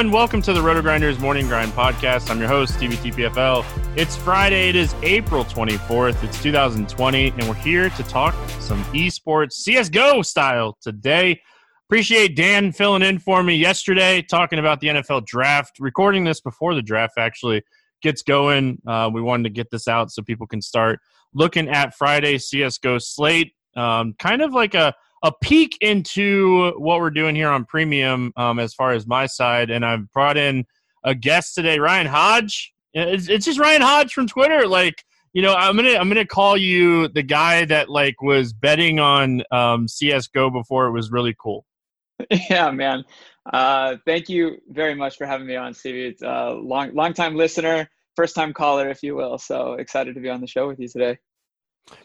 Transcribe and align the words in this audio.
everyone. 0.00 0.18
Welcome 0.18 0.40
to 0.42 0.54
the 0.54 0.62
Roto 0.62 0.80
Grinders 0.80 1.18
Morning 1.18 1.46
Grind 1.46 1.72
Podcast. 1.72 2.30
I'm 2.30 2.38
your 2.38 2.48
host, 2.48 2.72
Stevietpfl. 2.78 3.66
It's 3.98 4.16
Friday. 4.16 4.70
It 4.70 4.76
is 4.76 4.94
April 5.02 5.44
24th. 5.44 6.24
It's 6.24 6.42
2020, 6.42 7.28
and 7.28 7.42
we're 7.46 7.52
here 7.56 7.90
to 7.90 8.02
talk 8.04 8.34
some 8.60 8.82
esports 8.94 9.60
CSGO 9.62 10.24
style 10.24 10.78
today. 10.80 11.38
Appreciate 11.86 12.34
Dan 12.34 12.72
filling 12.72 13.02
in 13.02 13.18
for 13.18 13.42
me 13.42 13.56
yesterday, 13.56 14.22
talking 14.22 14.58
about 14.58 14.80
the 14.80 14.86
NFL 14.86 15.26
draft. 15.26 15.78
Recording 15.78 16.24
this 16.24 16.40
before 16.40 16.74
the 16.74 16.80
draft 16.80 17.18
actually 17.18 17.62
gets 18.00 18.22
going. 18.22 18.80
Uh, 18.86 19.10
we 19.12 19.20
wanted 19.20 19.42
to 19.42 19.50
get 19.50 19.70
this 19.70 19.86
out 19.86 20.10
so 20.10 20.22
people 20.22 20.46
can 20.46 20.62
start 20.62 20.98
looking 21.34 21.68
at 21.68 21.94
Friday 21.94 22.38
CSGO 22.38 23.02
slate. 23.02 23.52
Um, 23.76 24.14
kind 24.18 24.40
of 24.40 24.54
like 24.54 24.72
a 24.72 24.94
a 25.22 25.32
peek 25.42 25.76
into 25.80 26.72
what 26.78 27.00
we're 27.00 27.10
doing 27.10 27.34
here 27.34 27.48
on 27.48 27.64
Premium 27.64 28.32
um, 28.36 28.58
as 28.58 28.74
far 28.74 28.92
as 28.92 29.06
my 29.06 29.26
side. 29.26 29.70
And 29.70 29.84
I've 29.84 30.10
brought 30.12 30.36
in 30.36 30.64
a 31.04 31.14
guest 31.14 31.54
today, 31.54 31.78
Ryan 31.78 32.06
Hodge. 32.06 32.72
It's, 32.94 33.28
it's 33.28 33.44
just 33.44 33.58
Ryan 33.58 33.82
Hodge 33.82 34.12
from 34.12 34.26
Twitter. 34.26 34.66
Like, 34.66 35.04
you 35.32 35.42
know, 35.42 35.54
I'm 35.54 35.76
gonna 35.76 35.92
I'm 35.94 36.08
gonna 36.08 36.26
call 36.26 36.56
you 36.56 37.06
the 37.08 37.22
guy 37.22 37.64
that 37.66 37.88
like 37.88 38.20
was 38.20 38.52
betting 38.52 38.98
on 38.98 39.42
um, 39.52 39.86
CS:GO 39.86 40.50
before 40.50 40.86
it 40.86 40.92
was 40.92 41.10
really 41.10 41.34
cool. 41.38 41.64
Yeah, 42.50 42.70
man. 42.70 43.04
Uh, 43.50 43.96
thank 44.04 44.28
you 44.28 44.58
very 44.68 44.94
much 44.94 45.16
for 45.16 45.26
having 45.26 45.46
me 45.46 45.56
on, 45.56 45.72
Stevie. 45.72 46.06
It's 46.06 46.22
a 46.22 46.50
long 46.50 46.94
long 46.94 47.14
time 47.14 47.34
listener, 47.34 47.88
first 48.16 48.34
time 48.34 48.52
caller, 48.52 48.90
if 48.90 49.02
you 49.02 49.14
will. 49.14 49.38
So 49.38 49.74
excited 49.74 50.14
to 50.16 50.20
be 50.20 50.28
on 50.28 50.40
the 50.40 50.46
show 50.46 50.68
with 50.68 50.78
you 50.80 50.88
today. 50.88 51.18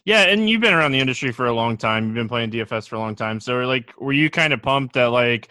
Yeah, 0.05 0.23
and 0.23 0.50
you've 0.50 0.61
been 0.61 0.73
around 0.73 0.91
the 0.91 1.00
industry 1.00 1.31
for 1.31 1.45
a 1.45 1.53
long 1.53 1.78
time. 1.78 2.05
You've 2.05 2.16
been 2.16 2.30
playing 2.30 2.52
DFS 2.52 2.88
for 2.88 2.95
a 2.95 3.00
long 3.00 3.16
time. 3.16 3.39
So, 3.39 3.59
like, 3.61 3.91
were 4.00 4.14
you 4.14 4.30
kind 4.30 4.53
of 4.53 4.61
pumped 4.61 4.94
that, 4.94 5.11
like, 5.11 5.50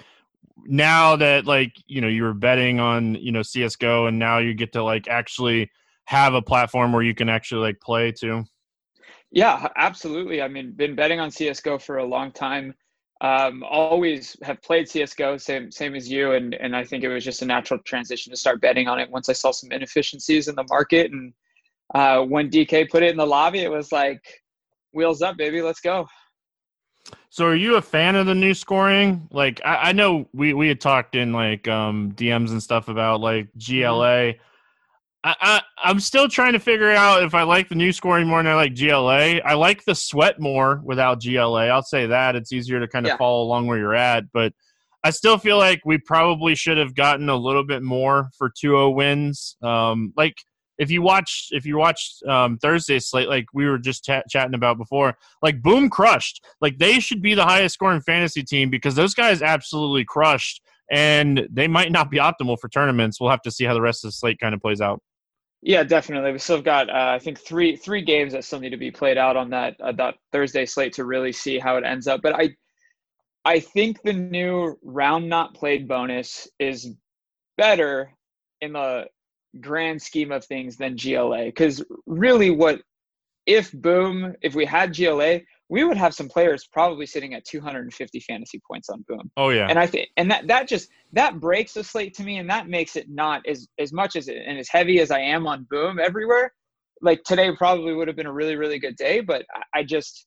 now 0.66 1.16
that, 1.16 1.46
like, 1.46 1.72
you 1.86 2.00
know, 2.00 2.08
you 2.08 2.22
were 2.22 2.34
betting 2.34 2.80
on, 2.80 3.16
you 3.16 3.32
know, 3.32 3.40
CSGO 3.40 4.08
and 4.08 4.18
now 4.18 4.38
you 4.38 4.54
get 4.54 4.72
to, 4.72 4.82
like, 4.82 5.08
actually 5.08 5.70
have 6.04 6.34
a 6.34 6.42
platform 6.42 6.92
where 6.92 7.02
you 7.02 7.14
can 7.14 7.28
actually, 7.28 7.62
like, 7.62 7.80
play 7.80 8.12
too? 8.12 8.44
Yeah, 9.30 9.68
absolutely. 9.76 10.40
I 10.42 10.48
mean, 10.48 10.72
been 10.72 10.94
betting 10.94 11.18
on 11.18 11.30
CSGO 11.30 11.82
for 11.82 11.98
a 11.98 12.04
long 12.04 12.30
time. 12.30 12.74
Um, 13.20 13.64
always 13.64 14.36
have 14.42 14.60
played 14.62 14.86
CSGO, 14.86 15.40
same 15.40 15.70
same 15.70 15.94
as 15.94 16.10
you, 16.10 16.32
and 16.32 16.54
and 16.54 16.76
I 16.76 16.84
think 16.84 17.04
it 17.04 17.08
was 17.08 17.24
just 17.24 17.42
a 17.42 17.46
natural 17.46 17.80
transition 17.80 18.30
to 18.32 18.36
start 18.36 18.60
betting 18.60 18.86
on 18.86 19.00
it 19.00 19.10
once 19.10 19.28
I 19.28 19.32
saw 19.32 19.50
some 19.50 19.72
inefficiencies 19.72 20.48
in 20.48 20.54
the 20.54 20.66
market 20.68 21.10
and 21.10 21.32
uh, 21.92 22.22
when 22.22 22.50
DK 22.50 22.88
put 22.88 23.02
it 23.02 23.10
in 23.10 23.16
the 23.16 23.26
lobby, 23.26 23.60
it 23.60 23.70
was 23.70 23.92
like, 23.92 24.20
wheels 24.92 25.22
up, 25.22 25.36
baby, 25.36 25.60
let's 25.60 25.80
go. 25.80 26.06
So, 27.28 27.46
are 27.46 27.54
you 27.54 27.76
a 27.76 27.82
fan 27.82 28.16
of 28.16 28.26
the 28.26 28.34
new 28.34 28.54
scoring? 28.54 29.28
Like, 29.30 29.60
I, 29.64 29.76
I 29.76 29.92
know 29.92 30.28
we 30.32 30.54
we 30.54 30.68
had 30.68 30.80
talked 30.80 31.16
in 31.16 31.32
like 31.32 31.68
um, 31.68 32.12
DMs 32.12 32.50
and 32.50 32.62
stuff 32.62 32.88
about 32.88 33.20
like 33.20 33.48
GLA. 33.58 34.34
I, 35.24 35.34
I 35.40 35.62
I'm 35.82 36.00
still 36.00 36.28
trying 36.28 36.52
to 36.52 36.58
figure 36.58 36.92
out 36.92 37.22
if 37.22 37.34
I 37.34 37.42
like 37.42 37.68
the 37.68 37.74
new 37.74 37.92
scoring 37.92 38.26
more 38.26 38.42
than 38.42 38.52
I 38.52 38.54
like 38.54 38.74
GLA. 38.74 39.40
I 39.40 39.54
like 39.54 39.84
the 39.84 39.94
sweat 39.94 40.40
more 40.40 40.80
without 40.84 41.22
GLA. 41.22 41.66
I'll 41.66 41.82
say 41.82 42.06
that 42.06 42.36
it's 42.36 42.52
easier 42.52 42.80
to 42.80 42.88
kind 42.88 43.04
of 43.04 43.10
yeah. 43.10 43.16
follow 43.16 43.42
along 43.42 43.66
where 43.66 43.78
you're 43.78 43.94
at, 43.94 44.24
but 44.32 44.52
I 45.02 45.10
still 45.10 45.36
feel 45.36 45.58
like 45.58 45.82
we 45.84 45.98
probably 45.98 46.54
should 46.54 46.78
have 46.78 46.94
gotten 46.94 47.28
a 47.28 47.36
little 47.36 47.64
bit 47.64 47.82
more 47.82 48.30
for 48.38 48.48
2-0 48.48 48.94
wins. 48.94 49.56
Um, 49.62 50.14
like 50.16 50.36
if 50.78 50.90
you 50.90 51.02
watch 51.02 51.48
if 51.52 51.64
you 51.64 51.76
watch 51.76 52.16
um, 52.26 52.58
Thursday 52.58 52.98
slate, 52.98 53.28
like 53.28 53.46
we 53.52 53.66
were 53.66 53.78
just 53.78 54.04
t- 54.04 54.20
chatting 54.28 54.54
about 54.54 54.78
before, 54.78 55.16
like 55.42 55.62
Boom 55.62 55.88
crushed. 55.88 56.44
Like 56.60 56.78
they 56.78 57.00
should 57.00 57.22
be 57.22 57.34
the 57.34 57.44
highest 57.44 57.74
scoring 57.74 58.00
fantasy 58.00 58.42
team 58.42 58.70
because 58.70 58.94
those 58.94 59.14
guys 59.14 59.42
absolutely 59.42 60.04
crushed, 60.04 60.62
and 60.90 61.46
they 61.50 61.68
might 61.68 61.92
not 61.92 62.10
be 62.10 62.18
optimal 62.18 62.58
for 62.58 62.68
tournaments. 62.68 63.20
We'll 63.20 63.30
have 63.30 63.42
to 63.42 63.50
see 63.50 63.64
how 63.64 63.74
the 63.74 63.80
rest 63.80 64.04
of 64.04 64.08
the 64.08 64.12
slate 64.12 64.38
kind 64.38 64.54
of 64.54 64.60
plays 64.60 64.80
out. 64.80 65.00
Yeah, 65.62 65.82
definitely. 65.82 66.32
We 66.32 66.38
still 66.38 66.60
got 66.60 66.90
uh, 66.90 67.12
I 67.14 67.18
think 67.18 67.40
three 67.40 67.76
three 67.76 68.02
games 68.02 68.32
that 68.32 68.44
still 68.44 68.60
need 68.60 68.70
to 68.70 68.76
be 68.76 68.90
played 68.90 69.16
out 69.16 69.36
on 69.36 69.50
that 69.50 69.76
uh, 69.80 69.92
that 69.92 70.16
Thursday 70.32 70.66
slate 70.66 70.92
to 70.94 71.04
really 71.04 71.32
see 71.32 71.58
how 71.58 71.76
it 71.76 71.84
ends 71.84 72.06
up. 72.06 72.20
But 72.22 72.34
I 72.34 72.54
I 73.44 73.60
think 73.60 74.02
the 74.02 74.12
new 74.12 74.78
round 74.82 75.28
not 75.28 75.54
played 75.54 75.86
bonus 75.86 76.48
is 76.58 76.90
better 77.56 78.10
in 78.60 78.72
the 78.72 79.06
grand 79.60 80.00
scheme 80.00 80.32
of 80.32 80.44
things 80.44 80.76
than 80.76 80.96
GLA. 80.96 81.46
Because 81.46 81.84
really, 82.06 82.50
what 82.50 82.80
if 83.46 83.72
Boom, 83.72 84.34
if 84.42 84.54
we 84.54 84.64
had 84.64 84.96
GLA, 84.96 85.40
we 85.68 85.84
would 85.84 85.96
have 85.96 86.14
some 86.14 86.28
players 86.28 86.66
probably 86.72 87.06
sitting 87.06 87.34
at 87.34 87.44
250 87.44 88.20
fantasy 88.20 88.60
points 88.70 88.88
on 88.88 89.04
Boom. 89.08 89.30
Oh 89.36 89.50
yeah. 89.50 89.66
And 89.68 89.78
I 89.78 89.86
think, 89.86 90.08
and 90.16 90.30
that 90.30 90.46
that 90.46 90.68
just 90.68 90.88
that 91.12 91.40
breaks 91.40 91.74
the 91.74 91.84
slate 91.84 92.14
to 92.14 92.22
me, 92.22 92.38
and 92.38 92.48
that 92.50 92.68
makes 92.68 92.96
it 92.96 93.06
not 93.08 93.42
as 93.46 93.68
as 93.78 93.92
much 93.92 94.16
as 94.16 94.28
and 94.28 94.58
as 94.58 94.68
heavy 94.68 95.00
as 95.00 95.10
I 95.10 95.20
am 95.20 95.46
on 95.46 95.66
Boom 95.70 95.98
everywhere. 95.98 96.52
Like 97.00 97.22
today 97.24 97.50
probably 97.56 97.94
would 97.94 98.08
have 98.08 98.16
been 98.16 98.26
a 98.26 98.32
really 98.32 98.56
really 98.56 98.78
good 98.78 98.96
day, 98.96 99.20
but 99.20 99.44
I, 99.54 99.80
I 99.80 99.82
just. 99.82 100.26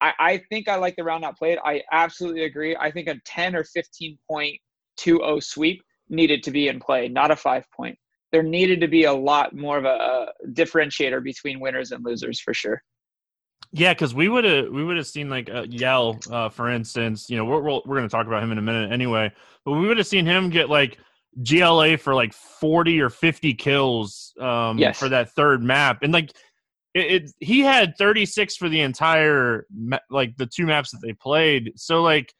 I, 0.00 0.12
I 0.20 0.42
think 0.48 0.68
I 0.68 0.76
like 0.76 0.94
the 0.94 1.02
round 1.02 1.22
not 1.22 1.36
played. 1.36 1.58
I 1.64 1.82
absolutely 1.90 2.44
agree. 2.44 2.76
I 2.76 2.88
think 2.88 3.08
a 3.08 3.16
10 3.24 3.56
or 3.56 3.64
15 3.64 4.16
point 4.30 4.56
2-0 5.00 5.42
sweep 5.42 5.82
needed 6.08 6.42
to 6.44 6.50
be 6.50 6.68
in 6.68 6.80
play, 6.80 7.08
not 7.08 7.30
a 7.30 7.36
five 7.36 7.64
point. 7.74 7.98
There 8.32 8.42
needed 8.42 8.80
to 8.80 8.88
be 8.88 9.04
a 9.04 9.12
lot 9.12 9.54
more 9.54 9.78
of 9.78 9.84
a, 9.84 9.88
a 9.88 10.48
differentiator 10.48 11.22
between 11.22 11.60
winners 11.60 11.92
and 11.92 12.04
losers 12.04 12.40
for 12.40 12.52
sure. 12.52 12.82
Yeah, 13.72 13.92
because 13.92 14.14
we 14.14 14.28
would 14.28 14.44
have 14.44 14.68
we 14.68 14.82
would 14.82 14.96
have 14.96 15.06
seen 15.06 15.28
like 15.28 15.50
uh, 15.50 15.66
Yell, 15.68 16.18
uh, 16.30 16.48
for 16.48 16.70
instance. 16.70 17.28
You 17.28 17.36
know, 17.36 17.44
we're 17.44 17.60
we're, 17.60 17.80
we're 17.84 17.96
going 17.96 18.08
to 18.08 18.12
talk 18.14 18.26
about 18.26 18.42
him 18.42 18.50
in 18.52 18.58
a 18.58 18.62
minute 18.62 18.92
anyway, 18.92 19.30
but 19.64 19.72
we 19.72 19.86
would 19.86 19.98
have 19.98 20.06
seen 20.06 20.24
him 20.24 20.48
get 20.48 20.70
like 20.70 20.98
GLA 21.42 21.98
for 21.98 22.14
like 22.14 22.32
forty 22.32 23.00
or 23.00 23.10
fifty 23.10 23.52
kills 23.52 24.32
um, 24.40 24.78
yes. 24.78 24.98
for 24.98 25.10
that 25.10 25.32
third 25.32 25.62
map, 25.62 25.98
and 26.02 26.12
like 26.14 26.30
it, 26.94 27.24
it, 27.24 27.32
he 27.40 27.60
had 27.60 27.94
thirty 27.98 28.24
six 28.24 28.56
for 28.56 28.70
the 28.70 28.80
entire 28.80 29.66
like 30.08 30.34
the 30.36 30.46
two 30.46 30.64
maps 30.64 30.90
that 30.92 31.00
they 31.02 31.12
played. 31.12 31.72
So 31.76 32.02
like 32.02 32.32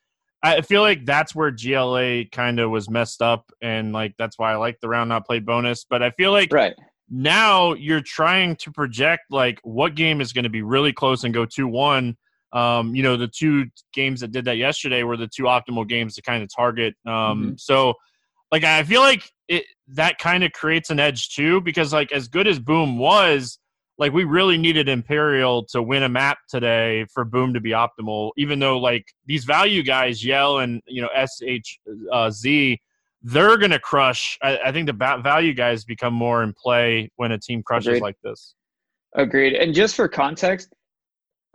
I 0.42 0.60
feel 0.60 0.82
like 0.82 1.04
that's 1.04 1.34
where 1.34 1.50
GLA 1.50 2.24
kind 2.30 2.60
of 2.60 2.70
was 2.70 2.88
messed 2.88 3.22
up, 3.22 3.50
and 3.60 3.92
like 3.92 4.14
that's 4.18 4.38
why 4.38 4.52
I 4.52 4.56
like 4.56 4.78
the 4.80 4.88
round 4.88 5.08
not 5.08 5.26
played 5.26 5.44
bonus. 5.44 5.84
But 5.88 6.02
I 6.02 6.10
feel 6.10 6.30
like 6.30 6.52
right 6.52 6.74
now 7.10 7.74
you're 7.74 8.00
trying 8.00 8.56
to 8.56 8.70
project 8.70 9.22
like 9.30 9.58
what 9.62 9.94
game 9.94 10.20
is 10.20 10.32
going 10.32 10.44
to 10.44 10.50
be 10.50 10.62
really 10.62 10.92
close 10.92 11.24
and 11.24 11.34
go 11.34 11.44
two 11.44 11.66
one. 11.66 12.16
Um, 12.52 12.94
you 12.94 13.02
know, 13.02 13.16
the 13.16 13.28
two 13.28 13.66
games 13.92 14.20
that 14.20 14.32
did 14.32 14.44
that 14.46 14.56
yesterday 14.56 15.02
were 15.02 15.16
the 15.16 15.28
two 15.28 15.44
optimal 15.44 15.86
games 15.86 16.14
to 16.14 16.22
kind 16.22 16.42
of 16.42 16.48
target. 16.54 16.94
Um, 17.06 17.12
mm-hmm. 17.12 17.50
so 17.58 17.94
like 18.50 18.64
I 18.64 18.82
feel 18.84 19.00
like 19.00 19.30
it 19.48 19.64
that 19.88 20.18
kind 20.18 20.44
of 20.44 20.52
creates 20.52 20.90
an 20.90 21.00
edge 21.00 21.30
too, 21.30 21.60
because 21.60 21.92
like 21.92 22.12
as 22.12 22.28
good 22.28 22.46
as 22.46 22.58
Boom 22.58 22.98
was, 22.98 23.58
like 23.98 24.12
we 24.12 24.24
really 24.24 24.56
needed 24.56 24.88
Imperial 24.88 25.64
to 25.66 25.82
win 25.82 26.04
a 26.04 26.08
map 26.08 26.38
today 26.48 27.04
for 27.12 27.24
Boom 27.24 27.52
to 27.54 27.60
be 27.60 27.70
optimal. 27.70 28.30
Even 28.36 28.58
though 28.58 28.78
like 28.78 29.04
these 29.26 29.44
value 29.44 29.82
guys, 29.82 30.24
Yell 30.24 30.60
and 30.60 30.80
you 30.86 31.02
know 31.02 31.08
SHZ, 31.16 31.68
uh, 32.12 32.76
they're 33.22 33.56
gonna 33.56 33.80
crush. 33.80 34.38
I, 34.42 34.58
I 34.66 34.72
think 34.72 34.86
the 34.86 34.92
value 34.92 35.52
guys 35.52 35.84
become 35.84 36.14
more 36.14 36.42
in 36.42 36.54
play 36.54 37.10
when 37.16 37.32
a 37.32 37.38
team 37.38 37.62
crushes 37.62 37.88
Agreed. 37.88 38.02
like 38.02 38.16
this. 38.22 38.54
Agreed. 39.14 39.54
And 39.54 39.74
just 39.74 39.96
for 39.96 40.06
context, 40.06 40.72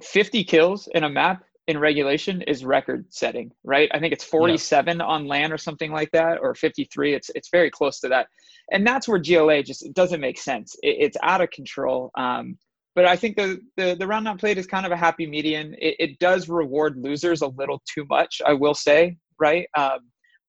50 0.01 0.43
kills 0.43 0.87
in 0.93 1.03
a 1.03 1.09
map 1.09 1.43
in 1.67 1.77
regulation 1.79 2.41
is 2.43 2.65
record 2.65 3.05
setting, 3.09 3.51
right? 3.63 3.89
I 3.93 3.99
think 3.99 4.13
it's 4.13 4.23
47 4.23 4.97
yeah. 4.97 5.05
on 5.05 5.27
land 5.27 5.53
or 5.53 5.57
something 5.57 5.91
like 5.91 6.11
that, 6.11 6.39
or 6.41 6.55
53. 6.55 7.13
It's 7.13 7.29
it's 7.35 7.49
very 7.49 7.69
close 7.69 7.99
to 8.01 8.09
that 8.09 8.27
and 8.71 8.85
that's 8.85 9.07
where 9.07 9.19
GLA 9.19 9.63
just 9.63 9.93
doesn't 9.93 10.21
make 10.21 10.39
sense. 10.39 10.75
It, 10.81 10.97
it's 10.99 11.17
out 11.21 11.41
of 11.41 11.49
control. 11.51 12.11
Um, 12.15 12.57
but 12.95 13.05
I 13.05 13.15
think 13.15 13.35
the, 13.35 13.59
the 13.75 13.95
the 13.95 14.05
round 14.05 14.25
not 14.25 14.39
played 14.39 14.57
is 14.57 14.67
kind 14.67 14.85
of 14.85 14.91
a 14.91 14.97
happy 14.97 15.25
median. 15.25 15.75
It, 15.79 15.95
it 15.99 16.19
does 16.19 16.47
reward 16.47 16.95
losers 16.97 17.41
a 17.41 17.47
little 17.47 17.81
too 17.91 18.05
much, 18.09 18.41
I 18.45 18.53
will 18.53 18.75
say, 18.75 19.17
right? 19.39 19.67
Um, 19.75 19.99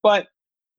but 0.02 0.26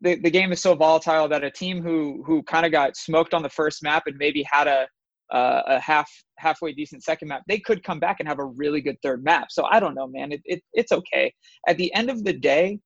the, 0.02 0.16
the 0.16 0.30
game 0.30 0.52
is 0.52 0.62
so 0.62 0.76
volatile 0.76 1.28
that 1.30 1.44
a 1.44 1.50
team 1.50 1.82
who 1.82 2.24
who 2.26 2.44
kind 2.44 2.66
of 2.66 2.72
got 2.72 2.96
smoked 2.96 3.34
on 3.34 3.42
the 3.42 3.50
first 3.50 3.82
map 3.82 4.04
and 4.06 4.18
maybe 4.18 4.46
had 4.50 4.68
a 4.68 4.88
uh, 5.32 5.62
a 5.68 5.80
half 5.80 6.10
halfway 6.38 6.74
decent 6.74 7.04
second 7.04 7.30
map, 7.30 7.42
they 7.48 7.60
could 7.60 7.84
come 7.84 8.00
back 8.00 8.18
and 8.20 8.28
have 8.28 8.40
a 8.40 8.46
really 8.46 8.82
good 8.82 8.98
third 9.02 9.24
map. 9.24 9.48
So 9.52 9.66
I 9.66 9.80
don't 9.80 9.96
know, 9.96 10.08
man. 10.08 10.32
It, 10.32 10.42
it 10.46 10.62
it's 10.74 10.92
okay. 10.92 11.34
At 11.68 11.78
the 11.78 11.94
end 11.94 12.10
of 12.10 12.24
the 12.24 12.34
day, 12.34 12.80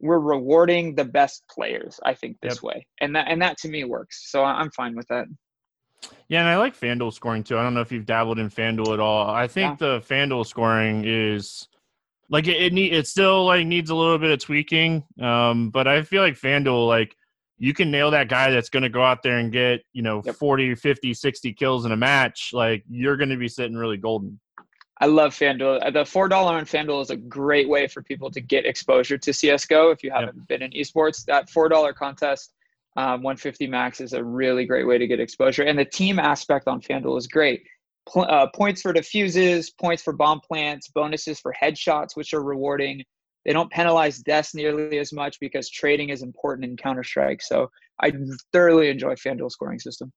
we're 0.00 0.18
rewarding 0.18 0.94
the 0.94 1.04
best 1.04 1.42
players 1.50 1.98
i 2.04 2.12
think 2.12 2.36
this 2.42 2.56
yep. 2.56 2.62
way 2.62 2.86
and 3.00 3.14
that 3.14 3.26
and 3.28 3.40
that 3.40 3.56
to 3.56 3.68
me 3.68 3.84
works 3.84 4.30
so 4.30 4.44
i'm 4.44 4.70
fine 4.72 4.94
with 4.94 5.06
that 5.08 5.24
yeah 6.28 6.40
and 6.40 6.48
i 6.48 6.56
like 6.56 6.78
fanduel 6.78 7.12
scoring 7.12 7.42
too 7.42 7.58
i 7.58 7.62
don't 7.62 7.74
know 7.74 7.80
if 7.80 7.92
you've 7.92 8.06
dabbled 8.06 8.38
in 8.38 8.50
fanduel 8.50 8.92
at 8.92 9.00
all 9.00 9.30
i 9.30 9.46
think 9.46 9.80
yeah. 9.80 9.86
the 9.86 10.00
fanduel 10.00 10.44
scoring 10.44 11.04
is 11.06 11.68
like 12.28 12.46
it, 12.46 12.60
it 12.60 12.72
need 12.72 12.92
it 12.92 13.06
still 13.06 13.46
like 13.46 13.66
needs 13.66 13.90
a 13.90 13.94
little 13.94 14.18
bit 14.18 14.30
of 14.30 14.38
tweaking 14.38 15.02
um 15.20 15.70
but 15.70 15.86
i 15.86 16.02
feel 16.02 16.22
like 16.22 16.34
fanduel 16.34 16.86
like 16.86 17.16
you 17.58 17.72
can 17.72 17.90
nail 17.90 18.10
that 18.10 18.28
guy 18.28 18.50
that's 18.50 18.68
going 18.68 18.82
to 18.82 18.88
go 18.88 19.02
out 19.02 19.22
there 19.22 19.38
and 19.38 19.52
get 19.52 19.82
you 19.92 20.02
know 20.02 20.22
yep. 20.24 20.36
40 20.36 20.74
50 20.74 21.14
60 21.14 21.52
kills 21.52 21.84
in 21.84 21.92
a 21.92 21.96
match 21.96 22.50
like 22.52 22.84
you're 22.88 23.16
going 23.16 23.28
to 23.30 23.36
be 23.36 23.48
sitting 23.48 23.76
really 23.76 23.96
golden 23.96 24.38
I 25.00 25.06
love 25.06 25.34
FanDuel. 25.34 25.92
The 25.92 26.04
four 26.04 26.28
dollar 26.28 26.54
on 26.54 26.64
FanDuel 26.64 27.02
is 27.02 27.10
a 27.10 27.16
great 27.16 27.68
way 27.68 27.88
for 27.88 28.02
people 28.02 28.30
to 28.30 28.40
get 28.40 28.64
exposure 28.64 29.18
to 29.18 29.32
CS:GO. 29.32 29.90
If 29.90 30.04
you 30.04 30.10
haven't 30.10 30.36
yep. 30.36 30.46
been 30.46 30.62
in 30.62 30.70
esports, 30.70 31.24
that 31.24 31.50
four 31.50 31.68
dollar 31.68 31.92
contest, 31.92 32.52
um, 32.96 33.22
150 33.22 33.66
max, 33.66 34.00
is 34.00 34.12
a 34.12 34.22
really 34.22 34.64
great 34.64 34.86
way 34.86 34.96
to 34.98 35.06
get 35.06 35.18
exposure. 35.18 35.64
And 35.64 35.78
the 35.78 35.84
team 35.84 36.18
aspect 36.18 36.68
on 36.68 36.80
FanDuel 36.80 37.18
is 37.18 37.26
great. 37.26 37.64
uh, 38.14 38.46
points 38.54 38.82
for 38.82 38.92
defuses, 38.92 39.70
points 39.70 40.02
for 40.02 40.12
bomb 40.12 40.40
plants, 40.40 40.88
bonuses 40.88 41.40
for 41.40 41.52
headshots, 41.60 42.14
which 42.14 42.32
are 42.32 42.42
rewarding. 42.42 43.02
They 43.44 43.52
don't 43.52 43.70
penalize 43.70 44.18
deaths 44.18 44.54
nearly 44.54 44.98
as 44.98 45.12
much 45.12 45.38
because 45.40 45.68
trading 45.68 46.08
is 46.08 46.22
important 46.22 46.64
in 46.64 46.76
Counter 46.76 47.04
Strike. 47.04 47.42
So 47.42 47.70
I 48.00 48.12
thoroughly 48.52 48.88
enjoy 48.88 49.14
FanDuel 49.14 49.50
scoring 49.50 49.78
system. 49.78 50.12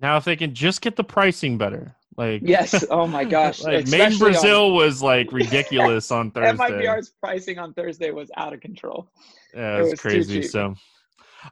Now, 0.00 0.16
if 0.16 0.24
they 0.24 0.36
can 0.36 0.54
just 0.54 0.82
get 0.82 0.96
the 0.96 1.04
pricing 1.04 1.56
better, 1.56 1.96
like 2.16 2.42
yes, 2.44 2.84
oh 2.90 3.06
my 3.06 3.24
gosh, 3.24 3.62
like 3.62 3.86
Main 3.88 4.18
Brazil 4.18 4.66
on, 4.66 4.74
was 4.74 5.02
like 5.02 5.32
ridiculous 5.32 6.10
on 6.10 6.30
Thursday. 6.32 6.64
MIBR's 6.64 7.12
pricing 7.22 7.58
on 7.58 7.72
Thursday 7.74 8.10
was 8.10 8.30
out 8.36 8.52
of 8.52 8.60
control. 8.60 9.08
Yeah, 9.54 9.76
it 9.76 9.80
was, 9.80 9.88
it 9.88 9.90
was 9.92 10.00
crazy. 10.00 10.42
So, 10.42 10.74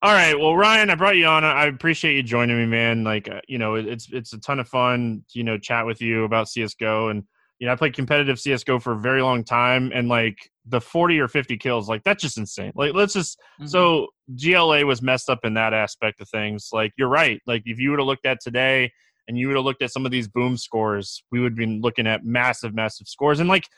all 0.02 0.12
right, 0.12 0.38
well, 0.38 0.56
Ryan, 0.56 0.90
I 0.90 0.94
brought 0.94 1.16
you 1.16 1.26
on. 1.26 1.44
I 1.44 1.66
appreciate 1.66 2.16
you 2.16 2.22
joining 2.22 2.58
me, 2.58 2.66
man. 2.66 3.04
Like, 3.04 3.28
uh, 3.28 3.40
you 3.46 3.58
know, 3.58 3.74
it's 3.74 4.10
it's 4.10 4.32
a 4.32 4.40
ton 4.40 4.58
of 4.58 4.68
fun, 4.68 5.24
you 5.32 5.44
know, 5.44 5.58
chat 5.58 5.86
with 5.86 6.00
you 6.00 6.24
about 6.24 6.48
CS:GO, 6.48 7.08
and 7.08 7.24
you 7.58 7.66
know, 7.66 7.72
I 7.72 7.76
played 7.76 7.94
competitive 7.94 8.38
CS:GO 8.38 8.78
for 8.78 8.92
a 8.92 8.98
very 8.98 9.22
long 9.22 9.44
time, 9.44 9.92
and 9.94 10.08
like 10.08 10.50
the 10.66 10.80
40 10.80 11.20
or 11.20 11.28
50 11.28 11.56
kills 11.58 11.88
like 11.88 12.02
that's 12.04 12.22
just 12.22 12.38
insane. 12.38 12.72
Like 12.74 12.94
let's 12.94 13.12
just 13.12 13.38
mm-hmm. 13.60 13.66
so 13.66 14.08
gla 14.34 14.84
was 14.84 15.02
messed 15.02 15.28
up 15.28 15.40
in 15.44 15.54
that 15.54 15.74
aspect 15.74 16.20
of 16.20 16.28
things. 16.28 16.70
Like 16.72 16.92
you're 16.96 17.08
right. 17.08 17.40
Like 17.46 17.62
if 17.66 17.78
you 17.78 17.90
would 17.90 17.98
have 17.98 18.06
looked 18.06 18.26
at 18.26 18.40
today 18.40 18.90
and 19.28 19.38
you 19.38 19.48
would 19.48 19.56
have 19.56 19.64
looked 19.64 19.82
at 19.82 19.90
some 19.90 20.06
of 20.06 20.12
these 20.12 20.28
boom 20.28 20.56
scores 20.56 21.22
we 21.30 21.40
would 21.40 21.52
have 21.52 21.58
been 21.58 21.80
looking 21.80 22.06
at 22.06 22.24
massive 22.24 22.74
massive 22.74 23.08
scores. 23.08 23.40
And 23.40 23.48
like 23.48 23.68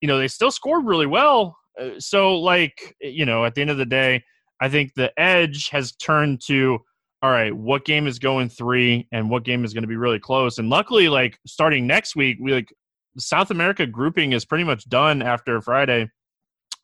you 0.00 0.08
know 0.08 0.18
they 0.18 0.28
still 0.28 0.50
scored 0.50 0.86
really 0.86 1.06
well. 1.06 1.56
Uh, 1.78 1.90
so 1.98 2.36
like 2.38 2.94
you 3.00 3.26
know 3.26 3.44
at 3.44 3.54
the 3.54 3.60
end 3.60 3.70
of 3.70 3.78
the 3.78 3.84
day 3.84 4.22
i 4.60 4.68
think 4.68 4.94
the 4.94 5.12
edge 5.18 5.70
has 5.70 5.90
turned 5.96 6.40
to 6.40 6.78
all 7.20 7.30
right 7.32 7.52
what 7.52 7.84
game 7.84 8.06
is 8.06 8.20
going 8.20 8.48
three 8.48 9.08
and 9.10 9.28
what 9.28 9.42
game 9.42 9.64
is 9.64 9.74
going 9.74 9.82
to 9.82 9.88
be 9.88 9.96
really 9.96 10.20
close? 10.20 10.58
And 10.58 10.70
luckily 10.70 11.08
like 11.08 11.38
starting 11.46 11.86
next 11.86 12.14
week 12.14 12.38
we 12.40 12.52
like 12.52 12.72
South 13.18 13.50
America 13.50 13.86
grouping 13.86 14.32
is 14.32 14.44
pretty 14.44 14.64
much 14.64 14.88
done 14.88 15.22
after 15.22 15.60
Friday. 15.60 16.08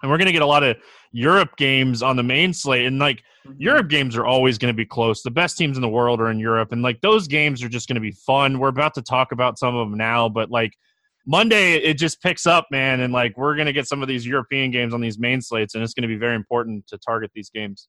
And 0.03 0.11
we're 0.11 0.17
going 0.17 0.27
to 0.27 0.33
get 0.33 0.43
a 0.43 0.47
lot 0.47 0.63
of 0.63 0.77
Europe 1.13 1.57
games 1.57 2.03
on 2.03 2.17
the 2.17 2.23
main 2.23 2.55
slate. 2.55 2.87
And 2.87 2.99
like 2.99 3.23
mm-hmm. 3.47 3.53
Europe 3.59 3.89
games 3.89 4.17
are 4.17 4.25
always 4.25 4.57
going 4.57 4.73
to 4.73 4.77
be 4.77 4.87
close. 4.87 5.23
The 5.23 5.31
best 5.31 5.59
teams 5.59 5.77
in 5.77 5.83
the 5.83 5.89
world 5.89 6.21
are 6.21 6.31
in 6.31 6.39
Europe. 6.39 6.73
And 6.73 6.83
like 6.83 7.01
those 7.03 7.29
games 7.29 7.63
are 7.63 7.69
just 7.69 7.87
going 7.87 7.97
to 7.97 8.01
be 8.01 8.13
fun. 8.13 8.59
We're 8.59 8.69
about 8.69 8.95
to 8.95 9.03
talk 9.03 9.33
about 9.33 9.59
some 9.59 9.75
of 9.75 9.89
them 9.89 9.99
now, 9.99 10.29
but 10.29 10.51
like 10.51 10.73
Monday, 11.27 11.75
it 11.75 11.95
just 11.95 12.23
picks 12.23 12.47
up, 12.47 12.67
man. 12.71 13.01
And 13.01 13.13
like 13.13 13.37
we're 13.37 13.55
going 13.55 13.67
to 13.67 13.75
get 13.75 13.87
some 13.87 14.01
of 14.01 14.09
these 14.09 14.27
European 14.27 14.71
games 14.71 14.95
on 14.95 15.03
these 15.03 15.19
main 15.19 15.43
slates. 15.43 15.75
And 15.75 15.85
it's 15.85 15.93
going 15.93 16.03
to 16.03 16.09
be 16.09 16.17
very 16.17 16.35
important 16.35 16.87
to 16.87 16.99
target 16.99 17.31
these 17.35 17.51
games. 17.51 17.89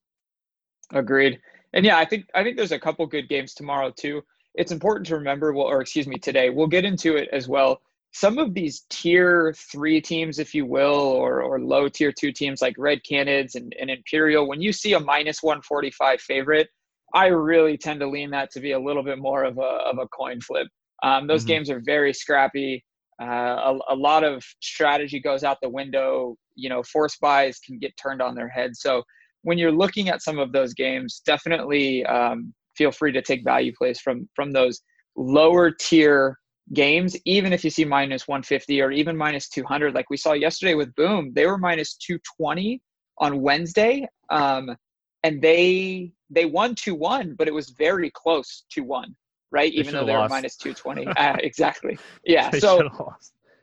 Agreed. 0.92 1.40
And 1.72 1.86
yeah, 1.86 1.96
I 1.96 2.04
think 2.04 2.26
I 2.34 2.42
think 2.42 2.58
there's 2.58 2.72
a 2.72 2.78
couple 2.78 3.06
good 3.06 3.28
games 3.28 3.54
tomorrow 3.54 3.90
too. 3.90 4.22
It's 4.54 4.72
important 4.72 5.06
to 5.06 5.16
remember, 5.16 5.54
well, 5.54 5.64
or 5.64 5.80
excuse 5.80 6.06
me, 6.06 6.18
today. 6.18 6.50
We'll 6.50 6.66
get 6.66 6.84
into 6.84 7.16
it 7.16 7.30
as 7.32 7.48
well 7.48 7.80
some 8.12 8.38
of 8.38 8.52
these 8.52 8.84
tier 8.90 9.54
three 9.56 10.00
teams, 10.00 10.38
if 10.38 10.54
you 10.54 10.66
will, 10.66 10.94
or, 10.94 11.42
or 11.42 11.60
low 11.60 11.88
tier 11.88 12.12
two 12.12 12.30
teams 12.30 12.60
like 12.60 12.74
Red 12.78 13.00
Canids 13.10 13.54
and, 13.54 13.74
and 13.80 13.90
Imperial, 13.90 14.46
when 14.46 14.60
you 14.60 14.72
see 14.72 14.92
a 14.92 15.00
minus 15.00 15.42
145 15.42 16.20
favorite, 16.20 16.68
I 17.14 17.26
really 17.28 17.78
tend 17.78 18.00
to 18.00 18.08
lean 18.08 18.30
that 18.30 18.50
to 18.52 18.60
be 18.60 18.72
a 18.72 18.78
little 18.78 19.02
bit 19.02 19.18
more 19.18 19.44
of 19.44 19.56
a, 19.58 19.60
of 19.60 19.98
a 19.98 20.08
coin 20.08 20.40
flip. 20.40 20.68
Um, 21.02 21.26
those 21.26 21.42
mm-hmm. 21.42 21.48
games 21.48 21.70
are 21.70 21.82
very 21.84 22.12
scrappy. 22.12 22.84
Uh, 23.20 23.24
a, 23.26 23.78
a, 23.90 23.94
lot 23.94 24.24
of 24.24 24.42
strategy 24.60 25.20
goes 25.20 25.42
out 25.42 25.58
the 25.62 25.68
window. 25.68 26.36
You 26.54 26.68
know, 26.68 26.82
force 26.82 27.16
buys 27.16 27.58
can 27.58 27.78
get 27.78 27.96
turned 27.96 28.22
on 28.22 28.34
their 28.34 28.48
head. 28.48 28.76
So 28.76 29.02
when 29.42 29.58
you're 29.58 29.72
looking 29.72 30.08
at 30.08 30.22
some 30.22 30.38
of 30.38 30.52
those 30.52 30.74
games, 30.74 31.22
definitely 31.24 32.04
um, 32.06 32.52
feel 32.76 32.92
free 32.92 33.12
to 33.12 33.22
take 33.22 33.44
value 33.44 33.72
plays 33.76 34.00
from 34.00 34.28
from 34.34 34.52
those 34.52 34.80
lower 35.16 35.70
tier 35.70 36.38
games, 36.74 37.16
even 37.24 37.52
if 37.52 37.64
you 37.64 37.70
see 37.70 37.84
minus 37.84 38.26
150 38.26 38.80
or 38.80 38.90
even 38.90 39.16
minus 39.16 39.48
200, 39.48 39.94
like 39.94 40.10
we 40.10 40.16
saw 40.16 40.32
yesterday 40.32 40.74
with 40.74 40.94
Boom, 40.94 41.32
they 41.34 41.46
were 41.46 41.58
minus 41.58 41.94
220 41.94 42.80
on 43.18 43.40
Wednesday. 43.40 44.06
Um, 44.30 44.76
and 45.22 45.40
they 45.40 46.12
they 46.30 46.46
won 46.46 46.74
2-1, 46.74 47.36
but 47.36 47.46
it 47.46 47.54
was 47.54 47.70
very 47.70 48.10
close 48.10 48.64
to 48.70 48.82
1, 48.82 49.14
right? 49.50 49.72
They 49.72 49.78
even 49.78 49.94
though 49.94 50.06
they 50.06 50.14
lost. 50.14 50.30
were 50.30 50.36
minus 50.36 50.56
220. 50.56 51.06
uh, 51.16 51.36
exactly. 51.40 51.98
Yeah. 52.24 52.50
They 52.50 52.60
so 52.60 52.88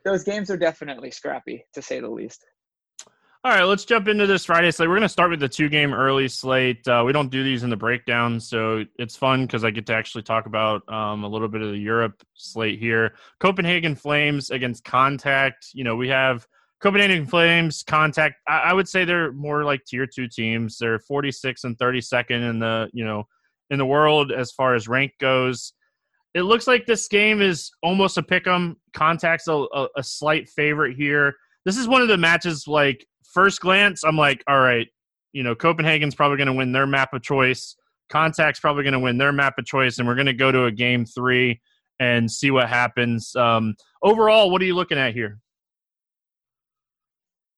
those 0.04 0.24
games 0.24 0.50
are 0.50 0.56
definitely 0.56 1.10
scrappy, 1.10 1.64
to 1.74 1.82
say 1.82 2.00
the 2.00 2.08
least. 2.08 2.44
All 3.42 3.50
right, 3.50 3.62
let's 3.64 3.86
jump 3.86 4.06
into 4.06 4.26
this 4.26 4.44
Friday 4.44 4.70
slate. 4.70 4.90
We're 4.90 4.96
going 4.96 5.02
to 5.02 5.08
start 5.08 5.30
with 5.30 5.40
the 5.40 5.48
two 5.48 5.70
game 5.70 5.94
early 5.94 6.28
slate. 6.28 6.86
Uh, 6.86 7.02
we 7.06 7.12
don't 7.12 7.30
do 7.30 7.42
these 7.42 7.62
in 7.62 7.70
the 7.70 7.76
breakdown, 7.76 8.38
so 8.38 8.84
it's 8.98 9.16
fun 9.16 9.46
because 9.46 9.64
I 9.64 9.70
get 9.70 9.86
to 9.86 9.94
actually 9.94 10.24
talk 10.24 10.44
about 10.44 10.86
um, 10.92 11.24
a 11.24 11.26
little 11.26 11.48
bit 11.48 11.62
of 11.62 11.70
the 11.70 11.78
Europe 11.78 12.22
slate 12.34 12.78
here. 12.78 13.14
Copenhagen 13.38 13.94
Flames 13.94 14.50
against 14.50 14.84
Contact. 14.84 15.68
You 15.72 15.84
know, 15.84 15.96
we 15.96 16.08
have 16.08 16.46
Copenhagen 16.82 17.26
Flames, 17.26 17.82
Contact. 17.82 18.34
I, 18.46 18.58
I 18.58 18.72
would 18.74 18.86
say 18.86 19.06
they're 19.06 19.32
more 19.32 19.64
like 19.64 19.86
tier 19.86 20.06
two 20.06 20.28
teams. 20.28 20.76
They're 20.76 20.98
46 20.98 21.64
and 21.64 21.78
32nd 21.78 22.50
in 22.50 22.58
the 22.58 22.90
you 22.92 23.06
know 23.06 23.24
in 23.70 23.78
the 23.78 23.86
world 23.86 24.32
as 24.32 24.52
far 24.52 24.74
as 24.74 24.86
rank 24.86 25.12
goes. 25.18 25.72
It 26.34 26.42
looks 26.42 26.66
like 26.66 26.84
this 26.84 27.08
game 27.08 27.40
is 27.40 27.70
almost 27.82 28.18
a 28.18 28.22
pick 28.22 28.46
'em. 28.46 28.76
Contact's 28.92 29.48
a, 29.48 29.54
a, 29.54 29.88
a 29.96 30.02
slight 30.02 30.46
favorite 30.50 30.94
here. 30.94 31.36
This 31.64 31.78
is 31.78 31.88
one 31.88 32.02
of 32.02 32.08
the 32.08 32.18
matches 32.18 32.68
like 32.68 33.06
first 33.32 33.60
glance, 33.60 34.04
I'm 34.04 34.16
like, 34.16 34.42
all 34.48 34.60
right, 34.60 34.88
you 35.32 35.42
know, 35.42 35.54
Copenhagen's 35.54 36.14
probably 36.14 36.36
going 36.36 36.48
to 36.48 36.52
win 36.52 36.72
their 36.72 36.86
map 36.86 37.14
of 37.14 37.22
choice. 37.22 37.76
Contact's 38.10 38.60
probably 38.60 38.82
going 38.82 38.94
to 38.94 38.98
win 38.98 39.18
their 39.18 39.32
map 39.32 39.54
of 39.58 39.64
choice, 39.64 39.98
and 39.98 40.08
we're 40.08 40.16
going 40.16 40.26
to 40.26 40.32
go 40.32 40.50
to 40.50 40.64
a 40.64 40.72
game 40.72 41.04
three 41.04 41.60
and 42.00 42.30
see 42.30 42.50
what 42.50 42.68
happens. 42.68 43.34
Um, 43.36 43.74
overall, 44.02 44.50
what 44.50 44.60
are 44.62 44.64
you 44.64 44.74
looking 44.74 44.98
at 44.98 45.14
here? 45.14 45.38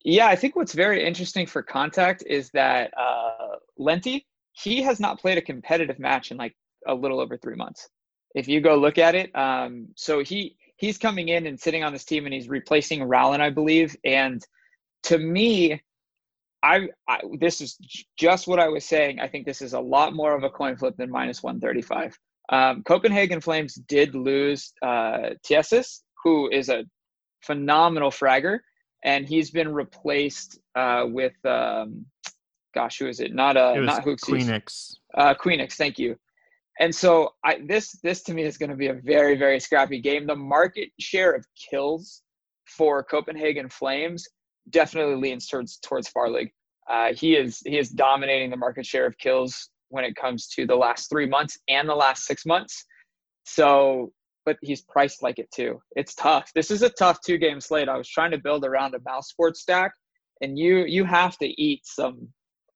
Yeah, 0.05 0.27
I 0.27 0.37
think 0.37 0.57
what's 0.57 0.75
very 0.75 1.05
interesting 1.05 1.47
for 1.47 1.63
Contact 1.63 2.25
is 2.27 2.51
that 2.51 2.93
uh, 2.99 3.57
Lenti, 3.79 4.25
he 4.53 4.83
has 4.83 5.01
not 5.01 5.21
played 5.21 5.39
a 5.39 5.43
competitive 5.43 5.99
match 5.99 6.33
in 6.33 6.37
like 6.37 6.55
a 6.87 6.95
little 6.95 7.21
over 7.21 7.37
three 7.37 7.55
months. 7.55 7.89
If 8.35 8.49
you 8.49 8.61
go 8.61 8.77
look 8.77 8.99
at 8.99 9.15
it, 9.15 9.35
um, 9.37 9.89
so 9.97 10.23
he 10.25 10.57
he's 10.77 10.99
coming 10.99 11.29
in 11.29 11.47
and 11.47 11.59
sitting 11.59 11.85
on 11.85 11.93
this 11.93 12.05
team, 12.05 12.25
and 12.25 12.35
he's 12.35 12.49
replacing 12.49 13.01
Rallen, 13.01 13.41
I 13.41 13.51
believe, 13.51 13.97
and– 14.05 14.45
to 15.05 15.19
me, 15.19 15.81
I, 16.63 16.89
I, 17.09 17.21
this 17.39 17.61
is 17.61 17.77
just 18.19 18.47
what 18.47 18.61
I 18.61 18.69
was 18.69 18.85
saying. 18.85 19.21
I 19.21 19.29
think 19.29 19.47
this 19.47 19.63
is 19.63 19.73
a 19.73 19.81
lot 19.81 20.15
more 20.15 20.37
of 20.37 20.45
a 20.45 20.51
coin 20.51 20.77
flip 20.77 20.95
than 20.97 21.11
minus 21.11 21.43
135. 21.43 22.17
Um, 22.51 22.83
Copenhagen 22.85 23.41
Flames 23.41 23.75
did 23.75 24.15
lose 24.15 24.73
uh, 24.83 25.31
TeSeS, 25.45 26.01
who 26.23 26.51
is 26.51 26.69
a 26.69 26.85
phenomenal 27.43 28.11
fragger, 28.11 28.61
and 29.05 29.27
he's 29.27 29.51
been 29.51 29.73
replaced 29.73 30.61
uh, 30.77 31.05
with 31.09 31.35
um, 31.45 32.07
gosh, 32.75 32.99
who 32.99 33.09
is 33.09 33.21
it? 33.21 33.35
Not 33.35 33.57
uh, 33.57 33.75
it 33.77 33.81
not 33.83 34.05
Hooks. 34.05 34.25
Queenix. 34.25 34.95
Uh, 35.15 35.35
Queenix, 35.35 35.75
thank 35.75 35.99
you. 35.99 36.17
And 36.81 36.95
so 36.95 37.35
I, 37.45 37.61
this 37.67 37.93
this 38.03 38.23
to 38.25 38.35
me 38.35 38.45
is 38.45 38.57
going 38.57 38.71
to 38.71 38.77
be 38.77 38.89
a 38.89 38.95
very 38.95 39.37
very 39.37 39.61
scrappy 39.61 40.01
game. 40.01 40.27
The 40.27 40.37
market 40.37 40.89
share 40.99 41.33
of 41.33 41.45
kills 41.71 42.23
for 42.67 43.03
Copenhagen 43.03 43.69
Flames 43.69 44.27
definitely 44.71 45.17
leans 45.17 45.47
towards 45.47 45.79
towards 45.79 46.11
Farlig. 46.11 46.51
Uh, 46.89 47.13
he 47.15 47.37
is 47.37 47.61
he 47.65 47.79
is 47.79 47.91
dominating 47.91 48.51
the 48.51 48.57
market 48.57 48.87
share 48.87 49.07
of 49.07 49.17
kills 49.19 49.71
when 49.89 50.05
it 50.05 50.17
comes 50.17 50.49
to 50.49 50.67
the 50.67 50.75
last 50.75 51.11
three 51.11 51.27
months 51.27 51.59
and 51.69 51.89
the 51.89 51.95
last 51.95 52.25
six 52.25 52.47
months. 52.47 52.85
So, 53.45 54.13
but 54.45 54.57
he's 54.63 54.83
priced 54.83 55.23
like 55.23 55.39
it 55.39 55.51
too. 55.53 55.81
It's 55.97 56.15
tough. 56.15 56.51
This 56.55 56.71
is 56.71 56.83
a 56.83 56.91
tough 56.91 57.21
two 57.21 57.39
game 57.39 57.61
slate. 57.61 57.89
I 57.89 57.97
was 57.97 58.09
trying 58.09 58.31
to 58.33 58.39
build 58.39 58.65
around 58.65 58.95
a 58.95 59.01
mouse 59.05 59.29
sports 59.29 59.61
stack, 59.61 59.93
and 60.41 60.59
you 60.59 60.85
you 60.85 61.05
have 61.05 61.37
to 61.39 61.63
eat 61.63 61.81
some 61.85 62.29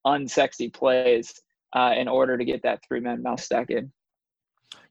unsexy 0.06 0.72
plays 0.72 1.34
uh, 1.74 1.94
in 1.96 2.08
order 2.08 2.38
to 2.38 2.44
get 2.44 2.62
that 2.62 2.80
three 2.86 3.00
man 3.00 3.22
mouse 3.22 3.44
stack 3.44 3.70
in. 3.70 3.92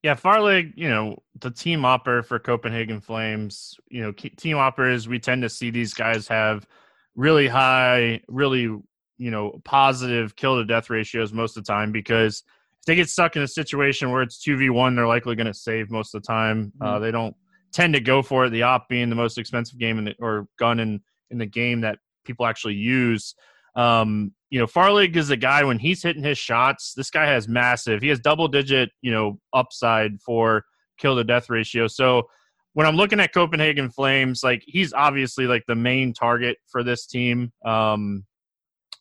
Yeah, 0.04 0.16
Farlig, 0.16 0.74
you 0.76 0.88
know, 0.88 1.18
the 1.40 1.52
team 1.52 1.84
opper 1.84 2.22
for 2.22 2.38
Copenhagen 2.38 3.02
Flames, 3.02 3.76
you 3.90 4.02
know, 4.02 4.12
team 4.12 4.58
oppers, 4.58 5.08
we 5.08 5.20
tend 5.20 5.42
to 5.42 5.50
see 5.50 5.72
these 5.72 5.94
guys 5.94 6.28
have 6.28 6.68
really 7.16 7.48
high, 7.48 8.22
really, 8.28 8.62
you 8.62 9.32
know, 9.32 9.62
positive 9.64 10.36
kill 10.36 10.58
to 10.58 10.66
death 10.66 10.90
ratios 10.90 11.34
most 11.34 11.58
of 11.58 11.64
the 11.64 11.72
time 11.72 11.92
because 11.92 12.44
if 12.80 12.86
they 12.86 12.96
get 12.96 13.10
stuck 13.10 13.36
in 13.36 13.42
a 13.42 13.48
situation 13.48 14.12
where 14.12 14.22
it's 14.22 14.44
2v1, 14.46 14.96
they're 14.96 15.08
likely 15.08 15.36
going 15.36 15.48
to 15.48 15.54
save 15.54 15.90
most 15.90 16.14
of 16.14 16.22
the 16.22 16.28
time. 16.28 16.72
Uh, 16.82 16.86
mm-hmm. 16.86 16.96
Uh, 16.96 17.00
they 17.00 17.12
don't 17.12 17.36
tend 17.72 17.94
to 17.94 18.00
go 18.00 18.22
for 18.22 18.46
it, 18.46 18.50
the 18.52 18.64
op 18.64 18.88
being 18.88 19.10
the 19.10 19.16
most 19.16 19.38
expensive 19.38 19.78
game 19.78 19.98
in 19.98 20.06
the, 20.06 20.16
or 20.20 20.48
gun 20.58 20.80
in, 20.80 21.02
in 21.32 21.38
the 21.38 21.46
game 21.46 21.82
that 21.82 22.00
people 22.24 22.46
actually 22.46 22.76
use. 22.76 23.36
Um, 23.76 24.32
you 24.50 24.60
know, 24.60 24.68
Farlig 24.68 25.16
is 25.16 25.30
a 25.30 25.38
guy 25.38 25.64
when 25.64 25.80
he's 25.80 26.02
hitting 26.02 26.24
his 26.24 26.38
shots, 26.38 26.94
this 26.94 27.10
guy 27.10 27.26
has 27.26 27.48
massive, 27.48 28.02
he 28.02 28.08
has 28.08 28.20
double 28.20 28.48
digit, 28.48 28.90
you 29.02 29.12
know, 29.12 29.40
upside 29.54 30.22
for 30.22 30.64
kill 30.98 31.16
to 31.16 31.24
death 31.24 31.50
ratio. 31.50 31.88
So 31.88 32.30
when 32.76 32.86
I'm 32.86 32.98
looking 32.98 33.22
at 33.22 33.34
Copenhagen 33.34 33.90
Flames, 33.90 34.44
like 34.44 34.62
he's 34.68 34.92
obviously 34.92 35.48
like 35.48 35.64
the 35.66 35.76
main 35.76 36.14
target 36.14 36.58
for 36.68 36.84
this 36.84 37.08
team. 37.08 37.54
Um, 37.66 38.26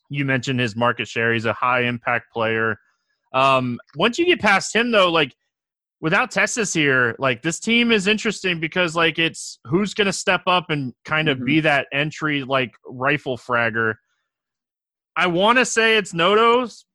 you 0.09 0.23
mentioned 0.23 0.61
his 0.61 0.77
market 0.77 1.09
share; 1.09 1.33
he's 1.33 1.43
a 1.43 1.51
high 1.51 1.81
impact 1.81 2.31
player. 2.31 2.77
Um, 3.33 3.77
once 3.97 4.17
you 4.17 4.25
get 4.25 4.39
past 4.39 4.73
him, 4.73 4.91
though, 4.91 5.11
like 5.11 5.35
without 5.99 6.31
TeSeS 6.31 6.73
here, 6.73 7.17
like 7.19 7.41
this 7.41 7.59
team 7.59 7.91
is 7.91 8.07
interesting 8.07 8.61
because 8.61 8.95
like 8.95 9.19
it's 9.19 9.59
who's 9.65 9.93
going 9.93 10.05
to 10.05 10.13
step 10.13 10.43
up 10.47 10.69
and 10.69 10.93
kind 11.03 11.27
of 11.27 11.35
mm-hmm. 11.37 11.45
be 11.45 11.59
that 11.59 11.87
entry 11.91 12.43
like 12.45 12.71
rifle 12.87 13.37
fragger. 13.37 13.95
I 15.17 15.27
want 15.27 15.57
to 15.57 15.65
say 15.65 15.97
it's 15.97 16.13
Notos, 16.13 16.85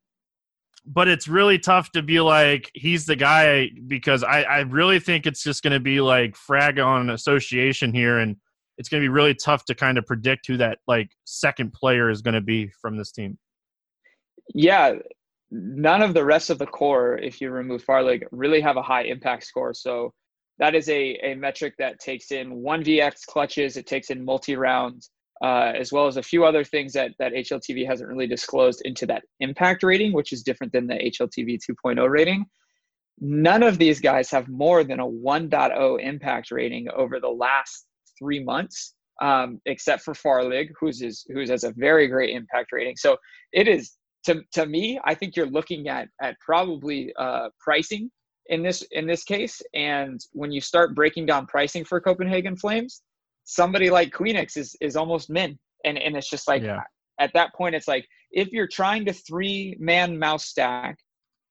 but 0.86 1.08
it's 1.08 1.28
really 1.28 1.58
tough 1.58 1.92
to 1.92 2.02
be 2.02 2.20
like 2.20 2.70
he's 2.74 3.06
the 3.06 3.16
guy 3.16 3.70
because 3.86 4.22
I, 4.22 4.42
I 4.42 4.60
really 4.60 4.98
think 4.98 5.26
it's 5.26 5.42
just 5.42 5.62
going 5.62 5.72
to 5.72 5.80
be 5.80 6.00
like 6.00 6.36
frag 6.36 6.78
on 6.78 7.10
association 7.10 7.92
here 7.92 8.18
and 8.18 8.36
it's 8.78 8.88
going 8.88 9.02
to 9.02 9.04
be 9.04 9.12
really 9.12 9.34
tough 9.34 9.64
to 9.66 9.74
kind 9.74 9.98
of 9.98 10.06
predict 10.06 10.46
who 10.46 10.56
that 10.56 10.78
like 10.86 11.10
second 11.24 11.72
player 11.72 12.08
is 12.08 12.22
going 12.22 12.34
to 12.34 12.40
be 12.40 12.70
from 12.80 12.96
this 12.96 13.12
team. 13.12 13.38
Yeah 14.54 14.94
none 15.50 16.02
of 16.02 16.14
the 16.14 16.24
rest 16.24 16.50
of 16.50 16.58
the 16.58 16.66
core 16.66 17.18
if 17.18 17.40
you 17.40 17.50
remove 17.50 17.84
farlig 17.84 18.24
really 18.30 18.60
have 18.60 18.76
a 18.76 18.82
high 18.82 19.02
impact 19.02 19.44
score 19.44 19.74
so 19.74 20.12
that 20.58 20.74
is 20.74 20.88
a, 20.88 21.18
a 21.22 21.34
metric 21.34 21.74
that 21.78 21.98
takes 21.98 22.30
in 22.30 22.62
1vx 22.62 23.26
clutches 23.26 23.76
it 23.76 23.86
takes 23.86 24.10
in 24.10 24.24
multi 24.24 24.56
rounds 24.56 25.10
uh, 25.42 25.72
as 25.74 25.92
well 25.92 26.06
as 26.06 26.16
a 26.16 26.22
few 26.22 26.44
other 26.44 26.64
things 26.64 26.92
that, 26.92 27.12
that 27.18 27.32
HLTV 27.32 27.86
hasn't 27.86 28.08
really 28.08 28.26
disclosed 28.26 28.82
into 28.84 29.06
that 29.06 29.22
impact 29.40 29.82
rating, 29.82 30.12
which 30.12 30.32
is 30.32 30.42
different 30.42 30.72
than 30.72 30.86
the 30.86 30.94
HLTV 30.94 31.58
2.0 31.86 32.10
rating. 32.10 32.44
None 33.20 33.62
of 33.62 33.78
these 33.78 34.00
guys 34.00 34.30
have 34.30 34.48
more 34.48 34.84
than 34.84 35.00
a 35.00 35.06
1.0 35.06 36.02
impact 36.02 36.50
rating 36.50 36.88
over 36.94 37.20
the 37.20 37.28
last 37.28 37.86
three 38.18 38.42
months, 38.42 38.94
um, 39.22 39.60
except 39.66 40.02
for 40.02 40.14
Farlig, 40.14 40.68
who's 40.78 41.02
is 41.02 41.24
who's 41.32 41.50
has 41.50 41.64
a 41.64 41.72
very 41.76 42.06
great 42.08 42.34
impact 42.34 42.72
rating. 42.72 42.96
So 42.96 43.16
it 43.52 43.68
is 43.68 43.92
to 44.24 44.42
to 44.52 44.66
me, 44.66 44.98
I 45.04 45.14
think 45.14 45.36
you're 45.36 45.46
looking 45.46 45.88
at 45.88 46.08
at 46.22 46.36
probably 46.40 47.12
uh, 47.18 47.48
pricing 47.58 48.10
in 48.46 48.62
this 48.62 48.82
in 48.92 49.06
this 49.06 49.24
case. 49.24 49.60
And 49.74 50.20
when 50.32 50.50
you 50.50 50.60
start 50.60 50.94
breaking 50.94 51.26
down 51.26 51.46
pricing 51.46 51.84
for 51.84 52.00
Copenhagen 52.00 52.56
Flames, 52.56 53.02
somebody 53.50 53.90
like 53.90 54.12
Queenix 54.12 54.56
is 54.56 54.76
is 54.80 54.96
almost 54.96 55.28
min, 55.28 55.58
and 55.84 55.98
and 55.98 56.16
it's 56.16 56.30
just 56.30 56.46
like 56.46 56.62
yeah. 56.62 56.82
at 57.18 57.32
that 57.34 57.52
point 57.54 57.74
it's 57.74 57.88
like 57.88 58.06
if 58.30 58.48
you're 58.52 58.68
trying 58.68 59.04
to 59.06 59.12
three 59.12 59.76
man 59.80 60.18
mouse 60.18 60.46
stack 60.46 60.96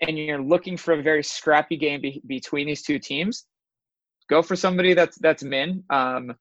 and 0.01 0.17
you're 0.17 0.41
looking 0.41 0.77
for 0.77 0.93
a 0.93 1.01
very 1.01 1.23
scrappy 1.23 1.75
game 1.75 1.99
be, 1.99 2.21
between 2.25 2.67
these 2.67 2.83
two 2.83 2.99
teams, 2.99 3.45
go 4.29 4.41
for 4.41 4.55
somebody 4.55 4.93
that's 4.93 5.17
that's 5.19 5.43
min. 5.43 5.83
Um, 5.89 6.33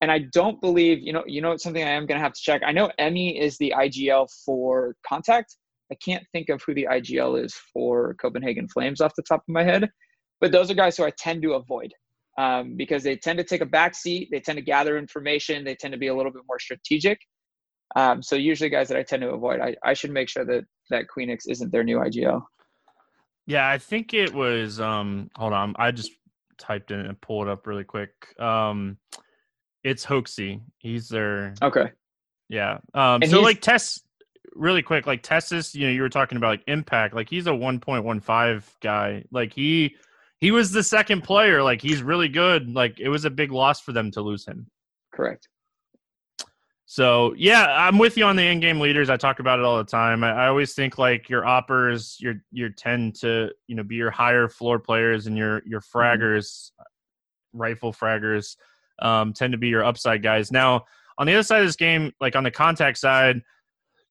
and 0.00 0.10
I 0.10 0.20
don't 0.32 0.60
believe 0.60 1.00
you 1.00 1.12
know 1.12 1.24
you 1.26 1.40
know 1.40 1.50
it's 1.50 1.64
something 1.64 1.82
I 1.82 1.90
am 1.90 2.06
gonna 2.06 2.20
have 2.20 2.34
to 2.34 2.40
check. 2.40 2.62
I 2.64 2.70
know 2.70 2.90
Emmy 2.98 3.40
is 3.40 3.58
the 3.58 3.74
IGL 3.76 4.28
for 4.44 4.94
Contact. 5.06 5.56
I 5.90 5.96
can't 5.96 6.24
think 6.32 6.48
of 6.48 6.62
who 6.64 6.74
the 6.74 6.86
IGL 6.90 7.44
is 7.44 7.54
for 7.72 8.14
Copenhagen 8.14 8.68
Flames 8.68 9.00
off 9.00 9.12
the 9.16 9.22
top 9.22 9.40
of 9.40 9.52
my 9.52 9.64
head, 9.64 9.90
but 10.40 10.52
those 10.52 10.70
are 10.70 10.74
guys 10.74 10.96
who 10.96 11.04
I 11.04 11.12
tend 11.18 11.42
to 11.42 11.54
avoid 11.54 11.92
um, 12.38 12.76
because 12.76 13.02
they 13.02 13.16
tend 13.16 13.38
to 13.38 13.44
take 13.44 13.60
a 13.60 13.66
back 13.66 13.94
seat. 13.94 14.28
They 14.30 14.40
tend 14.40 14.56
to 14.56 14.62
gather 14.62 14.98
information. 14.98 15.64
They 15.64 15.74
tend 15.74 15.92
to 15.92 15.98
be 15.98 16.08
a 16.08 16.14
little 16.14 16.32
bit 16.32 16.42
more 16.48 16.58
strategic. 16.58 17.18
Um, 17.94 18.22
so 18.22 18.36
usually 18.36 18.70
guys 18.70 18.88
that 18.88 18.96
I 18.96 19.02
tend 19.02 19.22
to 19.22 19.30
avoid, 19.30 19.60
I, 19.60 19.76
I 19.84 19.92
should 19.94 20.10
make 20.10 20.28
sure 20.28 20.44
that 20.44 20.64
that 20.90 21.04
Queenix 21.14 21.42
isn't 21.48 21.70
their 21.72 21.84
new 21.84 21.98
IGO. 21.98 22.42
Yeah, 23.46 23.68
I 23.68 23.78
think 23.78 24.14
it 24.14 24.32
was. 24.32 24.80
Um, 24.80 25.30
hold 25.36 25.52
on, 25.52 25.74
I 25.78 25.90
just 25.90 26.10
typed 26.58 26.90
in 26.90 27.00
and 27.00 27.20
pulled 27.20 27.48
it 27.48 27.50
up 27.50 27.66
really 27.66 27.84
quick. 27.84 28.10
Um, 28.38 28.96
it's 29.84 30.06
HooXi. 30.06 30.60
He's 30.78 31.08
their 31.08 31.54
okay. 31.60 31.90
Yeah. 32.48 32.78
Um, 32.94 33.22
so 33.24 33.40
like 33.40 33.60
Tess, 33.60 34.00
really 34.54 34.82
quick, 34.82 35.06
like 35.06 35.22
TeSeS, 35.22 35.74
you 35.74 35.86
know, 35.86 35.92
you 35.92 36.02
were 36.02 36.08
talking 36.08 36.36
about 36.36 36.48
like 36.48 36.64
impact. 36.66 37.14
Like 37.14 37.28
he's 37.28 37.46
a 37.46 37.54
one 37.54 37.80
point 37.80 38.04
one 38.04 38.20
five 38.20 38.70
guy. 38.80 39.24
Like 39.30 39.52
he 39.52 39.96
he 40.42 40.50
was 40.50 40.72
the 40.72 40.82
second 40.82 41.22
player. 41.22 41.62
Like 41.62 41.80
he's 41.80 42.02
really 42.02 42.28
good. 42.28 42.74
Like 42.74 42.98
it 42.98 43.08
was 43.08 43.24
a 43.24 43.30
big 43.30 43.52
loss 43.52 43.80
for 43.80 43.92
them 43.92 44.10
to 44.10 44.20
lose 44.20 44.44
him. 44.44 44.66
Correct. 45.14 45.48
So 46.84 47.32
yeah, 47.38 47.66
I'm 47.68 47.96
with 47.96 48.16
you 48.16 48.24
on 48.24 48.34
the 48.34 48.42
in-game 48.42 48.80
leaders. 48.80 49.08
I 49.08 49.16
talk 49.16 49.38
about 49.38 49.60
it 49.60 49.64
all 49.64 49.78
the 49.78 49.84
time. 49.84 50.24
I, 50.24 50.32
I, 50.32 50.48
always 50.48 50.74
think 50.74 50.98
like 50.98 51.30
your 51.30 51.46
oppers, 51.46 52.16
your 52.18 52.34
your 52.50 52.70
tend 52.70 53.14
to 53.20 53.52
you 53.68 53.76
know 53.76 53.84
be 53.84 53.94
your 53.94 54.10
higher 54.10 54.48
floor 54.48 54.80
players, 54.80 55.28
and 55.28 55.38
your 55.38 55.62
your 55.64 55.80
mm-hmm. 55.80 55.96
fraggers, 55.96 56.72
mm-hmm. 56.72 57.58
rifle 57.58 57.92
fraggers, 57.92 58.56
um, 58.98 59.32
tend 59.32 59.52
to 59.52 59.58
be 59.58 59.68
your 59.68 59.84
upside 59.84 60.24
guys. 60.24 60.50
Now 60.50 60.86
on 61.18 61.28
the 61.28 61.34
other 61.34 61.44
side 61.44 61.60
of 61.60 61.68
this 61.68 61.76
game, 61.76 62.10
like 62.20 62.34
on 62.34 62.42
the 62.42 62.50
contact 62.50 62.98
side, 62.98 63.42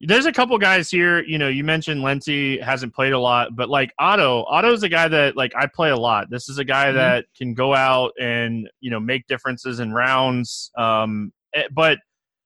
there's 0.02 0.26
a 0.26 0.32
couple 0.32 0.58
guys 0.58 0.90
here. 0.90 1.24
You 1.24 1.38
know, 1.38 1.48
you 1.48 1.64
mentioned 1.64 2.02
Lenti 2.02 2.62
hasn't 2.62 2.94
played 2.94 3.14
a 3.14 3.20
lot, 3.20 3.56
but 3.56 3.70
like 3.70 3.94
Otto, 4.00 4.44
Otto's 4.46 4.84
a 4.84 4.90
guy 4.90 5.08
that 5.08 5.38
like 5.38 5.54
I 5.56 5.68
play 5.68 5.92
a 5.92 5.98
lot. 5.98 6.30
This 6.30 6.50
is 6.50 6.58
a 6.58 6.64
guy 6.64 6.88
mm-hmm. 6.88 6.98
that 6.98 7.26
can 7.38 7.54
go 7.54 7.74
out 7.74 8.12
and 8.20 8.70
you 8.80 8.90
know 8.90 9.00
make 9.00 9.28
differences 9.28 9.80
in 9.80 9.94
rounds. 9.94 10.72
Um, 10.78 11.32
eh, 11.54 11.64
but 11.72 12.00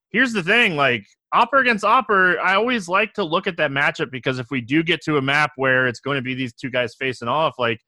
here's 0.09 0.33
the 0.33 0.43
thing: 0.43 0.75
like 0.75 1.05
Opper 1.33 1.57
against 1.57 1.83
Opper, 1.83 2.39
I 2.39 2.55
always 2.55 2.87
like 2.87 3.13
to 3.13 3.23
look 3.23 3.47
at 3.47 3.57
that 3.57 3.71
matchup 3.71 4.11
because 4.11 4.39
if 4.39 4.47
we 4.51 4.61
do 4.61 4.83
get 4.83 5.01
to 5.03 5.17
a 5.17 5.21
map 5.21 5.51
where 5.55 5.87
it's 5.87 5.99
going 5.99 6.15
to 6.15 6.21
be 6.21 6.33
these 6.33 6.53
two 6.53 6.69
guys 6.69 6.95
facing 6.95 7.27
off, 7.27 7.55
like 7.57 7.79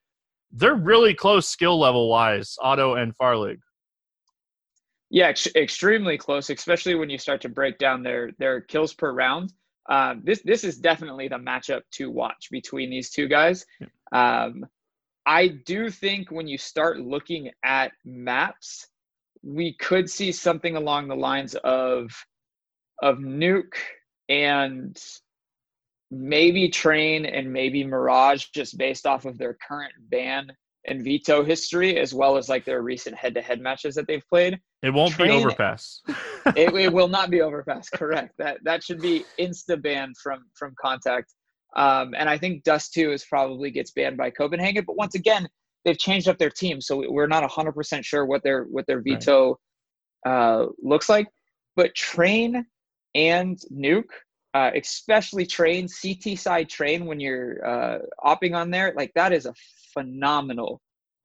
they're 0.52 0.76
really 0.76 1.14
close 1.14 1.48
skill 1.48 1.80
level 1.80 2.10
wise, 2.10 2.56
Otto 2.62 2.96
and 2.96 3.14
Farlig. 3.18 3.58
Yeah, 5.10 5.28
ex- 5.28 5.56
extremely 5.56 6.18
close, 6.18 6.50
especially 6.50 6.96
when 6.96 7.10
you 7.10 7.18
start 7.18 7.42
to 7.42 7.50
break 7.50 7.78
down 7.78 8.04
their 8.04 8.32
their 8.40 8.62
kills 8.62 8.94
per 8.94 9.12
round. 9.12 9.54
Um, 9.90 10.22
this 10.24 10.42
this 10.44 10.64
is 10.64 10.78
definitely 10.78 11.30
the 11.30 11.38
matchup 11.38 11.82
to 11.94 12.12
watch 12.12 12.50
between 12.52 12.90
these 12.90 13.10
two 13.10 13.28
guys. 13.28 13.66
Um, 14.12 14.66
I 15.26 15.48
do 15.48 15.90
think 15.90 16.32
when 16.32 16.48
you 16.48 16.58
start 16.58 17.00
looking 17.00 17.52
at 17.64 17.92
maps, 18.06 18.88
we 19.44 19.74
could 19.74 20.10
see 20.10 20.32
something 20.32 20.76
along 20.76 21.08
the 21.08 21.16
lines 21.16 21.56
of 21.56 22.12
of 23.02 23.18
Nuke 23.20 23.76
and 24.28 25.02
maybe 26.12 26.70
Train 26.70 27.26
and 27.26 27.52
maybe 27.52 27.84
Mirage, 27.84 28.46
just 28.54 28.78
based 28.78 29.06
off 29.06 29.26
of 29.26 29.38
their 29.38 29.58
current 29.68 29.94
ban 30.00 30.52
and 30.88 31.04
veto 31.04 31.44
history, 31.44 31.98
as 31.98 32.14
well 32.14 32.38
as 32.38 32.50
like 32.50 32.66
their 32.66 32.82
recent 32.82 33.16
head-to-head 33.16 33.60
matches 33.60 33.96
that 33.96 34.08
they've 34.08 34.28
played. 34.30 34.60
It 34.82 34.94
won't 34.94 35.14
Train, 35.14 35.30
be 35.30 35.46
overpass. 35.46 36.02
it, 36.56 36.74
it, 36.74 36.94
will 36.94 37.08
not 37.08 37.30
be 37.30 37.42
overpass. 37.42 37.90
Correct. 37.90 38.34
That 38.38 38.60
that 38.64 38.84
should 38.84 39.02
be 39.02 39.26
insta 39.40 39.82
banned 39.82 40.16
from 40.18 40.46
from 40.56 40.74
contact. 40.80 41.34
Um, 41.76 42.14
and 42.18 42.30
I 42.30 42.38
think 42.38 42.64
Dust 42.64 42.94
Two 42.94 43.12
is 43.12 43.26
probably 43.26 43.72
gets 43.72 43.92
banned 43.92 44.18
by 44.18 44.30
Copenhagen. 44.30 44.84
But 44.86 44.98
once 44.98 45.16
again, 45.16 45.48
they've 45.84 45.98
changed 45.98 46.28
up 46.28 46.38
their 46.38 46.50
team, 46.50 46.80
so 46.82 47.04
we're 47.10 47.28
not 47.28 47.50
hundred 47.50 47.74
percent 47.74 48.06
sure 48.06 48.26
what 48.26 48.44
their 48.44 48.64
what 48.64 48.86
their 48.88 49.02
veto 49.02 49.60
right. 50.26 50.32
uh, 50.32 50.68
looks 50.82 51.10
like. 51.10 51.28
But 51.76 51.94
Train 51.96 52.66
and 53.14 53.58
Nuke, 53.72 54.06
uh, 54.58 54.72
especially 54.76 55.46
Train 55.46 55.88
CT 55.88 56.36
side 56.38 56.68
Train 56.68 57.06
when 57.06 57.20
you're 57.20 57.64
uh, 57.64 58.00
opping 58.26 58.56
on 58.56 58.72
there, 58.72 58.92
like 58.98 59.12
that 59.14 59.32
is 59.32 59.46
a 59.46 59.54
phenomenal 59.94 60.82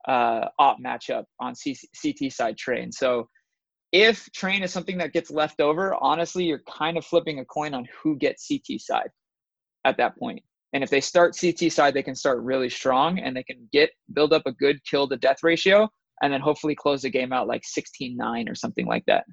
uh, 0.07 0.45
op 0.59 0.77
matchup 0.79 1.23
on 1.39 1.55
C- 1.55 1.77
CT 1.99 2.31
side 2.31 2.57
train. 2.57 2.91
So 2.91 3.27
if 3.91 4.31
train 4.33 4.61
is 4.61 4.71
something 4.71 4.99
that 4.99 5.13
gets 5.13 5.31
left 5.31 5.61
over, 5.61 5.95
honestly, 5.99 6.43
you're 6.43 6.61
kind 6.69 6.95
of 6.95 7.05
flipping 7.05 7.39
a 7.39 7.45
coin 7.45 7.73
on 7.73 7.87
who 8.03 8.17
gets 8.17 8.47
CT 8.47 8.79
side 8.79 9.09
at 9.83 9.97
that 9.97 10.15
point. 10.17 10.43
And 10.73 10.83
if 10.83 10.91
they 10.91 11.01
start 11.01 11.35
CT 11.39 11.71
side, 11.71 11.95
they 11.95 12.03
can 12.03 12.15
start 12.15 12.39
really 12.41 12.69
strong 12.69 13.17
and 13.19 13.35
they 13.35 13.43
can 13.43 13.67
get 13.71 13.89
build 14.13 14.33
up 14.33 14.43
a 14.45 14.51
good 14.51 14.83
kill 14.85 15.07
to 15.07 15.17
death 15.17 15.41
ratio 15.41 15.89
and 16.21 16.31
then 16.31 16.41
hopefully 16.41 16.75
close 16.75 17.01
the 17.01 17.09
game 17.09 17.33
out 17.33 17.47
like 17.47 17.63
16-9 17.63 18.49
or 18.49 18.55
something 18.55 18.85
like 18.85 19.05
that. 19.07 19.25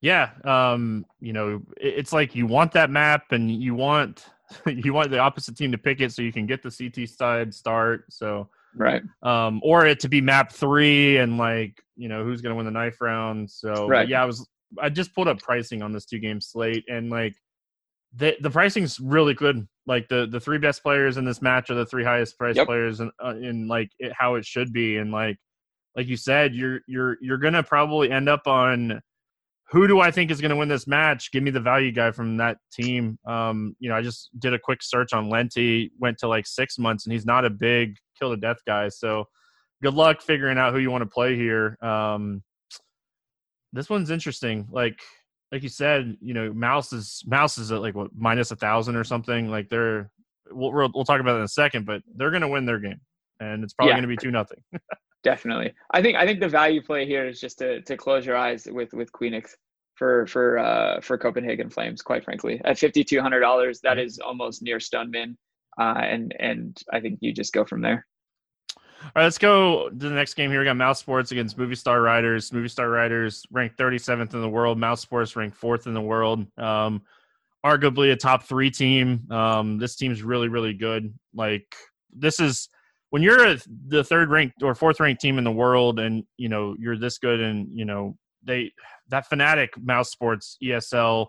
Yeah, 0.00 0.30
um, 0.44 1.06
you 1.20 1.32
know, 1.32 1.62
it's 1.76 2.12
like 2.12 2.34
you 2.34 2.46
want 2.46 2.72
that 2.72 2.90
map 2.90 3.32
and 3.32 3.50
you 3.50 3.74
want 3.74 4.26
you 4.66 4.92
want 4.92 5.10
the 5.10 5.18
opposite 5.18 5.56
team 5.56 5.72
to 5.72 5.78
pick 5.78 6.00
it 6.00 6.12
so 6.12 6.22
you 6.22 6.32
can 6.32 6.46
get 6.46 6.62
the 6.62 6.70
CT 6.70 7.08
side 7.08 7.52
start. 7.52 8.04
So 8.10 8.48
right, 8.74 9.02
um, 9.22 9.60
or 9.64 9.86
it 9.86 10.00
to 10.00 10.08
be 10.08 10.20
map 10.20 10.52
three 10.52 11.18
and 11.18 11.36
like 11.36 11.82
you 11.96 12.08
know 12.08 12.24
who's 12.24 12.40
going 12.40 12.52
to 12.52 12.56
win 12.56 12.66
the 12.66 12.72
knife 12.72 13.00
round. 13.00 13.50
So 13.50 13.88
right. 13.88 14.08
yeah, 14.08 14.22
I 14.22 14.24
was 14.24 14.46
I 14.80 14.88
just 14.88 15.14
pulled 15.14 15.28
up 15.28 15.40
pricing 15.40 15.82
on 15.82 15.92
this 15.92 16.04
two 16.04 16.18
game 16.18 16.40
slate 16.40 16.84
and 16.88 17.10
like 17.10 17.34
the 18.14 18.36
the 18.40 18.50
pricing's 18.50 19.00
really 19.00 19.34
good. 19.34 19.66
Like 19.86 20.08
the 20.08 20.26
the 20.30 20.40
three 20.40 20.58
best 20.58 20.82
players 20.82 21.16
in 21.16 21.24
this 21.24 21.42
match 21.42 21.70
are 21.70 21.74
the 21.74 21.86
three 21.86 22.04
highest 22.04 22.38
priced 22.38 22.56
yep. 22.56 22.66
players 22.66 23.00
in, 23.00 23.10
uh, 23.24 23.34
in 23.36 23.66
like 23.68 23.90
it, 23.98 24.12
how 24.16 24.36
it 24.36 24.44
should 24.44 24.72
be 24.72 24.98
and 24.98 25.10
like 25.10 25.38
like 25.96 26.06
you 26.06 26.16
said 26.16 26.54
you're 26.54 26.80
you're 26.86 27.16
you're 27.20 27.38
gonna 27.38 27.62
probably 27.62 28.10
end 28.10 28.28
up 28.28 28.46
on 28.46 29.00
who 29.70 29.86
do 29.86 30.00
I 30.00 30.10
think 30.10 30.30
is 30.30 30.40
going 30.40 30.50
to 30.50 30.56
win 30.56 30.68
this 30.68 30.86
match? 30.86 31.30
Give 31.30 31.42
me 31.42 31.50
the 31.50 31.60
value 31.60 31.92
guy 31.92 32.10
from 32.10 32.38
that 32.38 32.56
team. 32.72 33.18
Um, 33.26 33.76
you 33.78 33.88
know, 33.88 33.96
I 33.96 34.02
just 34.02 34.30
did 34.38 34.54
a 34.54 34.58
quick 34.58 34.82
search 34.82 35.12
on 35.12 35.28
Lenty, 35.28 35.90
went 35.98 36.18
to 36.18 36.28
like 36.28 36.46
six 36.46 36.78
months, 36.78 37.04
and 37.04 37.12
he's 37.12 37.26
not 37.26 37.44
a 37.44 37.50
big 37.50 37.96
kill 38.18 38.30
to 38.30 38.36
death 38.36 38.58
guy. 38.66 38.88
So 38.88 39.26
good 39.82 39.94
luck 39.94 40.22
figuring 40.22 40.58
out 40.58 40.72
who 40.72 40.78
you 40.78 40.90
want 40.90 41.02
to 41.02 41.10
play 41.10 41.36
here. 41.36 41.76
Um, 41.82 42.42
this 43.72 43.90
one's 43.90 44.10
interesting. 44.10 44.66
Like 44.70 44.98
like 45.52 45.62
you 45.62 45.68
said, 45.68 46.16
you 46.20 46.34
know, 46.34 46.52
Mouse 46.52 46.92
is 46.92 47.22
Mouse 47.26 47.58
is 47.58 47.70
at 47.70 47.82
like 47.82 47.94
what 47.94 48.10
minus 48.14 48.50
a 48.50 48.56
thousand 48.56 48.96
or 48.96 49.04
something. 49.04 49.50
Like 49.50 49.68
they're 49.68 50.10
we'll 50.50 50.72
we'll 50.72 51.04
talk 51.04 51.20
about 51.20 51.36
it 51.36 51.38
in 51.38 51.44
a 51.44 51.48
second, 51.48 51.86
but 51.86 52.02
they're 52.14 52.30
going 52.30 52.42
to 52.42 52.48
win 52.48 52.66
their 52.66 52.78
game, 52.78 53.00
and 53.40 53.64
it's 53.64 53.74
probably 53.74 53.90
yeah. 53.90 53.96
going 53.96 54.08
to 54.08 54.08
be 54.08 54.16
two 54.16 54.30
nothing. 54.30 54.62
Definitely, 55.24 55.72
I 55.90 56.00
think 56.02 56.16
I 56.16 56.24
think 56.26 56.40
the 56.40 56.48
value 56.48 56.82
play 56.82 57.06
here 57.06 57.26
is 57.26 57.40
just 57.40 57.58
to 57.58 57.82
to 57.82 57.96
close 57.96 58.24
your 58.24 58.36
eyes 58.36 58.68
with 58.70 58.92
with 58.92 59.10
Queenix 59.12 59.50
for 59.94 60.26
for 60.28 60.58
uh 60.58 61.00
for 61.00 61.18
Copenhagen 61.18 61.68
Flames. 61.68 62.02
Quite 62.02 62.24
frankly, 62.24 62.60
at 62.64 62.78
fifty 62.78 63.02
two 63.02 63.20
hundred 63.20 63.40
dollars, 63.40 63.80
that 63.80 63.98
is 63.98 64.18
almost 64.20 64.62
near 64.62 64.78
stun 64.78 65.10
min, 65.10 65.36
uh, 65.78 65.98
and 65.98 66.34
and 66.38 66.80
I 66.92 67.00
think 67.00 67.18
you 67.20 67.32
just 67.32 67.52
go 67.52 67.64
from 67.64 67.82
there. 67.82 68.06
All 69.00 69.10
right, 69.16 69.24
let's 69.24 69.38
go 69.38 69.88
to 69.88 69.94
the 69.94 70.10
next 70.10 70.34
game 70.34 70.50
here. 70.50 70.60
We 70.60 70.64
got 70.64 70.76
Mouse 70.76 70.98
Sports 70.98 71.30
against 71.30 71.56
Movistar 71.56 72.02
Riders. 72.02 72.50
Movistar 72.50 72.92
Riders 72.92 73.44
ranked 73.50 73.78
37th 73.78 74.34
in 74.34 74.40
the 74.40 74.48
world. 74.48 74.76
Mouse 74.76 75.00
Sports 75.00 75.36
ranked 75.36 75.56
fourth 75.56 75.86
in 75.86 75.94
the 75.94 76.00
world. 76.00 76.46
Um, 76.58 77.02
arguably 77.64 78.12
a 78.12 78.16
top 78.16 78.44
three 78.44 78.70
team. 78.70 79.30
Um, 79.30 79.78
this 79.78 79.94
team's 79.94 80.22
really, 80.22 80.48
really 80.48 80.74
good. 80.74 81.14
Like 81.32 81.74
this 82.12 82.40
is 82.40 82.68
when 83.10 83.22
you're 83.22 83.46
a, 83.46 83.58
the 83.86 84.04
third 84.04 84.30
ranked 84.30 84.62
or 84.62 84.74
fourth 84.74 85.00
ranked 85.00 85.20
team 85.20 85.38
in 85.38 85.44
the 85.44 85.52
world, 85.52 85.98
and 85.98 86.24
you 86.36 86.48
know 86.48 86.76
you're 86.78 86.98
this 86.98 87.18
good, 87.18 87.40
and 87.40 87.68
you 87.72 87.84
know 87.84 88.16
they 88.42 88.72
that 89.08 89.28
Fnatic 89.30 89.70
Mousesports 89.78 90.56
ESL 90.62 91.28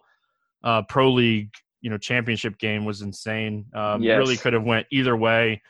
uh, 0.63 0.81
Pro 0.83 1.11
League 1.11 1.51
you 1.81 1.89
know 1.89 1.97
championship 1.97 2.57
game 2.57 2.85
was 2.85 3.01
insane. 3.01 3.65
Um, 3.73 4.01
yes. 4.01 4.17
Really 4.17 4.37
could 4.37 4.53
have 4.53 4.63
went 4.63 4.87
either 4.91 5.15
way. 5.15 5.61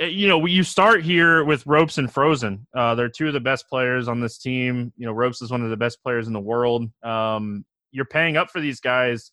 Eh, 0.00 0.06
you 0.06 0.28
know, 0.28 0.44
you 0.46 0.62
start 0.62 1.04
here 1.04 1.44
with 1.44 1.64
ropz 1.64 1.98
and 1.98 2.12
Frozen. 2.12 2.66
Uh, 2.74 2.94
they're 2.94 3.08
two 3.08 3.28
of 3.28 3.32
the 3.32 3.40
best 3.40 3.68
players 3.68 4.08
on 4.08 4.20
this 4.20 4.38
team. 4.38 4.92
You 4.96 5.06
know, 5.06 5.14
ropz 5.14 5.42
is 5.42 5.50
one 5.50 5.62
of 5.62 5.70
the 5.70 5.76
best 5.76 6.02
players 6.02 6.26
in 6.26 6.32
the 6.32 6.40
world. 6.40 6.90
Um, 7.02 7.64
you're 7.92 8.04
paying 8.04 8.36
up 8.36 8.50
for 8.50 8.60
these 8.60 8.80
guys. 8.80 9.30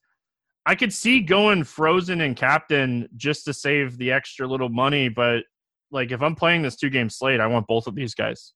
I 0.65 0.75
could 0.75 0.93
see 0.93 1.21
going 1.21 1.63
Frozen 1.63 2.21
and 2.21 2.36
Captain 2.36 3.10
just 3.15 3.45
to 3.45 3.53
save 3.53 3.98
the 3.98 4.12
extra 4.12 4.48
little 4.48 4.69
money, 4.69 5.10
but 5.10 5.43
like 5.91 6.12
if 6.12 6.21
I'm 6.21 6.36
playing 6.36 6.62
this 6.62 6.75
two 6.75 6.89
game 6.89 7.10
slate, 7.10 7.39
I 7.39 7.48
want 7.48 7.67
both 7.67 7.88
of 7.88 7.95
these 7.95 8.13
guys. 8.15 8.53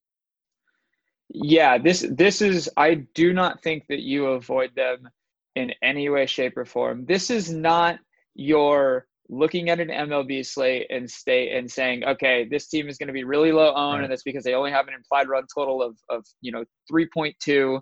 Yeah, 1.30 1.77
this 1.77 2.06
this 2.12 2.42
is 2.42 2.70
I 2.77 3.06
do 3.13 3.34
not 3.34 3.62
think 3.63 3.86
that 3.89 4.01
you 4.01 4.27
avoid 4.27 4.72
them 4.75 5.10
in 5.56 5.74
any 5.82 6.10
way, 6.10 6.25
shape, 6.25 6.58
or 6.58 6.65
form. 6.65 7.06
This 7.06 7.30
is 7.30 7.51
not 7.51 8.00
your 8.36 9.08
looking 9.30 9.70
at 9.70 9.80
an 9.80 9.88
MLB 9.88 10.46
slate 10.46 10.88
and 10.89 11.10
stay 11.10 11.58
and 11.58 11.70
saying, 11.70 12.04
okay, 12.04 12.48
this 12.50 12.68
team 12.68 12.88
is 12.88 12.98
going 12.98 13.08
to 13.08 13.13
be 13.13 13.24
really 13.24 13.51
low 13.51 13.74
owned, 13.74 13.96
right. 13.96 14.04
and 14.04 14.12
that's 14.12 14.24
because 14.24 14.44
they 14.44 14.54
only 14.54 14.72
have 14.72 14.88
an 14.88 14.94
implied 14.94 15.27
run 15.27 15.46
total 15.54 15.82
of 15.82 15.98
of 16.10 16.25
you 16.42 16.51
know 16.51 16.63
three 16.88 17.08
point 17.08 17.36
two, 17.39 17.80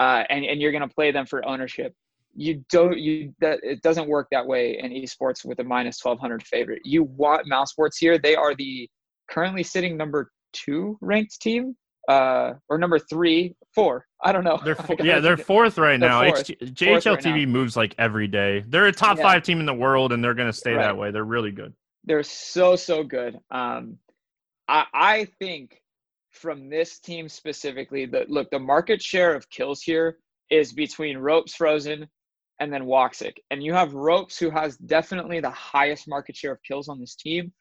uh, 0.00 0.24
and 0.30 0.44
and 0.44 0.60
you're 0.60 0.72
going 0.72 0.88
to 0.88 0.94
play 0.94 1.10
them 1.10 1.26
for 1.26 1.46
ownership. 1.46 1.94
You 2.34 2.64
don't 2.70 2.98
you 2.98 3.34
that 3.40 3.60
it 3.62 3.82
doesn't 3.82 4.08
work 4.08 4.28
that 4.30 4.46
way 4.46 4.78
in 4.78 4.90
esports 4.90 5.44
with 5.44 5.58
a 5.58 5.64
minus 5.64 5.98
twelve 5.98 6.18
hundred 6.18 6.42
favorite. 6.46 6.82
You 6.84 7.04
want 7.04 7.46
Mousesports 7.46 7.96
here. 7.98 8.18
They 8.18 8.36
are 8.36 8.54
the 8.54 8.88
currently 9.28 9.62
sitting 9.62 9.96
number 9.96 10.30
two 10.52 10.98
ranked 11.00 11.40
team 11.40 11.76
uh, 12.08 12.54
or 12.68 12.78
number 12.78 12.98
three, 12.98 13.54
four. 13.74 14.06
I 14.22 14.32
don't 14.32 14.44
know. 14.44 14.60
They're 14.64 14.76
yeah, 15.00 15.20
they're 15.20 15.36
fourth 15.36 15.78
right 15.78 15.98
they're 15.98 16.08
now. 16.08 16.24
Fourth. 16.24 16.46
JHL 16.46 17.14
right 17.16 17.24
TV 17.24 17.46
now. 17.46 17.52
moves 17.52 17.76
like 17.76 17.94
every 17.98 18.28
day. 18.28 18.64
They're 18.68 18.86
a 18.86 18.92
top 18.92 19.18
yeah. 19.18 19.24
five 19.24 19.42
team 19.42 19.60
in 19.60 19.66
the 19.66 19.74
world, 19.74 20.12
and 20.12 20.22
they're 20.22 20.34
going 20.34 20.48
to 20.48 20.56
stay 20.56 20.72
right. 20.72 20.82
that 20.82 20.96
way. 20.96 21.10
They're 21.10 21.24
really 21.24 21.50
good. 21.50 21.72
They're 22.04 22.22
so 22.22 22.76
so 22.76 23.02
good. 23.02 23.38
Um, 23.50 23.98
I 24.68 24.84
I 24.94 25.24
think 25.38 25.80
from 26.30 26.68
this 26.68 26.98
team 27.00 27.28
specifically, 27.28 28.06
the 28.06 28.24
look 28.28 28.50
the 28.50 28.58
market 28.58 29.02
share 29.02 29.34
of 29.34 29.48
kills 29.50 29.82
here 29.82 30.18
is 30.50 30.72
between 30.72 31.18
ropz 31.18 31.52
Frozen 31.52 32.06
and 32.60 32.72
then 32.72 32.84
Woxic, 32.84 33.34
and 33.50 33.62
you 33.62 33.74
have 33.74 33.90
ropz 33.90 34.38
who 34.38 34.50
has 34.50 34.76
definitely 34.76 35.40
the 35.40 35.50
highest 35.50 36.08
market 36.08 36.36
share 36.36 36.52
of 36.52 36.62
kills 36.62 36.88
on 36.88 37.00
this 37.00 37.16
team. 37.16 37.52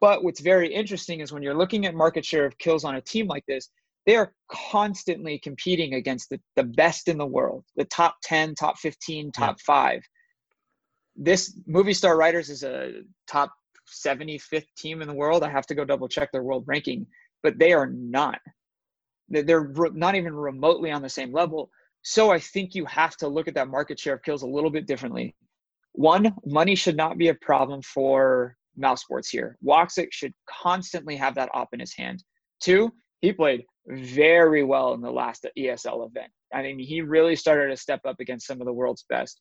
But 0.00 0.22
what's 0.22 0.40
very 0.40 0.72
interesting 0.72 1.20
is 1.20 1.32
when 1.32 1.42
you're 1.42 1.56
looking 1.56 1.86
at 1.86 1.94
market 1.94 2.24
share 2.24 2.44
of 2.46 2.58
kills 2.58 2.84
on 2.84 2.96
a 2.96 3.00
team 3.00 3.26
like 3.26 3.44
this, 3.46 3.70
they 4.06 4.16
are 4.16 4.32
constantly 4.50 5.38
competing 5.38 5.94
against 5.94 6.30
the, 6.30 6.40
the 6.56 6.64
best 6.64 7.08
in 7.08 7.18
the 7.18 7.26
world, 7.26 7.64
the 7.76 7.84
top 7.84 8.16
10, 8.22 8.54
top 8.54 8.78
15, 8.78 9.32
top 9.32 9.56
yeah. 9.58 9.62
five. 9.66 10.02
This 11.16 11.58
Movistar 11.68 12.16
Riders 12.16 12.48
is 12.48 12.62
a 12.62 13.02
top 13.26 13.52
75th 14.02 14.66
team 14.76 15.02
in 15.02 15.08
the 15.08 15.14
world. 15.14 15.42
I 15.42 15.50
have 15.50 15.66
to 15.66 15.74
go 15.74 15.84
double 15.84 16.08
check 16.08 16.30
their 16.32 16.42
world 16.42 16.64
ranking, 16.66 17.06
but 17.42 17.58
they 17.58 17.72
are 17.72 17.86
not. 17.86 18.38
They're 19.28 19.72
not 19.92 20.14
even 20.14 20.34
remotely 20.34 20.90
on 20.90 21.02
the 21.02 21.08
same 21.08 21.32
level. 21.32 21.70
So 22.02 22.30
I 22.30 22.38
think 22.38 22.74
you 22.74 22.86
have 22.86 23.16
to 23.18 23.28
look 23.28 23.48
at 23.48 23.54
that 23.54 23.68
market 23.68 23.98
share 23.98 24.14
of 24.14 24.22
kills 24.22 24.42
a 24.42 24.46
little 24.46 24.70
bit 24.70 24.86
differently. 24.86 25.34
One, 25.92 26.34
money 26.46 26.74
should 26.76 26.96
not 26.96 27.18
be 27.18 27.28
a 27.28 27.34
problem 27.34 27.82
for 27.82 28.56
Mousesports 28.78 29.28
here. 29.30 29.56
Woxic 29.64 30.08
should 30.10 30.32
constantly 30.48 31.16
have 31.16 31.34
that 31.34 31.50
op 31.54 31.68
in 31.72 31.80
his 31.80 31.94
hand. 31.96 32.22
Two, 32.60 32.92
he 33.20 33.32
played 33.32 33.64
very 33.88 34.64
well 34.64 34.94
in 34.94 35.00
the 35.00 35.10
last 35.10 35.46
ESL 35.58 36.06
event. 36.06 36.30
I 36.52 36.62
mean, 36.62 36.78
he 36.78 37.00
really 37.00 37.36
started 37.36 37.70
to 37.70 37.76
step 37.76 38.00
up 38.06 38.16
against 38.20 38.46
some 38.46 38.60
of 38.60 38.66
the 38.66 38.72
world's 38.72 39.04
best. 39.08 39.40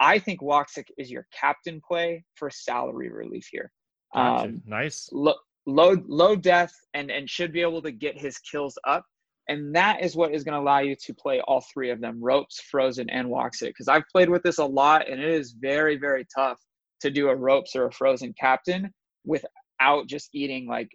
I 0.00 0.18
think 0.18 0.40
Woxic 0.40 0.86
is 0.98 1.10
your 1.10 1.26
captain 1.38 1.80
play 1.86 2.24
for 2.34 2.50
salary 2.50 3.10
relief 3.10 3.46
here. 3.50 3.70
Gotcha. 4.14 4.48
Um, 4.48 4.62
nice. 4.66 5.08
Low, 5.12 5.34
low, 5.66 5.96
low 6.06 6.36
death 6.36 6.72
and, 6.94 7.10
and 7.10 7.28
should 7.28 7.52
be 7.52 7.62
able 7.62 7.82
to 7.82 7.92
get 7.92 8.18
his 8.18 8.38
kills 8.38 8.76
up. 8.86 9.04
And 9.48 9.74
that 9.74 10.02
is 10.02 10.16
what 10.16 10.32
is 10.32 10.44
going 10.44 10.54
to 10.54 10.60
allow 10.60 10.80
you 10.80 10.96
to 11.04 11.14
play 11.14 11.40
all 11.42 11.64
three 11.72 11.90
of 11.90 12.00
them 12.00 12.20
ropz, 12.20 12.60
frozen, 12.70 13.10
and 13.10 13.28
Woxic. 13.28 13.68
Because 13.68 13.88
I've 13.88 14.08
played 14.10 14.28
with 14.28 14.42
this 14.42 14.58
a 14.58 14.64
lot 14.64 15.08
and 15.08 15.20
it 15.20 15.28
is 15.28 15.52
very, 15.52 15.96
very 15.96 16.26
tough 16.34 16.58
to 17.02 17.10
do 17.10 17.28
a 17.28 17.36
ropz 17.36 17.76
or 17.76 17.86
a 17.86 17.92
frozen 17.92 18.34
captain 18.38 18.92
without 19.24 20.06
just 20.06 20.30
eating 20.32 20.66
like 20.66 20.88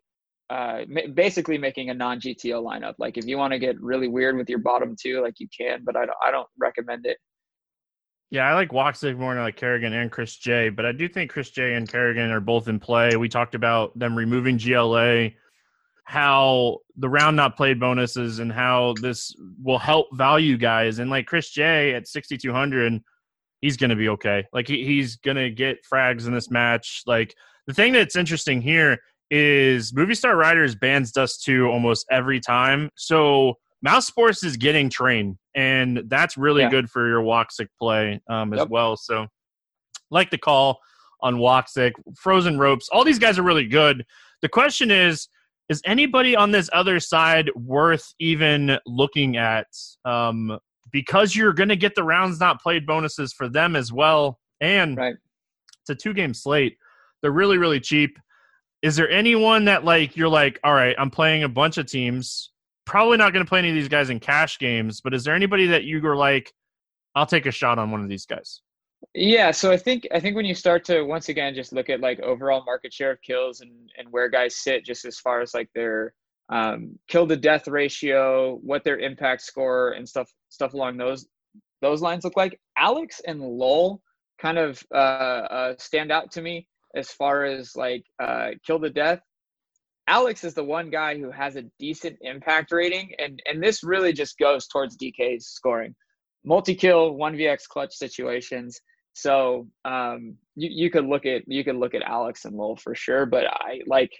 uh, 0.50 0.82
basically 1.14 1.58
making 1.58 1.90
a 1.90 1.94
non 1.94 2.20
GTO 2.20 2.64
lineup. 2.64 2.96
Like 3.00 3.18
if 3.18 3.26
you 3.26 3.38
want 3.38 3.54
to 3.54 3.60
get 3.60 3.80
really 3.82 4.08
weird 4.08 4.38
with 4.38 4.50
your 4.50 4.60
bottom 4.60 4.96
two, 5.00 5.22
like 5.22 5.40
you 5.40 5.48
can, 5.56 5.82
but 5.84 5.96
I 5.96 6.06
don't, 6.06 6.18
I 6.26 6.32
don't 6.32 6.48
recommend 6.58 7.06
it. 7.06 7.18
Yeah, 8.30 8.46
I 8.50 8.54
like 8.54 8.72
Woxic 8.72 9.18
more 9.18 9.34
than 9.34 9.44
like 9.44 9.58
karrigan 9.58 9.94
and 9.94 10.12
Chris 10.12 10.36
J, 10.36 10.70
but 10.70 10.86
I 10.86 10.92
do 10.92 11.08
think 11.08 11.32
Chris 11.32 11.50
J 11.50 11.76
and 11.76 11.90
karrigan 11.90 12.30
are 12.30 12.42
both 12.42 12.68
in 12.68 12.80
play. 12.80 13.16
We 13.16 13.30
talked 13.30 13.56
about 13.56 13.98
them 13.98 14.18
removing 14.18 14.58
GLA, 14.58 15.30
how 16.04 16.80
the 16.98 17.08
round 17.08 17.38
not 17.38 17.56
played 17.56 17.80
bonuses, 17.80 18.40
and 18.40 18.52
how 18.52 18.96
this 19.02 19.34
will 19.64 19.78
help 19.78 20.08
value 20.14 20.58
guys. 20.58 21.00
And 21.00 21.10
like 21.10 21.26
Chris 21.26 21.52
J 21.52 21.94
at 21.94 22.08
6,200, 22.08 23.02
he's 23.62 23.78
going 23.78 23.90
to 23.90 23.96
be 23.96 24.10
okay. 24.10 24.46
Like 24.54 24.68
he, 24.68 24.86
he's 24.86 25.16
going 25.18 25.38
to 25.38 25.50
get 25.50 25.86
frags 25.92 26.28
in 26.28 26.34
this 26.34 26.50
match. 26.50 27.04
Like 27.06 27.36
the 27.66 27.74
thing 27.74 27.94
that's 27.94 28.16
interesting 28.16 28.62
here 28.62 28.98
is 29.30 29.92
Movistar 29.92 30.36
Riders 30.36 30.76
bans 30.76 31.12
Dust 31.12 31.44
2 31.44 31.68
almost 31.68 32.06
every 32.10 32.40
time. 32.40 32.90
So 32.96 33.56
Mouse 33.82 34.08
Sports 34.08 34.44
is 34.44 34.58
getting 34.58 34.90
trained, 34.90 35.38
and 35.56 36.04
that's 36.08 36.38
really 36.38 36.64
yeah. 36.64 36.70
good 36.70 36.90
for 36.90 37.08
your 37.08 37.22
Woxic 37.22 37.68
play 37.80 38.20
um, 38.30 38.54
as 38.54 38.60
yep. 38.60 38.70
well. 38.70 38.98
So, 38.98 39.28
like 40.10 40.32
the 40.32 40.38
call 40.38 40.80
on 41.22 41.36
Woxic, 41.36 41.94
Frozen 42.16 42.58
ropz, 42.58 42.86
all 42.92 43.04
these 43.04 43.20
guys 43.20 43.38
are 43.38 43.44
really 43.44 43.68
good. 43.68 44.04
The 44.42 44.50
question 44.50 44.90
is, 44.90 45.28
is 45.70 45.82
anybody 45.86 46.36
on 46.36 46.52
this 46.52 46.70
other 46.74 47.00
side 47.00 47.52
worth 47.56 48.14
even 48.20 48.80
looking 48.86 49.38
at? 49.38 49.68
Um, 50.06 50.58
because 50.92 51.36
you're 51.36 51.54
going 51.54 51.70
to 51.70 51.76
get 51.76 51.96
the 51.96 52.04
rounds 52.04 52.40
not 52.40 52.62
played 52.62 52.86
bonuses 52.86 53.34
for 53.34 53.50
them 53.50 53.76
as 53.76 53.92
well, 53.92 54.40
and 54.62 54.98
right. 54.98 55.16
it's 55.82 55.90
a 55.90 55.96
two 55.96 56.14
game 56.14 56.34
slate. 56.34 56.78
They're 57.22 57.32
really, 57.32 57.58
really 57.58 57.80
cheap 57.80 58.18
is 58.82 58.96
there 58.96 59.10
anyone 59.10 59.66
that 59.66 59.84
like 59.84 60.16
you're 60.16 60.30
like, 60.30 60.60
all 60.64 60.74
right, 60.74 60.96
I'm 60.98 61.10
playing 61.10 61.44
a 61.44 61.50
bunch 61.50 61.78
of 61.78 61.88
teams. 61.88 62.52
Probably 62.86 63.18
not 63.18 63.34
going 63.34 63.44
to 63.44 63.50
play 63.50 63.60
any 63.60 63.70
of 63.70 63.76
these 63.76 63.90
guys 63.90 64.10
in 64.10 64.20
cash 64.20 64.60
games, 64.60 65.02
but 65.02 65.14
is 65.14 65.24
there 65.24 65.36
anybody 65.36 65.68
that 65.68 65.84
you 65.84 66.02
were 66.02 66.16
like, 66.16 66.54
I'll 67.16 67.26
take 67.26 67.46
a 67.46 67.52
shot 67.52 67.80
on 67.80 67.92
one 67.92 68.02
of 68.02 68.08
these 68.08 68.26
guys? 68.26 68.62
Yeah, 69.14 69.52
so 69.52 69.72
I 69.72 69.78
think 69.78 70.08
I 70.12 70.20
think 70.20 70.36
when 70.36 70.46
you 70.46 70.56
start 70.56 70.84
to 70.86 71.04
once 71.04 71.30
again 71.30 71.54
just 71.54 71.74
look 71.74 71.90
at 71.90 72.00
like 72.00 72.20
overall 72.22 72.64
market 72.66 72.94
share 72.94 73.12
of 73.12 73.22
kills 73.22 73.62
and 73.62 73.72
and 73.98 74.08
where 74.12 74.30
guys 74.30 74.56
sit, 74.56 74.86
just 74.86 75.06
as 75.06 75.20
far 75.20 75.42
as 75.42 75.54
like 75.54 75.70
their 75.76 76.14
um, 76.50 76.98
kill 77.08 77.28
to 77.28 77.36
death 77.36 77.68
ratio, 77.68 78.56
what 78.64 78.84
their 78.84 79.00
impact 79.00 79.42
score 79.42 79.92
and 79.92 80.08
stuff 80.08 80.32
stuff 80.50 80.74
along 80.74 80.98
those 80.98 81.28
those 81.82 82.02
lines 82.02 82.24
look 82.24 82.38
like. 82.38 82.60
Alex 82.78 83.22
and 83.28 83.42
Lowell 83.42 84.02
kind 84.40 84.58
of 84.58 84.82
uh, 84.94 84.98
uh, 84.98 85.74
stand 85.78 86.12
out 86.12 86.32
to 86.32 86.42
me 86.42 86.68
as 86.96 87.12
far 87.12 87.46
as 87.46 87.76
like 87.76 88.04
uh, 88.22 88.50
kill 88.66 88.80
to 88.80 88.90
death. 88.90 89.20
Alex 90.08 90.46
is 90.46 90.54
the 90.54 90.64
one 90.64 90.90
guy 90.90 91.18
who 91.18 91.30
has 91.32 91.58
a 91.58 91.66
decent 91.80 92.18
impact 92.22 92.72
rating, 92.72 93.12
and 93.20 93.42
and 93.46 93.62
this 93.62 93.84
really 93.84 94.14
just 94.14 94.38
goes 94.38 94.68
towards 94.68 94.98
DK's 94.98 95.48
scoring, 95.48 95.94
multi 96.46 96.76
kill, 96.76 97.12
one 97.12 97.36
vx 97.36 97.68
clutch 97.68 97.94
situations. 97.94 98.80
So 99.14 99.68
um, 99.84 100.36
you 100.56 100.70
you 100.72 100.90
could 100.90 101.06
look 101.06 101.26
at 101.26 101.42
you 101.48 101.64
could 101.66 101.76
look 101.76 101.94
at 101.94 102.04
Alex 102.04 102.46
and 102.46 102.56
Lowell 102.56 102.78
for 102.78 102.96
sure, 102.96 103.26
but 103.26 103.48
I 103.48 103.82
like 103.86 104.12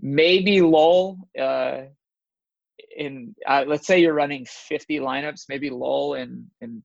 maybe 0.00 0.60
Lowell 0.60 1.28
uh, 1.38 1.82
in 2.96 3.34
uh, 3.46 3.64
let's 3.66 3.86
say 3.86 4.00
you're 4.00 4.14
running 4.14 4.46
50 4.46 5.00
lineups, 5.00 5.42
maybe 5.48 5.70
lull 5.70 6.14
in 6.14 6.50
in 6.60 6.82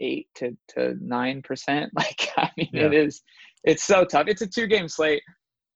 eight 0.00 0.28
to 0.36 0.56
to 0.68 0.96
nine 1.00 1.42
percent. 1.42 1.92
Like 1.96 2.30
I 2.36 2.50
mean, 2.56 2.70
yeah. 2.72 2.86
it 2.86 2.94
is 2.94 3.22
it's 3.64 3.82
so 3.82 4.04
tough. 4.04 4.26
It's 4.28 4.42
a 4.42 4.46
two 4.46 4.66
game 4.66 4.88
slate. 4.88 5.22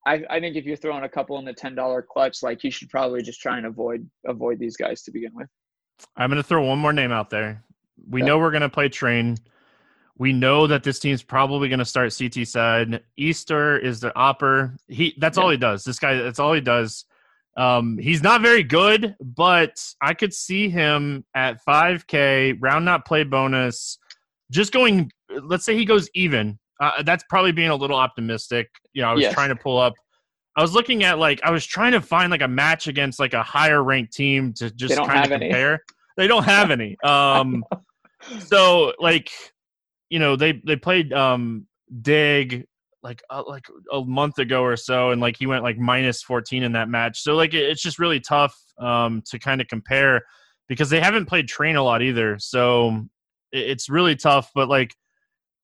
I, 0.07 0.23
I 0.29 0.41
think 0.41 0.57
if 0.57 0.65
you're 0.65 0.77
throwing 0.77 1.05
a 1.05 1.09
couple 1.09 1.39
in 1.39 1.45
the 1.45 1.53
ten 1.53 1.75
dollar 1.75 2.03
clutch, 2.03 2.43
like 2.43 2.65
you 2.65 2.71
should 2.71 2.91
probably 2.91 3.23
just 3.23 3.41
try 3.41 3.57
and 3.57 3.67
avoid 3.67 4.09
avoid 4.27 4.59
these 4.59 4.77
guys 4.77 5.03
to 5.03 5.11
begin 5.11 5.31
with. 5.35 5.49
I'm 6.17 6.31
going 6.31 6.43
to 6.43 6.47
throw 6.47 6.63
one 6.63 6.79
more 6.79 6.93
name 6.93 7.13
out 7.13 7.31
there. 7.31 7.63
We 8.09 8.21
yeah. 8.21 8.27
know 8.27 8.39
we're 8.39 8.51
going 8.51 8.63
to 8.63 8.69
play 8.69 8.89
train. 8.89 9.37
We 10.16 10.33
know 10.33 10.66
that 10.66 10.85
this 10.85 11.00
team's 11.00 11.22
probably 11.22 11.68
going 11.68 11.81
to 11.81 11.85
start 11.85 12.14
CT 12.16 12.46
side. 12.46 13.03
Easter 13.16 13.79
is 13.79 14.00
the 14.00 14.16
opper. 14.16 14.77
He 14.87 15.14
that's 15.18 15.37
yeah. 15.37 15.44
all 15.44 15.50
he 15.50 15.57
does. 15.57 15.85
This 15.85 15.98
guy 15.98 16.14
that's 16.14 16.38
all 16.38 16.53
he 16.53 16.61
does. 16.61 17.05
Um, 17.57 17.98
he's 17.98 18.22
not 18.22 18.40
very 18.40 18.62
good, 18.62 19.16
but 19.20 19.83
I 20.00 20.14
could 20.14 20.35
see 20.35 20.68
him 20.68 21.24
at 21.35 21.64
5K 21.64 22.57
round 22.61 22.85
not 22.85 23.07
play 23.07 23.24
bonus, 23.24 23.98
just 24.50 24.72
going. 24.72 25.11
Let's 25.42 25.64
say 25.64 25.77
he 25.77 25.85
goes 25.85 26.09
even. 26.14 26.59
Uh, 26.81 27.03
that's 27.03 27.24
probably 27.29 27.53
being 27.53 27.70
a 27.70 27.77
little 27.77 27.96
optimistic. 27.96 28.68
You 28.92 29.03
know, 29.03 29.09
I 29.09 29.12
was 29.14 29.22
yes. 29.22 29.35
trying 29.35 29.50
to 29.50 29.57
pull 29.57 29.79
up. 29.79 29.94
I 30.57 30.62
was 30.62 30.72
looking 30.72 31.03
at 31.05 31.18
like 31.18 31.40
I 31.42 31.50
was 31.50 31.64
trying 31.66 31.92
to 31.92 32.00
find 32.00 32.31
like 32.31 32.42
a 32.42 32.48
match 32.48 32.87
against 32.87 33.18
like 33.18 33.35
a 33.35 33.42
higher 33.42 33.83
ranked 33.83 34.12
team 34.12 34.53
to 34.55 34.70
just 34.70 34.96
kind 34.96 35.24
of 35.24 35.40
compare. 35.40 35.72
Any. 35.72 35.81
They 36.16 36.27
don't 36.27 36.44
have 36.44 36.70
any. 36.70 36.96
Um, 37.05 37.64
so 38.46 38.94
like, 38.98 39.31
you 40.14 40.20
know, 40.20 40.37
they 40.37 40.62
they 40.64 40.77
played 40.77 41.12
um 41.12 41.66
Dig 42.00 42.66
like 43.03 43.20
uh, 43.31 43.42
like 43.48 43.66
a 43.92 44.00
month 44.05 44.38
ago 44.38 44.62
or 44.62 44.77
so, 44.77 45.11
and 45.11 45.20
like 45.20 45.37
he 45.37 45.48
went 45.48 45.64
like 45.64 45.77
minus 45.77 46.22
fourteen 46.22 46.62
in 46.62 46.70
that 46.72 46.88
match. 46.88 47.20
So 47.20 47.35
like 47.35 47.53
it, 47.53 47.64
it's 47.68 47.83
just 47.83 47.98
really 47.98 48.20
tough 48.20 48.57
um 48.79 49.22
to 49.27 49.40
kind 49.40 49.61
of 49.61 49.66
compare 49.66 50.22
because 50.68 50.88
they 50.88 51.00
haven't 51.00 51.27
played 51.27 51.48
train 51.48 51.74
a 51.74 51.83
lot 51.83 52.00
either. 52.00 52.38
So 52.38 53.07
it, 53.50 53.70
it's 53.70 53.88
really 53.88 54.14
tough. 54.14 54.53
But 54.55 54.68
like 54.68 54.94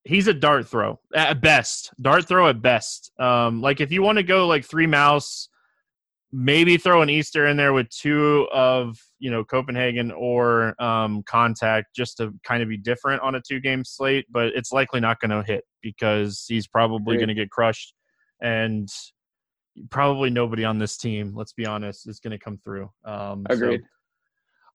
he's 0.02 0.26
a 0.26 0.34
dart 0.34 0.66
throw 0.66 0.98
at 1.14 1.40
best. 1.40 1.92
Dart 2.02 2.26
throw 2.26 2.48
at 2.48 2.60
best. 2.60 3.12
Um, 3.20 3.60
like 3.60 3.80
if 3.80 3.92
you 3.92 4.02
want 4.02 4.18
to 4.18 4.24
go 4.24 4.48
like 4.48 4.64
three 4.64 4.88
mouse, 4.88 5.48
maybe 6.32 6.76
throw 6.76 7.02
an 7.02 7.10
Easter 7.10 7.46
in 7.46 7.56
there 7.56 7.72
with 7.72 7.88
two 7.90 8.48
of 8.52 8.98
you 9.18 9.30
know 9.30 9.44
Copenhagen 9.44 10.12
or 10.12 10.80
um, 10.82 11.22
Contact 11.24 11.94
just 11.94 12.18
to 12.18 12.32
kind 12.44 12.62
of 12.62 12.68
be 12.68 12.76
different 12.76 13.22
on 13.22 13.34
a 13.34 13.40
two 13.40 13.60
game 13.60 13.84
slate. 13.84 14.26
But 14.30 14.48
it's 14.48 14.72
likely 14.72 15.00
not 15.00 15.20
going 15.20 15.30
to 15.30 15.42
hit 15.42 15.64
because 15.82 16.44
he's 16.48 16.66
probably 16.66 17.16
going 17.16 17.28
to 17.28 17.34
get 17.34 17.50
crushed, 17.50 17.94
and 18.40 18.88
probably 19.90 20.30
nobody 20.30 20.64
on 20.64 20.78
this 20.78 20.96
team. 20.96 21.32
Let's 21.34 21.52
be 21.52 21.66
honest, 21.66 22.08
is 22.08 22.20
going 22.20 22.32
to 22.32 22.38
come 22.38 22.58
through. 22.58 22.90
Um, 23.04 23.46
Agreed. 23.48 23.80
So, 23.80 23.86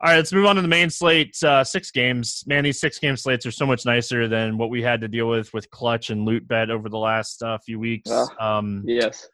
all 0.02 0.10
right, 0.10 0.18
let's 0.18 0.34
move 0.34 0.46
on 0.46 0.58
to 0.58 0.62
the 0.62 0.68
main 0.68 0.90
slate. 0.90 1.42
Uh, 1.42 1.64
six 1.64 1.90
games. 1.90 2.44
Man, 2.46 2.66
these 2.66 2.82
six 2.82 3.00
game 3.00 3.16
slates 3.16 3.46
are 3.46 3.52
so 3.52 3.66
much 3.66 3.86
nicer 3.86 4.28
than 4.28 4.58
what 4.58 4.70
we 4.70 4.82
had 4.82 5.00
to 5.02 5.08
deal 5.08 5.30
with 5.30 5.54
with 5.54 5.70
Clutch 5.70 6.10
and 6.10 6.26
Loot 6.26 6.46
Bet 6.48 6.70
over 6.70 6.90
the 6.90 6.98
last 6.98 7.42
uh, 7.42 7.58
few 7.60 7.80
weeks. 7.80 8.12
Uh, 8.12 8.28
um, 8.40 8.84
yes. 8.86 9.28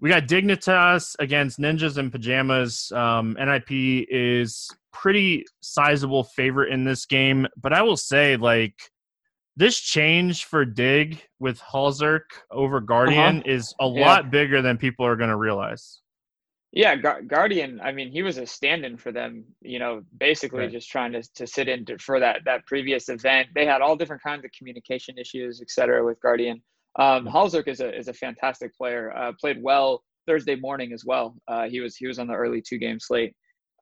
We 0.00 0.10
got 0.10 0.28
Dignitas 0.28 1.16
against 1.18 1.58
Ninjas 1.58 1.98
in 1.98 2.10
Pajamas. 2.10 2.92
Um, 2.92 3.36
NIP 3.38 4.06
is 4.10 4.70
pretty 4.92 5.44
sizable 5.60 6.24
favorite 6.24 6.72
in 6.72 6.84
this 6.84 7.04
game, 7.04 7.46
but 7.60 7.72
I 7.72 7.82
will 7.82 7.96
say, 7.96 8.36
like, 8.36 8.74
this 9.56 9.80
change 9.80 10.44
for 10.44 10.64
Dig 10.64 11.20
with 11.40 11.60
HallzerK 11.60 12.22
over 12.52 12.80
Guardian 12.80 13.38
uh-huh. 13.38 13.52
is 13.52 13.74
a 13.80 13.88
yeah. 13.88 14.06
lot 14.06 14.30
bigger 14.30 14.62
than 14.62 14.78
people 14.78 15.04
are 15.04 15.16
going 15.16 15.30
to 15.30 15.36
realize. 15.36 16.00
Yeah, 16.70 16.94
Guardian. 16.94 17.80
I 17.82 17.92
mean, 17.92 18.12
he 18.12 18.22
was 18.22 18.38
a 18.38 18.46
stand-in 18.46 18.98
for 18.98 19.10
them. 19.10 19.44
You 19.62 19.78
know, 19.78 20.02
basically 20.18 20.60
right. 20.60 20.70
just 20.70 20.90
trying 20.90 21.12
to 21.12 21.22
to 21.34 21.46
sit 21.46 21.66
in 21.66 21.84
to, 21.86 21.98
for 21.98 22.20
that 22.20 22.40
that 22.44 22.66
previous 22.66 23.08
event. 23.08 23.48
They 23.54 23.64
had 23.64 23.80
all 23.80 23.96
different 23.96 24.22
kinds 24.22 24.44
of 24.44 24.52
communication 24.56 25.16
issues, 25.18 25.60
et 25.62 25.70
cetera, 25.70 26.04
with 26.04 26.20
Guardian. 26.20 26.62
Um, 26.98 27.26
HallzerK 27.26 27.68
is 27.68 27.80
a 27.80 27.96
is 27.96 28.08
a 28.08 28.12
fantastic 28.12 28.76
player. 28.76 29.16
Uh, 29.16 29.32
played 29.40 29.62
well 29.62 30.02
Thursday 30.26 30.56
morning 30.56 30.92
as 30.92 31.04
well. 31.04 31.36
Uh, 31.46 31.68
he 31.68 31.80
was 31.80 31.96
he 31.96 32.06
was 32.06 32.18
on 32.18 32.26
the 32.26 32.34
early 32.34 32.60
two 32.60 32.78
game 32.78 32.98
slate. 33.00 33.34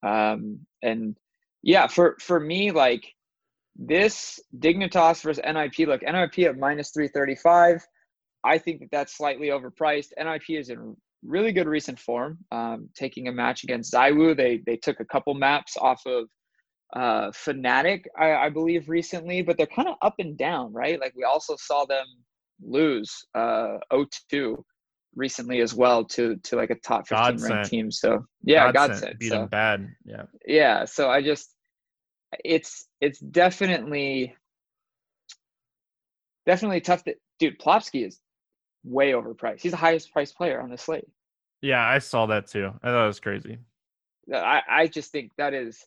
Um, 0.02 0.60
and 0.82 1.16
yeah, 1.62 1.86
for 1.86 2.16
for 2.20 2.38
me, 2.38 2.70
like 2.70 3.04
this 3.74 4.40
Dignitas 4.58 5.22
versus 5.22 5.42
NIP. 5.44 5.88
Look, 5.88 6.02
NIP 6.02 6.38
at 6.40 6.58
minus 6.58 6.90
three 6.90 7.08
thirty 7.08 7.34
five. 7.34 7.84
I 8.44 8.58
think 8.58 8.80
that 8.80 8.90
that's 8.92 9.16
slightly 9.16 9.48
overpriced. 9.48 10.10
NIP 10.18 10.50
is 10.50 10.68
in 10.68 10.96
really 11.24 11.52
good 11.52 11.66
recent 11.66 11.98
form. 11.98 12.38
Um, 12.52 12.88
taking 12.94 13.28
a 13.28 13.32
match 13.32 13.64
against 13.64 13.92
ZywOo, 13.92 14.36
they 14.36 14.62
they 14.66 14.76
took 14.76 15.00
a 15.00 15.04
couple 15.04 15.34
maps 15.34 15.76
off 15.76 16.02
of 16.06 16.28
uh, 16.94 17.30
Fnatic, 17.32 18.04
I, 18.16 18.32
I 18.34 18.48
believe, 18.50 18.88
recently, 18.88 19.42
but 19.42 19.56
they're 19.56 19.66
kind 19.66 19.88
of 19.88 19.96
up 20.02 20.14
and 20.18 20.38
down, 20.38 20.72
right? 20.72 21.00
Like 21.00 21.14
we 21.16 21.24
also 21.24 21.56
saw 21.58 21.84
them 21.84 22.06
lose 22.62 23.24
uh, 23.34 23.78
0-2 23.92 24.56
recently 25.14 25.60
as 25.60 25.74
well 25.74 26.04
to 26.04 26.36
to 26.44 26.56
like 26.56 26.70
a 26.70 26.74
top 26.76 27.08
15 27.08 27.16
God 27.18 27.40
ranked 27.40 27.70
team. 27.70 27.90
So 27.90 28.24
yeah, 28.42 28.70
God, 28.70 28.90
Godsent 28.90 29.18
beat 29.18 29.30
so, 29.30 29.40
them 29.40 29.48
bad. 29.48 29.88
Yeah, 30.04 30.22
yeah. 30.46 30.84
So 30.84 31.10
I 31.10 31.22
just 31.22 31.52
it's 32.44 32.86
it's 33.00 33.18
definitely 33.18 34.34
definitely 36.44 36.80
tough. 36.80 37.04
That 37.04 37.16
dude 37.38 37.58
Plopski 37.58 38.06
is 38.06 38.20
way 38.84 39.12
overpriced. 39.12 39.62
He's 39.62 39.72
the 39.72 39.78
highest 39.78 40.12
priced 40.12 40.36
player 40.36 40.60
on 40.60 40.70
the 40.70 40.78
slate. 40.78 41.08
Yeah, 41.62 41.84
I 41.84 41.98
saw 41.98 42.26
that 42.26 42.46
too. 42.46 42.70
I 42.82 42.88
thought 42.88 43.04
it 43.04 43.08
was 43.08 43.20
crazy. 43.20 43.58
I, 44.32 44.60
I 44.68 44.86
just 44.86 45.12
think 45.12 45.32
that 45.38 45.54
is 45.54 45.84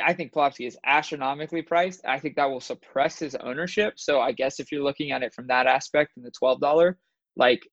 I 0.00 0.14
think 0.14 0.32
Plopski 0.32 0.66
is 0.66 0.78
astronomically 0.84 1.62
priced. 1.62 2.04
I 2.06 2.18
think 2.18 2.36
that 2.36 2.50
will 2.50 2.60
suppress 2.60 3.18
his 3.18 3.34
ownership. 3.34 3.94
So 3.96 4.20
I 4.20 4.32
guess 4.32 4.60
if 4.60 4.70
you're 4.70 4.82
looking 4.82 5.12
at 5.12 5.22
it 5.22 5.34
from 5.34 5.46
that 5.48 5.66
aspect 5.66 6.12
in 6.16 6.22
the 6.22 6.30
twelve 6.30 6.60
dollar, 6.60 6.98
like 7.36 7.66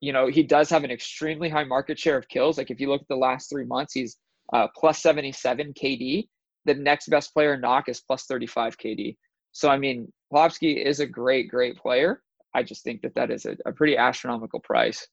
you 0.00 0.12
know, 0.12 0.26
he 0.26 0.42
does 0.42 0.68
have 0.68 0.84
an 0.84 0.90
extremely 0.90 1.48
high 1.48 1.64
market 1.64 1.98
share 1.98 2.18
of 2.18 2.28
kills. 2.28 2.58
Like 2.58 2.70
if 2.70 2.78
you 2.80 2.88
look 2.88 3.00
at 3.00 3.08
the 3.08 3.16
last 3.16 3.48
three 3.48 3.64
months, 3.64 3.94
he's 3.94 4.18
uh, 4.52 4.68
plus 4.76 5.00
seventy 5.00 5.32
seven 5.32 5.72
KD. 5.72 6.28
The 6.66 6.74
next 6.74 7.08
best 7.08 7.32
player 7.32 7.58
nawwk 7.58 7.88
is 7.88 8.00
plus 8.00 8.24
thirty 8.24 8.46
five 8.46 8.76
KD. 8.78 9.16
So 9.52 9.68
I 9.68 9.78
mean, 9.78 10.12
Plopski 10.32 10.84
is 10.84 11.00
a 11.00 11.06
great, 11.06 11.48
great 11.48 11.76
player. 11.76 12.22
I 12.54 12.62
just 12.62 12.84
think 12.84 13.02
that 13.02 13.14
that 13.14 13.30
is 13.30 13.46
a, 13.46 13.56
a 13.66 13.72
pretty 13.72 13.96
astronomical 13.96 14.60
price. 14.60 15.06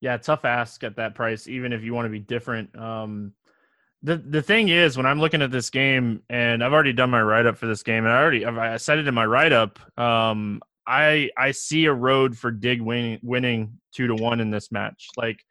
Yeah, 0.00 0.16
tough 0.16 0.44
ask 0.44 0.84
at 0.84 0.96
that 0.96 1.14
price, 1.14 1.48
even 1.48 1.72
if 1.72 1.82
you 1.82 1.92
want 1.92 2.06
to 2.06 2.10
be 2.10 2.20
different. 2.20 2.76
Um, 2.78 3.32
the 4.02 4.16
the 4.16 4.42
thing 4.42 4.68
is, 4.68 4.96
when 4.96 5.06
I'm 5.06 5.20
looking 5.20 5.42
at 5.42 5.50
this 5.50 5.70
game, 5.70 6.22
and 6.30 6.62
I've 6.62 6.72
already 6.72 6.92
done 6.92 7.10
my 7.10 7.22
write 7.22 7.46
up 7.46 7.58
for 7.58 7.66
this 7.66 7.82
game, 7.82 8.04
and 8.04 8.12
I 8.12 8.20
already 8.20 8.46
I 8.46 8.76
said 8.76 8.98
it 8.98 9.08
in 9.08 9.14
my 9.14 9.26
write 9.26 9.52
up. 9.52 9.78
Um, 9.98 10.60
I 10.86 11.30
I 11.36 11.50
see 11.50 11.86
a 11.86 11.92
road 11.92 12.36
for 12.36 12.50
Dig 12.50 12.80
winning 12.80 13.18
winning 13.22 13.78
two 13.92 14.06
to 14.06 14.14
one 14.14 14.40
in 14.40 14.50
this 14.50 14.70
match. 14.70 15.08
Like, 15.16 15.44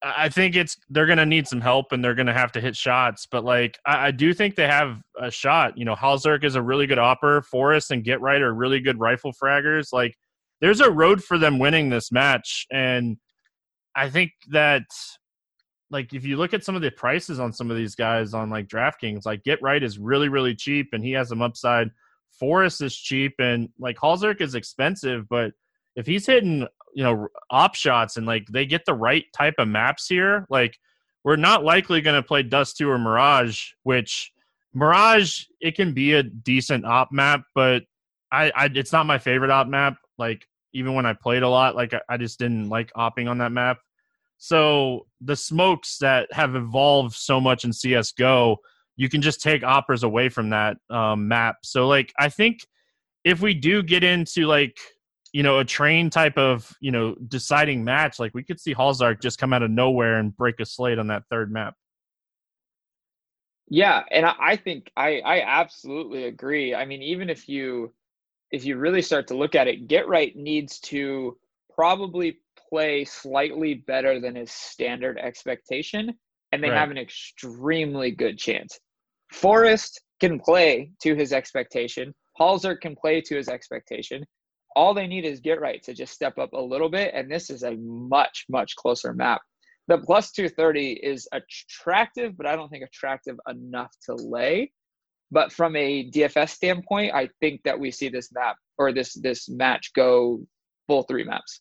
I 0.00 0.28
think 0.28 0.54
it's 0.54 0.76
they're 0.90 1.06
gonna 1.06 1.26
need 1.26 1.48
some 1.48 1.60
help, 1.60 1.90
and 1.90 2.04
they're 2.04 2.14
gonna 2.14 2.32
have 2.32 2.52
to 2.52 2.60
hit 2.60 2.76
shots. 2.76 3.26
But 3.26 3.44
like, 3.44 3.78
I, 3.84 4.08
I 4.08 4.10
do 4.12 4.32
think 4.32 4.54
they 4.54 4.68
have 4.68 5.02
a 5.20 5.30
shot. 5.30 5.76
You 5.76 5.84
know, 5.84 5.96
HallzerK 5.96 6.44
is 6.44 6.54
a 6.54 6.62
really 6.62 6.86
good 6.86 6.98
opper. 7.00 7.42
f0rest 7.42 7.90
and 7.90 8.04
Get 8.04 8.20
Right 8.20 8.40
are 8.40 8.54
really 8.54 8.78
good 8.78 9.00
rifle 9.00 9.32
fraggers. 9.32 9.92
Like, 9.92 10.16
there's 10.60 10.80
a 10.80 10.90
road 10.90 11.22
for 11.22 11.36
them 11.36 11.58
winning 11.58 11.90
this 11.90 12.12
match, 12.12 12.66
and 12.70 13.16
I 13.96 14.08
think 14.08 14.30
that 14.50 14.84
like 15.90 16.12
if 16.12 16.24
you 16.24 16.36
look 16.36 16.54
at 16.54 16.64
some 16.64 16.76
of 16.76 16.82
the 16.82 16.90
prices 16.90 17.38
on 17.38 17.52
some 17.52 17.70
of 17.70 17.76
these 17.76 17.94
guys 17.94 18.34
on 18.34 18.50
like 18.50 18.68
DraftKings, 18.68 19.26
like 19.26 19.44
Get 19.44 19.62
Right 19.62 19.82
is 19.82 19.98
really 19.98 20.28
really 20.28 20.54
cheap 20.54 20.88
and 20.92 21.04
he 21.04 21.12
has 21.12 21.28
some 21.28 21.42
upside. 21.42 21.90
f0rest 22.42 22.82
is 22.82 22.96
cheap 22.96 23.34
and 23.38 23.68
like 23.78 23.96
HallzerK 23.96 24.40
is 24.40 24.54
expensive, 24.54 25.28
but 25.28 25.52
if 25.94 26.06
he's 26.06 26.26
hitting 26.26 26.66
you 26.94 27.04
know 27.04 27.28
op 27.50 27.74
shots 27.74 28.16
and 28.16 28.26
like 28.26 28.46
they 28.48 28.66
get 28.66 28.84
the 28.86 28.94
right 28.94 29.24
type 29.36 29.54
of 29.58 29.68
maps 29.68 30.06
here, 30.06 30.46
like 30.50 30.76
we're 31.24 31.36
not 31.36 31.64
likely 31.64 32.00
going 32.00 32.14
to 32.14 32.26
play 32.26 32.42
Dust 32.42 32.76
Two 32.76 32.88
or 32.88 32.98
Mirage, 32.98 33.72
which 33.82 34.32
Mirage 34.74 35.44
it 35.60 35.74
can 35.74 35.92
be 35.92 36.12
a 36.12 36.22
decent 36.22 36.84
op 36.84 37.10
map, 37.12 37.42
but 37.54 37.84
I, 38.30 38.52
I 38.54 38.70
it's 38.74 38.92
not 38.92 39.06
my 39.06 39.18
favorite 39.18 39.50
op 39.50 39.66
map. 39.66 39.96
Like 40.18 40.46
even 40.72 40.94
when 40.94 41.06
I 41.06 41.14
played 41.14 41.42
a 41.42 41.48
lot, 41.48 41.74
like 41.74 41.94
I, 41.94 42.00
I 42.08 42.16
just 42.16 42.38
didn't 42.38 42.68
like 42.68 42.92
opping 42.94 43.28
on 43.30 43.38
that 43.38 43.52
map. 43.52 43.78
So 44.38 45.06
the 45.20 45.36
smokes 45.36 45.98
that 45.98 46.32
have 46.32 46.54
evolved 46.54 47.14
so 47.14 47.40
much 47.40 47.64
in 47.64 47.72
CS:GO, 47.72 48.58
you 48.96 49.08
can 49.08 49.22
just 49.22 49.42
take 49.42 49.62
operas 49.62 50.02
away 50.02 50.28
from 50.28 50.50
that 50.50 50.76
um, 50.90 51.28
map. 51.28 51.56
So 51.62 51.86
like 51.86 52.12
I 52.18 52.28
think 52.28 52.66
if 53.24 53.40
we 53.40 53.54
do 53.54 53.82
get 53.82 54.04
into 54.04 54.46
like 54.46 54.78
you 55.32 55.42
know 55.42 55.58
a 55.58 55.64
train 55.64 56.10
type 56.10 56.38
of 56.38 56.70
you 56.80 56.90
know 56.92 57.14
deciding 57.28 57.84
match, 57.84 58.18
like 58.18 58.34
we 58.34 58.42
could 58.42 58.60
see 58.60 58.74
HallzerK 58.74 59.20
just 59.20 59.38
come 59.38 59.52
out 59.52 59.62
of 59.62 59.70
nowhere 59.70 60.18
and 60.18 60.36
break 60.36 60.60
a 60.60 60.66
slate 60.66 60.98
on 60.98 61.08
that 61.08 61.24
third 61.30 61.52
map. 61.52 61.74
Yeah, 63.68 64.04
and 64.10 64.26
I 64.26 64.56
think 64.56 64.92
I 64.96 65.20
I 65.20 65.40
absolutely 65.42 66.24
agree. 66.24 66.74
I 66.74 66.84
mean, 66.84 67.02
even 67.02 67.28
if 67.28 67.48
you 67.48 67.92
if 68.50 68.64
you 68.64 68.76
really 68.76 69.02
start 69.02 69.26
to 69.28 69.36
look 69.36 69.54
at 69.54 69.66
it, 69.66 69.88
Get 69.88 70.06
Right 70.06 70.34
needs 70.36 70.78
to 70.80 71.36
probably 71.74 72.38
play 72.68 73.04
slightly 73.04 73.74
better 73.74 74.20
than 74.20 74.34
his 74.34 74.52
standard 74.52 75.18
expectation, 75.18 76.12
and 76.52 76.62
they 76.62 76.70
right. 76.70 76.78
have 76.78 76.90
an 76.90 76.98
extremely 76.98 78.10
good 78.10 78.38
chance. 78.38 78.78
f0rest 79.32 79.92
can 80.20 80.38
play 80.38 80.90
to 81.02 81.14
his 81.14 81.32
expectation. 81.32 82.14
HallzerK 82.40 82.80
can 82.80 82.96
play 82.96 83.20
to 83.22 83.36
his 83.36 83.48
expectation. 83.48 84.24
All 84.74 84.92
they 84.92 85.06
need 85.06 85.24
is 85.24 85.40
get 85.40 85.60
right 85.60 85.82
to 85.84 85.94
just 85.94 86.12
step 86.12 86.38
up 86.38 86.52
a 86.52 86.60
little 86.60 86.90
bit, 86.90 87.12
and 87.14 87.30
this 87.30 87.50
is 87.50 87.62
a 87.62 87.76
much, 87.76 88.44
much 88.48 88.74
closer 88.76 89.12
map. 89.12 89.40
The 89.88 89.98
plus 89.98 90.32
230 90.32 91.00
is 91.02 91.28
attractive, 91.32 92.36
but 92.36 92.46
I 92.46 92.56
don't 92.56 92.68
think 92.68 92.84
attractive 92.84 93.36
enough 93.48 93.92
to 94.06 94.14
lay. 94.14 94.72
But 95.30 95.52
from 95.52 95.76
a 95.76 96.10
DFS 96.10 96.50
standpoint, 96.50 97.14
I 97.14 97.28
think 97.40 97.62
that 97.64 97.78
we 97.78 97.90
see 97.90 98.08
this 98.08 98.30
map 98.32 98.56
or 98.78 98.92
this 98.92 99.14
this 99.14 99.48
match 99.48 99.92
go 99.94 100.40
full 100.86 101.02
three 101.04 101.24
maps. 101.24 101.60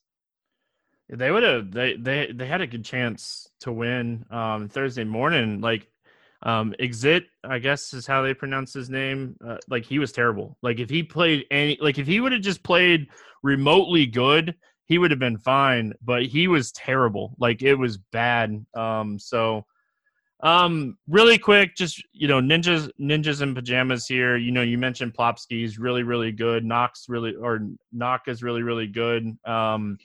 They 1.10 1.32
would 1.32 1.44
have 1.44 1.72
they 1.72 1.96
they 1.98 2.32
they 2.34 2.48
had 2.48 2.62
a 2.62 2.68
good 2.68 2.84
chance 2.84 3.48
to 3.62 3.72
win 3.72 4.26
um 4.32 4.70
Thursday 4.70 5.04
morning. 5.04 5.62
Like 5.62 5.88
um 6.44 6.74
Xizt, 6.80 7.26
I 7.44 7.60
guess 7.60 7.94
is 7.94 8.08
how 8.08 8.22
they 8.22 8.34
pronounce 8.34 8.74
his 8.74 8.90
name. 8.90 9.36
Uh, 9.46 9.58
like 9.68 9.86
he 9.86 10.00
was 10.00 10.12
terrible. 10.12 10.58
Like 10.62 10.80
if 10.80 10.90
he 10.90 11.04
played 11.04 11.46
any 11.52 11.78
like 11.80 12.00
if 12.00 12.08
he 12.08 12.20
would 12.20 12.32
have 12.32 12.42
just 12.42 12.64
played 12.64 13.08
remotely 13.44 14.06
good, 14.08 14.56
he 14.86 14.98
would 14.98 15.12
have 15.12 15.20
been 15.20 15.38
fine, 15.38 15.94
but 16.02 16.26
he 16.26 16.48
was 16.48 16.72
terrible. 16.72 17.36
Like 17.40 17.62
it 17.62 17.76
was 17.76 17.98
bad. 17.98 18.66
Um 18.74 19.20
so 19.20 19.66
um, 20.42 20.98
really 21.08 21.38
quick, 21.38 21.76
just 21.76 22.04
you 22.12 22.28
know, 22.28 22.40
ninjas, 22.40 22.90
ninjas 23.00 23.42
in 23.42 23.56
pajamas 23.56 24.06
here. 24.06 24.38
You 24.38 24.52
know, 24.52 24.62
you 24.62 24.78
mentioned 24.78 25.14
Plopski's 25.16 25.80
really, 25.80 26.04
really 26.04 26.32
good. 26.32 26.64
nawwk 26.64 26.92
really, 27.08 27.36
or 27.36 27.68
nawwk 27.96 28.28
is 28.28 28.44
really, 28.44 28.62
really 28.62 28.88
good. 28.88 29.38
Um, 29.46 29.98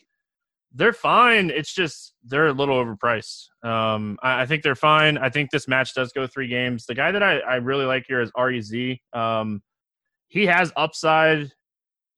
they're 0.72 0.92
fine. 0.92 1.50
It's 1.50 1.72
just 1.72 2.14
they're 2.24 2.48
a 2.48 2.52
little 2.52 2.76
overpriced. 2.76 3.46
Um, 3.64 4.18
I, 4.22 4.42
I, 4.42 4.46
think 4.46 4.62
they're 4.62 4.74
fine. 4.74 5.18
I 5.18 5.28
think 5.28 5.50
this 5.50 5.66
match 5.66 5.94
does 5.94 6.12
go 6.12 6.26
three 6.26 6.48
games. 6.48 6.86
The 6.86 6.94
guy 6.94 7.10
that 7.10 7.22
I, 7.22 7.38
I 7.38 7.56
really 7.56 7.84
like 7.84 8.04
here 8.06 8.20
is 8.20 8.30
Rez. 8.36 8.72
Um, 9.12 9.62
he 10.28 10.46
has 10.46 10.72
upside. 10.76 11.50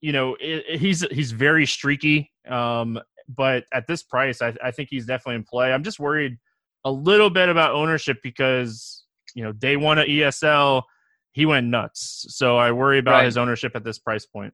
You 0.00 0.12
know, 0.12 0.34
it, 0.34 0.64
it, 0.68 0.80
he's 0.80 1.02
he's 1.10 1.32
very 1.32 1.66
streaky. 1.66 2.30
Um, 2.48 3.00
but 3.28 3.64
at 3.72 3.86
this 3.86 4.02
price, 4.02 4.42
I, 4.42 4.54
I 4.62 4.70
think 4.70 4.88
he's 4.90 5.06
definitely 5.06 5.36
in 5.36 5.44
play. 5.44 5.72
I'm 5.72 5.84
just 5.84 6.00
worried 6.00 6.36
a 6.84 6.90
little 6.90 7.30
bit 7.30 7.48
about 7.48 7.72
ownership 7.72 8.18
because 8.22 9.04
you 9.34 9.42
know 9.44 9.52
day 9.52 9.76
one 9.76 9.98
of 9.98 10.06
ESL 10.06 10.82
he 11.32 11.46
went 11.46 11.66
nuts. 11.66 12.26
So 12.28 12.58
I 12.58 12.72
worry 12.72 12.98
about 12.98 13.12
right. 13.12 13.24
his 13.24 13.36
ownership 13.36 13.72
at 13.74 13.84
this 13.84 13.98
price 13.98 14.26
point. 14.26 14.52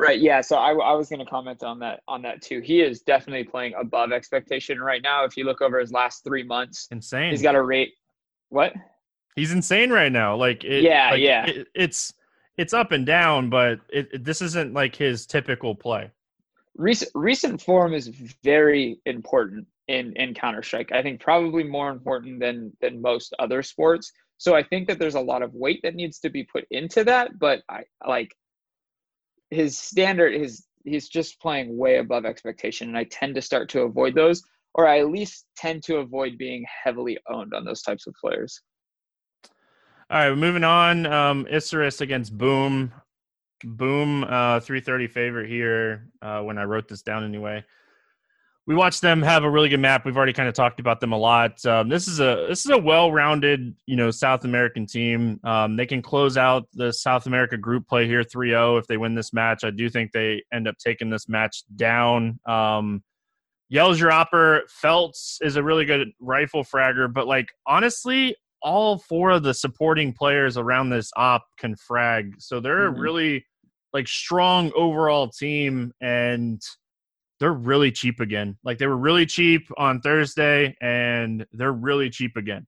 Right. 0.00 0.20
Yeah. 0.20 0.40
So 0.40 0.56
I, 0.56 0.72
I 0.72 0.92
was 0.94 1.08
going 1.08 1.20
to 1.20 1.26
comment 1.26 1.62
on 1.62 1.78
that 1.80 2.00
on 2.08 2.22
that 2.22 2.42
too. 2.42 2.60
He 2.60 2.80
is 2.80 3.02
definitely 3.02 3.44
playing 3.44 3.74
above 3.78 4.12
expectation 4.12 4.80
right 4.80 5.02
now. 5.02 5.24
If 5.24 5.36
you 5.36 5.44
look 5.44 5.60
over 5.60 5.78
his 5.78 5.92
last 5.92 6.24
three 6.24 6.42
months, 6.42 6.88
insane. 6.90 7.30
He's 7.30 7.42
got 7.42 7.54
a 7.54 7.62
rate. 7.62 7.92
What? 8.48 8.72
He's 9.36 9.52
insane 9.52 9.90
right 9.90 10.12
now. 10.12 10.36
Like 10.36 10.64
it, 10.64 10.82
yeah, 10.82 11.10
like 11.10 11.20
yeah. 11.20 11.46
It, 11.46 11.68
it's 11.74 12.12
it's 12.56 12.72
up 12.74 12.92
and 12.92 13.06
down, 13.06 13.48
but 13.50 13.80
it, 13.88 14.24
this 14.24 14.42
isn't 14.42 14.74
like 14.74 14.94
his 14.96 15.26
typical 15.26 15.74
play. 15.74 16.10
Recent 16.76 17.10
recent 17.14 17.62
form 17.62 17.94
is 17.94 18.08
very 18.42 19.00
important 19.06 19.66
in 19.88 20.14
in 20.16 20.34
Counter 20.34 20.62
Strike. 20.62 20.92
I 20.92 21.02
think 21.02 21.20
probably 21.20 21.64
more 21.64 21.90
important 21.90 22.40
than 22.40 22.72
than 22.80 23.00
most 23.00 23.34
other 23.38 23.62
sports. 23.62 24.12
So 24.38 24.54
I 24.54 24.62
think 24.62 24.88
that 24.88 24.98
there's 24.98 25.16
a 25.16 25.20
lot 25.20 25.42
of 25.42 25.54
weight 25.54 25.80
that 25.82 25.94
needs 25.94 26.18
to 26.20 26.30
be 26.30 26.44
put 26.44 26.64
into 26.70 27.04
that. 27.04 27.38
But 27.38 27.62
I 27.68 27.84
like 28.06 28.34
his 29.50 29.78
standard. 29.78 30.34
His 30.34 30.66
he's 30.84 31.08
just 31.08 31.40
playing 31.40 31.76
way 31.76 31.98
above 31.98 32.24
expectation, 32.24 32.88
and 32.88 32.96
I 32.96 33.04
tend 33.04 33.34
to 33.34 33.42
start 33.42 33.68
to 33.70 33.82
avoid 33.82 34.14
those, 34.14 34.42
or 34.74 34.86
I 34.86 35.00
at 35.00 35.10
least 35.10 35.46
tend 35.56 35.82
to 35.84 35.96
avoid 35.98 36.38
being 36.38 36.64
heavily 36.84 37.18
owned 37.28 37.54
on 37.54 37.64
those 37.64 37.82
types 37.82 38.06
of 38.06 38.14
players. 38.20 38.60
All 40.10 40.28
right, 40.28 40.36
moving 40.36 40.64
on. 40.64 41.06
Um, 41.06 41.46
Isurus 41.50 42.00
against 42.00 42.36
Boom. 42.36 42.92
Boom, 43.62 44.24
uh, 44.24 44.58
330 44.60 45.06
favorite 45.06 45.48
here 45.48 46.08
uh, 46.22 46.40
when 46.40 46.56
I 46.56 46.64
wrote 46.64 46.88
this 46.88 47.02
down 47.02 47.24
anyway 47.24 47.62
we 48.70 48.76
watched 48.76 49.00
them 49.00 49.20
have 49.20 49.42
a 49.42 49.50
really 49.50 49.68
good 49.68 49.80
map. 49.80 50.06
We've 50.06 50.16
already 50.16 50.32
kind 50.32 50.48
of 50.48 50.54
talked 50.54 50.78
about 50.78 51.00
them 51.00 51.10
a 51.10 51.18
lot. 51.18 51.66
Um, 51.66 51.88
this 51.88 52.06
is 52.06 52.20
a 52.20 52.46
this 52.48 52.64
is 52.64 52.70
a 52.70 52.78
well-rounded, 52.78 53.74
you 53.86 53.96
know, 53.96 54.12
South 54.12 54.44
American 54.44 54.86
team. 54.86 55.40
Um, 55.42 55.74
they 55.74 55.86
can 55.86 56.00
close 56.00 56.36
out 56.36 56.68
the 56.74 56.92
South 56.92 57.26
America 57.26 57.56
group 57.56 57.88
play 57.88 58.06
here 58.06 58.22
3-0 58.22 58.78
if 58.78 58.86
they 58.86 58.96
win 58.96 59.16
this 59.16 59.32
match. 59.32 59.64
I 59.64 59.70
do 59.70 59.90
think 59.90 60.12
they 60.12 60.44
end 60.52 60.68
up 60.68 60.76
taking 60.78 61.10
this 61.10 61.28
match 61.28 61.64
down. 61.74 62.38
Um, 62.46 63.02
Yells 63.70 64.00
Feltz 64.68 65.38
is 65.42 65.56
a 65.56 65.64
really 65.64 65.84
good 65.84 66.12
rifle 66.20 66.62
fragger, 66.62 67.12
but 67.12 67.26
like 67.26 67.48
honestly, 67.66 68.36
all 68.62 68.98
four 68.98 69.30
of 69.30 69.42
the 69.42 69.52
supporting 69.52 70.12
players 70.12 70.56
around 70.56 70.90
this 70.90 71.10
op 71.16 71.44
can 71.58 71.74
frag. 71.74 72.36
So 72.38 72.60
they're 72.60 72.88
mm-hmm. 72.88 72.98
a 72.98 73.02
really 73.02 73.46
like 73.92 74.06
strong 74.06 74.70
overall 74.76 75.28
team 75.28 75.92
and– 76.00 76.62
they're 77.40 77.52
really 77.52 77.90
cheap 77.90 78.20
again. 78.20 78.56
Like 78.62 78.78
they 78.78 78.86
were 78.86 78.98
really 78.98 79.26
cheap 79.26 79.66
on 79.76 80.00
Thursday, 80.00 80.76
and 80.80 81.46
they're 81.52 81.72
really 81.72 82.10
cheap 82.10 82.36
again. 82.36 82.66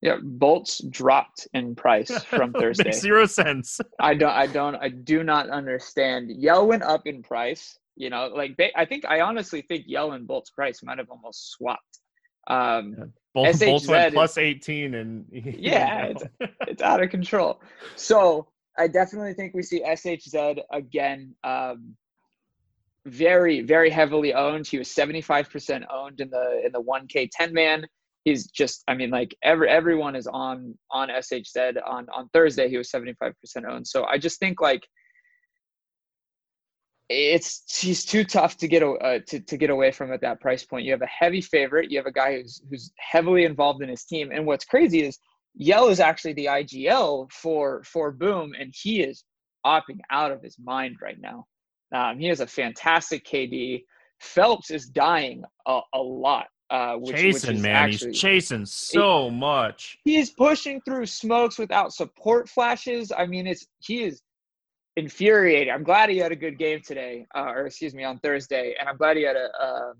Yeah, 0.00 0.16
boltz 0.16 0.88
dropped 0.90 1.46
in 1.52 1.74
price 1.74 2.10
from 2.24 2.52
Thursday. 2.52 2.84
Makes 2.84 3.00
zero 3.00 3.26
sense. 3.26 3.80
I 3.98 4.14
don't. 4.14 4.30
I 4.30 4.46
don't. 4.46 4.76
I 4.76 4.88
do 4.88 5.22
not 5.22 5.50
understand. 5.50 6.30
Yell 6.30 6.66
went 6.66 6.84
up 6.84 7.06
in 7.06 7.22
price. 7.22 7.78
You 7.96 8.08
know, 8.08 8.28
like 8.34 8.56
they, 8.56 8.72
I 8.76 8.86
think 8.86 9.04
I 9.04 9.20
honestly 9.20 9.60
think 9.60 9.84
Yell 9.86 10.12
and 10.12 10.26
Bolt's 10.26 10.50
price 10.50 10.82
might 10.82 10.98
have 10.98 11.10
almost 11.10 11.50
swapped. 11.50 11.98
Um, 12.46 12.94
yeah. 12.96 13.04
Both 13.34 13.88
went 13.88 14.14
plus 14.14 14.38
eighteen, 14.38 14.94
and 14.94 15.26
yeah, 15.32 16.04
it's, 16.06 16.24
it's 16.66 16.82
out 16.82 17.02
of 17.02 17.10
control. 17.10 17.60
So 17.96 18.48
I 18.78 18.88
definitely 18.88 19.34
think 19.34 19.52
we 19.54 19.62
see 19.62 19.82
SHZ 19.82 20.60
again. 20.72 21.34
Um, 21.44 21.96
very 23.06 23.62
very 23.62 23.90
heavily 23.90 24.34
owned. 24.34 24.66
He 24.66 24.78
was 24.78 24.88
75% 24.88 25.84
owned 25.92 26.20
in 26.20 26.30
the 26.30 26.62
in 26.64 26.72
the 26.72 26.82
1K 26.82 27.28
10 27.32 27.52
man. 27.52 27.86
He's 28.24 28.46
just 28.50 28.82
I 28.88 28.94
mean 28.94 29.10
like 29.10 29.34
every 29.42 29.68
everyone 29.68 30.14
is 30.14 30.26
on 30.26 30.76
on 30.90 31.08
SHZ 31.08 31.76
on 31.86 32.06
on 32.14 32.28
Thursday 32.32 32.68
he 32.68 32.76
was 32.76 32.90
75% 32.90 33.32
owned. 33.68 33.86
So 33.86 34.04
I 34.04 34.18
just 34.18 34.38
think 34.38 34.60
like 34.60 34.86
it's 37.10 37.64
he's 37.80 38.04
too 38.04 38.22
tough 38.22 38.56
to 38.58 38.68
get 38.68 38.84
uh, 38.84 39.18
to 39.26 39.40
to 39.40 39.56
get 39.56 39.68
away 39.68 39.90
from 39.90 40.12
at 40.12 40.20
that 40.20 40.40
price 40.40 40.64
point. 40.64 40.84
You 40.84 40.92
have 40.92 41.02
a 41.02 41.06
heavy 41.06 41.40
favorite. 41.40 41.90
You 41.90 41.98
have 41.98 42.06
a 42.06 42.12
guy 42.12 42.36
who's 42.36 42.62
who's 42.70 42.92
heavily 42.98 43.44
involved 43.44 43.82
in 43.82 43.88
his 43.88 44.04
team. 44.04 44.30
And 44.32 44.46
what's 44.46 44.64
crazy 44.64 45.02
is 45.02 45.18
Yell 45.56 45.88
is 45.88 45.98
actually 45.98 46.34
the 46.34 46.46
IGL 46.46 47.30
for 47.32 47.82
for 47.82 48.12
Boom, 48.12 48.52
and 48.58 48.72
he 48.74 49.02
is 49.02 49.24
opting 49.66 49.98
out 50.10 50.30
of 50.30 50.40
his 50.40 50.56
mind 50.62 50.98
right 51.02 51.20
now. 51.20 51.46
Um, 51.94 52.18
he 52.18 52.26
has 52.28 52.40
a 52.40 52.46
fantastic 52.46 53.24
KD. 53.24 53.84
Phelps 54.20 54.70
is 54.70 54.86
dying 54.86 55.42
a, 55.66 55.80
a 55.94 55.98
lot. 55.98 56.46
Uh, 56.70 56.94
which, 56.94 57.16
chasing, 57.16 57.54
which 57.54 57.62
man, 57.62 57.74
actually, 57.74 58.10
he's 58.10 58.20
chasing 58.20 58.64
so 58.64 59.28
he, 59.28 59.36
much. 59.36 59.98
He's 60.04 60.30
pushing 60.30 60.80
through 60.82 61.06
smokes 61.06 61.58
without 61.58 61.92
support 61.92 62.48
flashes. 62.48 63.10
I 63.16 63.26
mean, 63.26 63.48
it's 63.48 63.66
he 63.80 64.04
is 64.04 64.22
infuriating. 64.96 65.72
I'm 65.72 65.82
glad 65.82 66.10
he 66.10 66.18
had 66.18 66.30
a 66.30 66.36
good 66.36 66.58
game 66.58 66.80
today, 66.86 67.26
uh, 67.34 67.46
or 67.48 67.66
excuse 67.66 67.92
me, 67.92 68.04
on 68.04 68.20
Thursday, 68.20 68.76
and 68.78 68.88
I'm 68.88 68.96
glad 68.96 69.16
he 69.16 69.24
had 69.24 69.36
a. 69.36 69.48
Uh, 69.60 69.92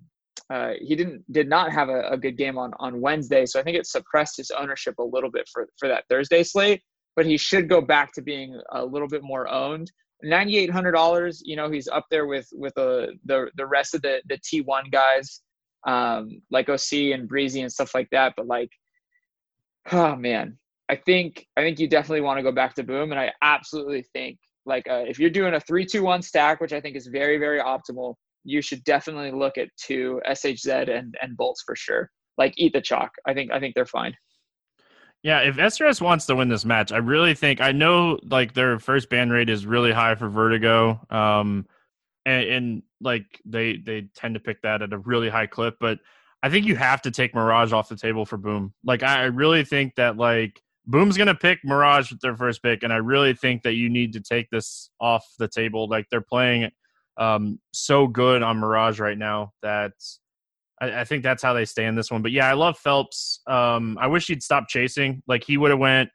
uh, 0.54 0.72
he 0.80 0.94
didn't 0.94 1.24
did 1.32 1.48
not 1.48 1.72
have 1.72 1.88
a, 1.88 2.08
a, 2.10 2.16
good 2.16 2.36
game 2.36 2.56
on 2.56 2.72
on 2.78 3.00
Wednesday, 3.00 3.46
so 3.46 3.58
I 3.58 3.64
think 3.64 3.76
it 3.76 3.86
suppressed 3.86 4.36
his 4.36 4.52
ownership 4.52 4.94
a 4.98 5.02
little 5.02 5.30
bit 5.30 5.48
for 5.52 5.68
for 5.76 5.88
that 5.88 6.04
Thursday 6.08 6.44
slate. 6.44 6.82
But 7.16 7.26
he 7.26 7.36
should 7.36 7.68
go 7.68 7.80
back 7.80 8.12
to 8.12 8.22
being 8.22 8.60
a 8.70 8.84
little 8.84 9.08
bit 9.08 9.22
more 9.24 9.48
owned 9.48 9.90
ninety 10.22 10.58
eight 10.58 10.70
hundred 10.70 10.92
dollars. 10.92 11.42
You 11.44 11.56
know, 11.56 11.70
he's 11.70 11.88
up 11.88 12.06
there 12.10 12.26
with 12.26 12.48
with 12.52 12.76
uh, 12.78 13.08
the 13.24 13.50
the 13.56 13.66
rest 13.66 13.94
of 13.94 14.02
the 14.02 14.20
the 14.28 14.38
T 14.42 14.60
one 14.60 14.90
guys, 14.90 15.42
um, 15.86 16.42
like 16.50 16.68
OC 16.68 17.12
and 17.14 17.28
Breezy 17.28 17.62
and 17.62 17.72
stuff 17.72 17.94
like 17.94 18.08
that. 18.10 18.34
But 18.36 18.46
like, 18.46 18.70
oh 19.92 20.16
man, 20.16 20.58
I 20.88 20.96
think 20.96 21.46
I 21.56 21.62
think 21.62 21.78
you 21.78 21.88
definitely 21.88 22.22
want 22.22 22.38
to 22.38 22.42
go 22.42 22.52
back 22.52 22.74
to 22.74 22.82
Boom, 22.82 23.12
and 23.12 23.20
I 23.20 23.32
absolutely 23.42 24.02
think 24.12 24.38
like 24.66 24.88
uh, 24.88 25.04
if 25.06 25.18
you're 25.18 25.30
doing 25.30 25.54
a 25.54 25.60
three 25.60 25.86
two 25.86 26.02
one 26.02 26.22
stack, 26.22 26.60
which 26.60 26.72
I 26.72 26.80
think 26.80 26.96
is 26.96 27.06
very 27.06 27.38
very 27.38 27.60
optimal, 27.60 28.14
you 28.44 28.62
should 28.62 28.84
definitely 28.84 29.32
look 29.32 29.58
at 29.58 29.68
two 29.76 30.20
SHZ 30.28 30.88
and 30.88 31.14
and 31.22 31.36
boltz 31.36 31.58
for 31.64 31.76
sure. 31.76 32.10
Like 32.38 32.54
eat 32.56 32.72
the 32.72 32.80
chalk. 32.80 33.10
I 33.26 33.34
think 33.34 33.50
I 33.52 33.60
think 33.60 33.74
they're 33.74 33.86
fine. 33.86 34.14
Yeah, 35.22 35.40
if 35.40 35.56
SRS 35.56 36.00
wants 36.00 36.24
to 36.26 36.36
win 36.36 36.48
this 36.48 36.64
match, 36.64 36.92
I 36.92 36.96
really 36.96 37.34
think 37.34 37.60
I 37.60 37.72
know 37.72 38.18
like 38.22 38.54
their 38.54 38.78
first 38.78 39.10
ban 39.10 39.30
rate 39.30 39.50
is 39.50 39.66
really 39.66 39.92
high 39.92 40.14
for 40.14 40.28
Vertigo. 40.28 41.00
Um 41.10 41.66
and, 42.26 42.44
and 42.44 42.82
like 43.00 43.40
they 43.44 43.76
they 43.76 44.08
tend 44.14 44.34
to 44.34 44.40
pick 44.40 44.62
that 44.62 44.82
at 44.82 44.92
a 44.92 44.98
really 44.98 45.28
high 45.28 45.46
clip, 45.46 45.76
but 45.80 45.98
I 46.42 46.48
think 46.48 46.66
you 46.66 46.76
have 46.76 47.02
to 47.02 47.10
take 47.10 47.34
Mirage 47.34 47.72
off 47.72 47.88
the 47.88 47.96
table 47.96 48.24
for 48.24 48.38
Boom. 48.38 48.72
Like 48.84 49.02
I 49.02 49.24
really 49.24 49.64
think 49.64 49.94
that 49.96 50.16
like 50.16 50.60
Boom's 50.86 51.16
gonna 51.16 51.34
pick 51.34 51.60
Mirage 51.64 52.10
with 52.10 52.20
their 52.20 52.36
first 52.36 52.62
pick, 52.62 52.82
and 52.82 52.92
I 52.92 52.96
really 52.96 53.34
think 53.34 53.62
that 53.62 53.74
you 53.74 53.90
need 53.90 54.12
to 54.14 54.20
take 54.20 54.48
this 54.50 54.90
off 55.00 55.24
the 55.38 55.48
table. 55.48 55.88
Like 55.88 56.06
they're 56.10 56.20
playing 56.22 56.70
um, 57.18 57.60
so 57.72 58.06
good 58.06 58.42
on 58.42 58.58
Mirage 58.58 59.00
right 59.00 59.18
now 59.18 59.52
that 59.62 59.92
I, 60.80 61.00
I, 61.00 61.04
think 61.04 61.22
that's 61.22 61.42
how 61.42 61.52
they 61.52 61.64
stay 61.64 61.86
in 61.86 61.94
this 61.94 62.10
one. 62.10 62.22
But 62.22 62.32
yeah, 62.32 62.48
I 62.48 62.54
love 62.54 62.78
Phelps. 62.78 63.40
Um, 63.46 63.98
I 64.00 64.06
wish 64.06 64.26
he'd 64.26 64.42
stop 64.42 64.68
chasing. 64.68 65.22
Like 65.26 65.44
he 65.44 65.56
would 65.56 65.70
have 65.70 65.80
went 65.80 66.10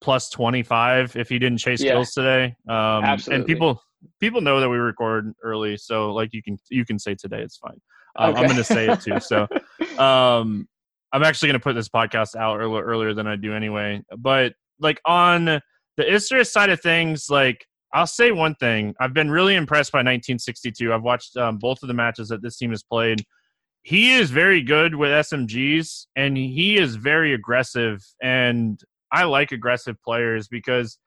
plus 0.00 0.30
twenty 0.30 0.62
five 0.62 1.14
if 1.16 1.28
he 1.28 1.38
didn't 1.38 1.58
chase 1.58 1.82
yeah. 1.82 1.92
kills 1.92 2.12
today. 2.12 2.54
Um, 2.68 3.04
Absolutely. 3.04 3.36
And 3.36 3.46
people 3.46 3.82
people 4.20 4.40
know 4.40 4.60
that 4.60 4.68
we 4.68 4.76
record 4.76 5.32
early, 5.42 5.76
so 5.76 6.12
like 6.12 6.30
you 6.32 6.42
can 6.42 6.58
you 6.70 6.84
can 6.84 6.98
say 6.98 7.14
today 7.14 7.42
it's 7.42 7.56
fine. 7.56 7.80
Um, 8.16 8.30
okay. 8.30 8.40
I'm 8.40 8.46
going 8.46 8.56
to 8.56 8.64
say 8.64 8.88
it 8.88 9.00
too. 9.00 9.20
So 9.20 9.46
um, 10.02 10.68
I'm 11.12 11.22
actually 11.22 11.48
going 11.48 11.60
to 11.60 11.64
put 11.64 11.74
this 11.74 11.88
podcast 11.88 12.36
out 12.36 12.58
earlier, 12.58 12.82
earlier 12.82 13.14
than 13.14 13.26
I 13.26 13.36
do 13.36 13.54
anyway. 13.54 14.02
But 14.18 14.54
like 14.80 15.00
on 15.06 15.44
the 15.44 15.62
Isurus 15.98 16.50
side 16.50 16.70
of 16.70 16.80
things, 16.80 17.30
like 17.30 17.66
I'll 17.94 18.06
say 18.06 18.32
one 18.32 18.54
thing. 18.54 18.94
I've 19.00 19.14
been 19.14 19.30
really 19.30 19.54
impressed 19.54 19.92
by 19.92 19.98
1962. 19.98 20.92
I've 20.92 21.02
watched 21.02 21.36
um, 21.36 21.58
both 21.58 21.82
of 21.82 21.88
the 21.88 21.94
matches 21.94 22.28
that 22.28 22.42
this 22.42 22.56
team 22.56 22.70
has 22.70 22.82
played. 22.82 23.22
He 23.82 24.14
is 24.14 24.30
very 24.30 24.62
good 24.62 24.94
with 24.94 25.10
SMGs 25.10 26.06
and 26.14 26.36
he 26.36 26.76
is 26.76 26.94
very 26.94 27.34
aggressive. 27.34 28.00
And 28.22 28.80
I 29.10 29.24
like 29.24 29.52
aggressive 29.52 29.96
players 30.04 30.46
because 30.48 30.98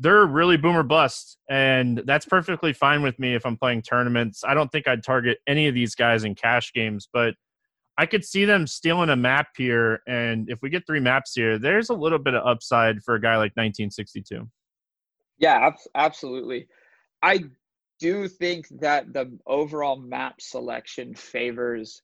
they're 0.00 0.26
really 0.26 0.56
boomer 0.56 0.82
bust. 0.82 1.38
And 1.48 2.02
that's 2.06 2.26
perfectly 2.26 2.72
fine 2.72 3.02
with 3.02 3.18
me 3.20 3.34
if 3.34 3.46
I'm 3.46 3.56
playing 3.56 3.82
tournaments. 3.82 4.42
I 4.44 4.54
don't 4.54 4.70
think 4.72 4.88
I'd 4.88 5.04
target 5.04 5.38
any 5.46 5.68
of 5.68 5.74
these 5.74 5.94
guys 5.94 6.24
in 6.24 6.34
cash 6.34 6.72
games, 6.72 7.08
but 7.12 7.34
I 7.96 8.06
could 8.06 8.24
see 8.24 8.44
them 8.44 8.66
stealing 8.66 9.10
a 9.10 9.16
map 9.16 9.48
here. 9.56 10.00
And 10.08 10.50
if 10.50 10.58
we 10.60 10.70
get 10.70 10.84
three 10.86 10.98
maps 10.98 11.32
here, 11.34 11.58
there's 11.58 11.90
a 11.90 11.94
little 11.94 12.18
bit 12.18 12.34
of 12.34 12.44
upside 12.44 13.02
for 13.04 13.14
a 13.14 13.20
guy 13.20 13.36
like 13.36 13.52
1962. 13.54 14.48
Yeah, 15.38 15.70
absolutely. 15.94 16.66
I 17.22 17.44
do 18.00 18.26
think 18.26 18.66
that 18.80 19.12
the 19.12 19.38
overall 19.46 19.96
map 19.96 20.40
selection 20.40 21.14
favors 21.14 22.02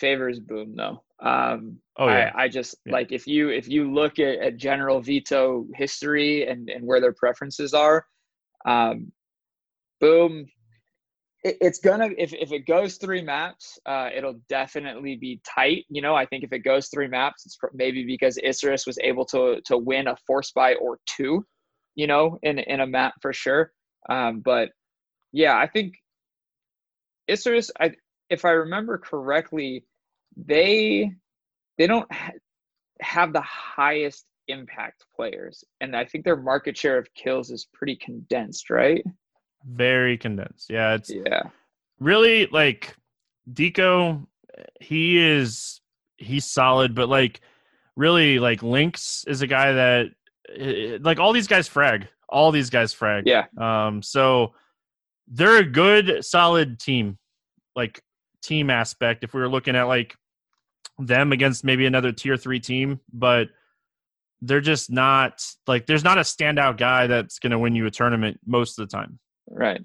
favors 0.00 0.40
Boom 0.40 0.74
though. 0.76 1.02
Um, 1.22 1.78
oh 1.98 2.08
yeah. 2.08 2.32
I, 2.34 2.44
I 2.44 2.48
just 2.48 2.76
yeah. 2.84 2.92
like 2.92 3.12
if 3.12 3.26
you 3.26 3.50
if 3.50 3.68
you 3.68 3.92
look 3.92 4.18
at, 4.18 4.38
at 4.38 4.56
general 4.56 5.00
veto 5.00 5.66
history 5.74 6.48
and 6.48 6.68
and 6.70 6.84
where 6.84 7.00
their 7.00 7.12
preferences 7.12 7.74
are, 7.74 8.06
um, 8.64 9.12
Boom. 10.00 10.46
It, 11.42 11.56
it's 11.60 11.78
gonna 11.78 12.08
if 12.18 12.32
if 12.34 12.52
it 12.52 12.66
goes 12.66 12.96
three 12.96 13.22
maps, 13.22 13.78
uh, 13.86 14.10
it'll 14.14 14.40
definitely 14.48 15.16
be 15.16 15.40
tight. 15.44 15.84
You 15.88 16.02
know, 16.02 16.14
I 16.14 16.26
think 16.26 16.44
if 16.44 16.52
it 16.52 16.60
goes 16.60 16.88
three 16.88 17.08
maps, 17.08 17.46
it's 17.46 17.58
maybe 17.72 18.04
because 18.04 18.38
Isurus 18.44 18.86
was 18.86 18.98
able 18.98 19.24
to 19.26 19.60
to 19.66 19.78
win 19.78 20.08
a 20.08 20.16
force 20.26 20.52
buy 20.52 20.74
or 20.74 20.98
two 21.06 21.46
you 21.94 22.06
know, 22.06 22.38
in 22.42 22.58
in 22.58 22.80
a 22.80 22.86
map 22.86 23.14
for 23.20 23.32
sure. 23.32 23.72
Um, 24.08 24.40
but 24.40 24.70
yeah, 25.32 25.56
I 25.56 25.66
think 25.66 25.94
Isurus, 27.30 27.70
I 27.78 27.92
if 28.28 28.44
I 28.44 28.50
remember 28.50 28.98
correctly, 28.98 29.84
they 30.46 31.12
they 31.78 31.86
don't 31.86 32.10
ha- 32.12 32.32
have 33.00 33.32
the 33.32 33.40
highest 33.40 34.26
impact 34.48 35.04
players, 35.14 35.64
and 35.80 35.96
I 35.96 36.04
think 36.04 36.24
their 36.24 36.36
market 36.36 36.76
share 36.76 36.98
of 36.98 37.12
kills 37.14 37.50
is 37.50 37.66
pretty 37.72 37.96
condensed, 37.96 38.70
right? 38.70 39.04
Very 39.64 40.16
condensed. 40.16 40.70
Yeah, 40.70 40.94
it's 40.94 41.10
yeah. 41.10 41.42
Really 41.98 42.46
like 42.46 42.94
Deco, 43.52 44.26
he 44.80 45.18
is 45.18 45.80
he's 46.16 46.44
solid, 46.44 46.94
but 46.94 47.08
like 47.08 47.40
really 47.96 48.38
like 48.38 48.62
Lynx 48.62 49.24
is 49.26 49.42
a 49.42 49.46
guy 49.46 49.72
that 49.72 50.06
like 51.02 51.18
all 51.18 51.32
these 51.32 51.46
guys 51.46 51.68
frag. 51.68 52.08
All 52.28 52.52
these 52.52 52.70
guys 52.70 52.92
frag. 52.92 53.24
Yeah. 53.26 53.46
Um. 53.58 54.02
So 54.02 54.54
they're 55.28 55.58
a 55.58 55.64
good, 55.64 56.24
solid 56.24 56.78
team. 56.78 57.18
Like 57.74 58.02
team 58.42 58.70
aspect. 58.70 59.24
If 59.24 59.34
we 59.34 59.40
were 59.40 59.48
looking 59.48 59.76
at 59.76 59.84
like 59.84 60.16
them 61.06 61.32
against 61.32 61.64
maybe 61.64 61.86
another 61.86 62.12
tier 62.12 62.36
three 62.36 62.60
team, 62.60 63.00
but 63.12 63.48
they're 64.42 64.60
just 64.60 64.90
not 64.90 65.44
like 65.66 65.86
there's 65.86 66.04
not 66.04 66.18
a 66.18 66.22
standout 66.22 66.78
guy 66.78 67.06
that's 67.06 67.38
going 67.38 67.50
to 67.50 67.58
win 67.58 67.74
you 67.74 67.86
a 67.86 67.90
tournament 67.90 68.38
most 68.46 68.78
of 68.78 68.88
the 68.88 68.96
time. 68.96 69.18
Right. 69.48 69.82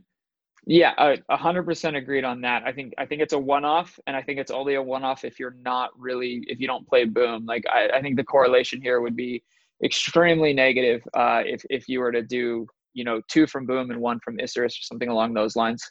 Yeah, 0.68 1.16
a 1.30 1.38
hundred 1.38 1.64
percent 1.64 1.96
agreed 1.96 2.24
on 2.24 2.42
that. 2.42 2.64
I 2.66 2.72
think 2.72 2.94
I 2.98 3.06
think 3.06 3.22
it's 3.22 3.34
a 3.34 3.40
one-off, 3.40 4.00
and 4.08 4.16
I 4.16 4.24
think 4.24 4.40
it's 4.40 4.50
only 4.50 4.76
a 4.76 4.82
one-off 4.82 5.24
if 5.24 5.40
you're 5.40 5.56
not 5.62 5.92
really 5.96 6.44
if 6.48 6.60
you 6.60 6.66
don't 6.66 6.88
play 6.88 7.06
boom. 7.06 7.46
Like 7.46 7.66
I, 7.72 7.90
I 7.90 8.02
think 8.02 8.16
the 8.16 8.24
correlation 8.24 8.82
here 8.82 9.00
would 9.00 9.16
be 9.16 9.44
extremely 9.84 10.54
negative 10.54 11.02
uh, 11.14 11.44
if 11.46 11.64
if 11.70 11.88
you 11.88 12.00
were 12.00 12.12
to 12.12 12.24
do 12.24 12.66
you 12.96 13.04
know 13.04 13.22
two 13.28 13.46
from 13.46 13.68
Boom 13.68 13.92
and 13.92 14.02
one 14.02 14.20
from 14.22 14.38
Isurus 14.38 14.80
or 14.80 14.82
something 14.82 15.10
along 15.10 15.36
those 15.36 15.56
lines. 15.56 15.84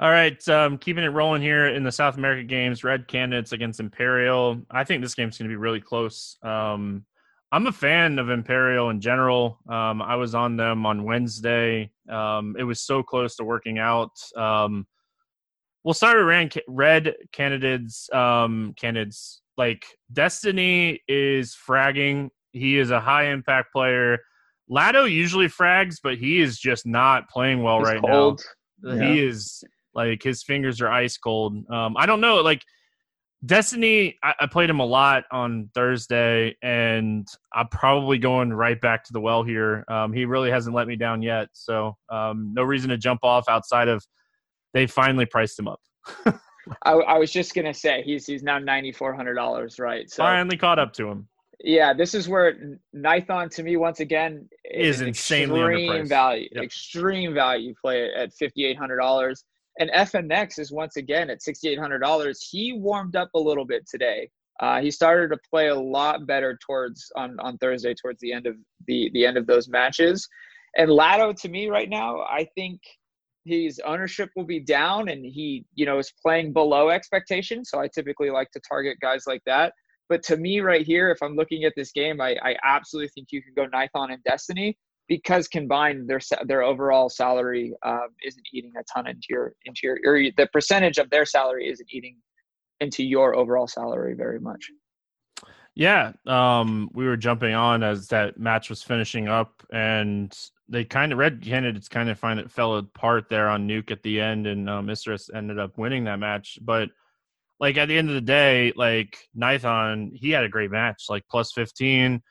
All 0.00 0.10
right, 0.10 0.48
um, 0.48 0.78
keeping 0.78 1.04
it 1.04 1.08
rolling 1.08 1.42
here 1.42 1.68
in 1.68 1.84
the 1.84 1.92
South 1.92 2.16
America 2.16 2.42
games. 2.42 2.82
Red 2.82 3.06
Canids 3.06 3.52
against 3.52 3.78
Imperial. 3.78 4.60
I 4.70 4.84
think 4.84 5.02
this 5.02 5.14
game's 5.14 5.38
going 5.38 5.48
to 5.48 5.52
be 5.52 5.56
really 5.56 5.80
close. 5.80 6.36
Um, 6.42 7.04
I'm 7.52 7.66
a 7.66 7.72
fan 7.72 8.18
of 8.18 8.30
Imperial 8.30 8.90
in 8.90 9.00
general. 9.00 9.58
Um, 9.68 10.00
I 10.00 10.16
was 10.16 10.34
on 10.34 10.56
them 10.56 10.86
on 10.86 11.04
Wednesday. 11.04 11.90
Um, 12.08 12.56
it 12.58 12.64
was 12.64 12.80
so 12.80 13.02
close 13.02 13.36
to 13.36 13.44
working 13.44 13.78
out. 13.78 14.18
Um, 14.34 14.86
we'll 15.84 15.94
start 15.94 16.16
with 16.16 16.56
Red 16.66 17.14
Canids. 17.32 18.12
Um, 18.12 18.74
canids 18.80 19.40
like 19.58 19.84
Destiny 20.12 21.00
is 21.06 21.54
fragging. 21.54 22.30
He 22.52 22.78
is 22.78 22.90
a 22.90 23.00
high 23.00 23.26
impact 23.26 23.72
player. 23.72 24.18
Lado 24.68 25.04
usually 25.04 25.48
frags, 25.48 25.96
but 26.02 26.16
he 26.16 26.40
is 26.40 26.58
just 26.58 26.86
not 26.86 27.28
playing 27.28 27.62
well 27.62 27.80
He's 27.80 27.88
right 27.88 28.00
cold. 28.00 28.42
now. 28.82 28.94
Yeah. 28.94 29.12
He 29.12 29.20
is 29.20 29.62
like 29.94 30.22
his 30.22 30.42
fingers 30.42 30.80
are 30.80 30.88
ice 30.88 31.16
cold. 31.16 31.56
Um, 31.70 31.96
I 31.96 32.06
don't 32.06 32.20
know. 32.20 32.36
Like 32.36 32.62
Destiny, 33.44 34.18
I, 34.22 34.34
I, 34.40 34.46
played 34.46 34.70
him 34.70 34.78
a 34.78 34.86
lot 34.86 35.24
on 35.32 35.68
Thursday, 35.74 36.56
and 36.62 37.26
I'm 37.52 37.66
probably 37.68 38.16
going 38.16 38.52
right 38.52 38.80
back 38.80 39.02
to 39.04 39.12
the 39.12 39.20
well 39.20 39.42
here. 39.42 39.84
Um, 39.88 40.12
he 40.12 40.26
really 40.26 40.50
hasn't 40.50 40.76
let 40.76 40.86
me 40.86 40.94
down 40.94 41.22
yet, 41.22 41.48
so 41.52 41.96
um, 42.08 42.52
no 42.54 42.62
reason 42.62 42.90
to 42.90 42.96
jump 42.96 43.24
off 43.24 43.48
outside 43.48 43.88
of 43.88 44.04
they 44.74 44.86
finally 44.86 45.26
priced 45.26 45.58
him 45.58 45.66
up. 45.66 45.80
I, 46.84 46.92
I, 46.92 47.18
was 47.18 47.32
just 47.32 47.54
gonna 47.54 47.74
say 47.74 48.02
he's 48.04 48.26
he's 48.26 48.44
now 48.44 48.60
ninety 48.60 48.92
four 48.92 49.12
hundred 49.12 49.34
dollars, 49.34 49.80
right? 49.80 50.08
So 50.08 50.22
finally 50.22 50.56
caught 50.56 50.78
up 50.78 50.92
to 50.94 51.08
him. 51.08 51.28
Yeah, 51.64 51.92
this 51.92 52.14
is 52.14 52.28
where 52.28 52.78
nython 52.94 53.50
to 53.56 53.62
me 53.62 53.76
once 53.76 54.00
again 54.00 54.48
is, 54.64 55.00
is 55.00 55.08
insanely 55.08 55.60
extreme 55.60 56.06
value, 56.06 56.48
yep. 56.52 56.64
extreme 56.64 57.34
value 57.34 57.74
play 57.80 58.12
at 58.14 58.32
fifty 58.34 58.64
eight 58.64 58.78
hundred 58.78 58.98
dollars. 58.98 59.44
And 59.82 59.90
FNX 59.90 60.60
is 60.60 60.70
once 60.70 60.96
again 60.96 61.28
at 61.28 61.42
sixty 61.42 61.68
eight 61.68 61.78
hundred 61.78 61.98
dollars. 61.98 62.46
He 62.48 62.72
warmed 62.72 63.16
up 63.16 63.30
a 63.34 63.38
little 63.38 63.64
bit 63.64 63.84
today. 63.88 64.30
Uh, 64.60 64.80
he 64.80 64.92
started 64.92 65.34
to 65.34 65.40
play 65.50 65.68
a 65.68 65.74
lot 65.74 66.24
better 66.24 66.56
towards 66.64 67.10
on 67.16 67.36
on 67.40 67.58
Thursday 67.58 67.92
towards 67.92 68.20
the 68.20 68.32
end 68.32 68.46
of 68.46 68.54
the 68.86 69.10
the 69.12 69.26
end 69.26 69.36
of 69.36 69.48
those 69.48 69.68
matches. 69.68 70.28
And 70.78 70.88
Lado 70.88 71.32
to 71.32 71.48
me 71.48 71.68
right 71.68 71.90
now, 71.90 72.20
I 72.20 72.46
think 72.54 72.80
his 73.44 73.80
ownership 73.84 74.30
will 74.36 74.44
be 74.44 74.60
down 74.60 75.08
and 75.08 75.24
he 75.24 75.64
you 75.74 75.84
know 75.84 75.98
is 75.98 76.12
playing 76.22 76.52
below 76.52 76.90
expectation 76.90 77.64
so 77.64 77.80
i 77.80 77.88
typically 77.88 78.30
like 78.30 78.48
to 78.52 78.60
target 78.60 78.96
guys 79.02 79.24
like 79.26 79.42
that 79.46 79.72
but 80.08 80.22
to 80.22 80.36
me 80.36 80.60
right 80.60 80.86
here 80.86 81.10
if 81.10 81.18
i'm 81.24 81.34
looking 81.34 81.64
at 81.64 81.72
this 81.74 81.90
game 81.90 82.20
i, 82.20 82.36
I 82.40 82.54
absolutely 82.62 83.08
think 83.08 83.32
you 83.32 83.42
can 83.42 83.52
go 83.56 83.66
nython 83.66 84.12
and 84.12 84.22
destiny 84.22 84.78
because 85.12 85.46
combined 85.46 86.08
their 86.08 86.20
their 86.46 86.62
overall 86.62 87.10
salary 87.10 87.74
um, 87.84 88.08
isn't 88.24 88.46
eating 88.50 88.72
a 88.80 88.84
ton 88.84 89.06
into 89.06 89.26
your 89.28 89.52
into 89.66 89.80
your 89.82 89.98
or 90.06 90.18
the 90.38 90.48
percentage 90.54 90.96
of 90.96 91.10
their 91.10 91.26
salary 91.26 91.68
isn't 91.68 91.88
eating 91.92 92.16
into 92.80 93.04
your 93.04 93.34
overall 93.34 93.66
salary 93.66 94.14
very 94.14 94.40
much. 94.40 94.70
Yeah 95.74 96.12
um 96.26 96.88
we 96.94 97.04
were 97.04 97.18
jumping 97.18 97.54
on 97.54 97.82
as 97.82 98.08
that 98.08 98.38
match 98.38 98.70
was 98.70 98.82
finishing 98.82 99.28
up 99.28 99.62
and 99.70 100.34
they 100.66 100.84
kind 100.84 101.12
of 101.12 101.18
red 101.18 101.42
canids 101.42 101.90
kind 101.90 102.08
of 102.08 102.18
find 102.18 102.40
it 102.40 102.50
fell 102.50 102.76
apart 102.76 103.28
there 103.28 103.48
on 103.48 103.68
nuke 103.68 103.90
at 103.90 104.02
the 104.02 104.18
end 104.18 104.46
and 104.46 104.68
um, 104.68 104.86
Isurus 104.86 105.28
ended 105.34 105.58
up 105.58 105.76
winning 105.78 106.04
that 106.04 106.18
match 106.18 106.58
but 106.62 106.88
like 107.58 107.78
at 107.78 107.88
the 107.88 107.96
end 107.96 108.08
of 108.08 108.14
the 108.14 108.20
day 108.20 108.72
like 108.76 109.18
nython 109.34 110.10
he 110.14 110.30
had 110.30 110.44
a 110.44 110.48
great 110.48 110.70
match 110.70 111.04
like 111.08 111.24
plus 111.30 111.52
15 111.52 112.22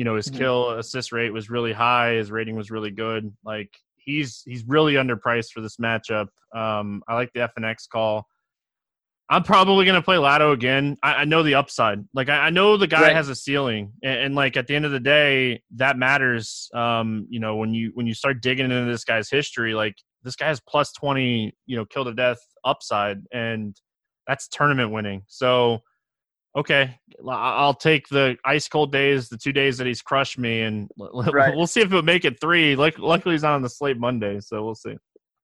you 0.00 0.04
know 0.04 0.16
his 0.16 0.28
mm-hmm. 0.28 0.38
kill 0.38 0.70
assist 0.70 1.12
rate 1.12 1.30
was 1.30 1.50
really 1.50 1.74
high 1.74 2.14
his 2.14 2.30
rating 2.30 2.56
was 2.56 2.70
really 2.70 2.90
good 2.90 3.30
like 3.44 3.68
he's 3.98 4.42
he's 4.46 4.64
really 4.66 4.94
underpriced 4.94 5.50
for 5.52 5.60
this 5.60 5.76
matchup 5.76 6.28
um 6.56 7.02
I 7.06 7.16
like 7.16 7.30
the 7.34 7.50
FNX 7.54 7.86
call 7.92 8.26
I'm 9.28 9.42
probably 9.42 9.84
gonna 9.84 10.02
play 10.02 10.16
Lado 10.18 10.50
again. 10.50 10.96
I, 11.04 11.16
I 11.16 11.24
know 11.24 11.44
the 11.44 11.54
upside. 11.54 12.00
Like 12.14 12.28
I, 12.28 12.46
I 12.46 12.50
know 12.50 12.76
the 12.76 12.88
guy 12.88 13.02
right. 13.02 13.14
has 13.14 13.28
a 13.28 13.36
ceiling, 13.36 13.92
and, 14.02 14.18
and, 14.18 14.34
like 14.34 14.56
at 14.56 14.66
the 14.66 14.74
end 14.74 14.84
of 14.84 14.90
the 14.90 14.98
day, 14.98 15.62
that 15.76 15.96
matters. 15.96 16.68
Um, 16.74 17.28
you 17.30 17.38
know, 17.38 17.54
when 17.54 17.72
you 17.72 17.92
when 17.94 18.08
you 18.08 18.14
start 18.14 18.42
digging 18.42 18.72
into 18.72 18.90
this 18.90 19.04
guy's 19.04 19.30
history, 19.30 19.72
like 19.72 19.94
this 20.24 20.34
guy 20.34 20.48
has 20.48 20.60
plus 20.68 20.90
twenty, 20.90 21.54
you 21.66 21.76
know, 21.76 21.84
kill 21.84 22.04
to 22.06 22.12
death 22.12 22.40
upside, 22.64 23.18
and 23.32 23.76
that's 24.26 24.48
tournament 24.48 24.90
winning. 24.90 25.22
So, 25.28 25.78
okay, 26.56 26.98
I'll 27.28 27.74
take 27.74 28.08
the 28.08 28.36
ice 28.44 28.68
cold 28.68 28.92
days, 28.92 29.28
the 29.28 29.36
two 29.36 29.52
days 29.52 29.78
that 29.78 29.86
he's 29.86 30.02
crushed 30.02 30.38
me, 30.38 30.62
and 30.62 30.90
right. 31.32 31.54
we'll 31.56 31.66
see 31.66 31.80
if 31.80 31.90
he'll 31.90 32.02
make 32.02 32.24
it 32.24 32.40
three. 32.40 32.76
Luckily 32.76 33.34
he's 33.34 33.42
not 33.42 33.54
on 33.54 33.62
the 33.62 33.68
slate 33.68 33.98
Monday, 33.98 34.40
so 34.40 34.64
we'll 34.64 34.74
see. 34.74 34.96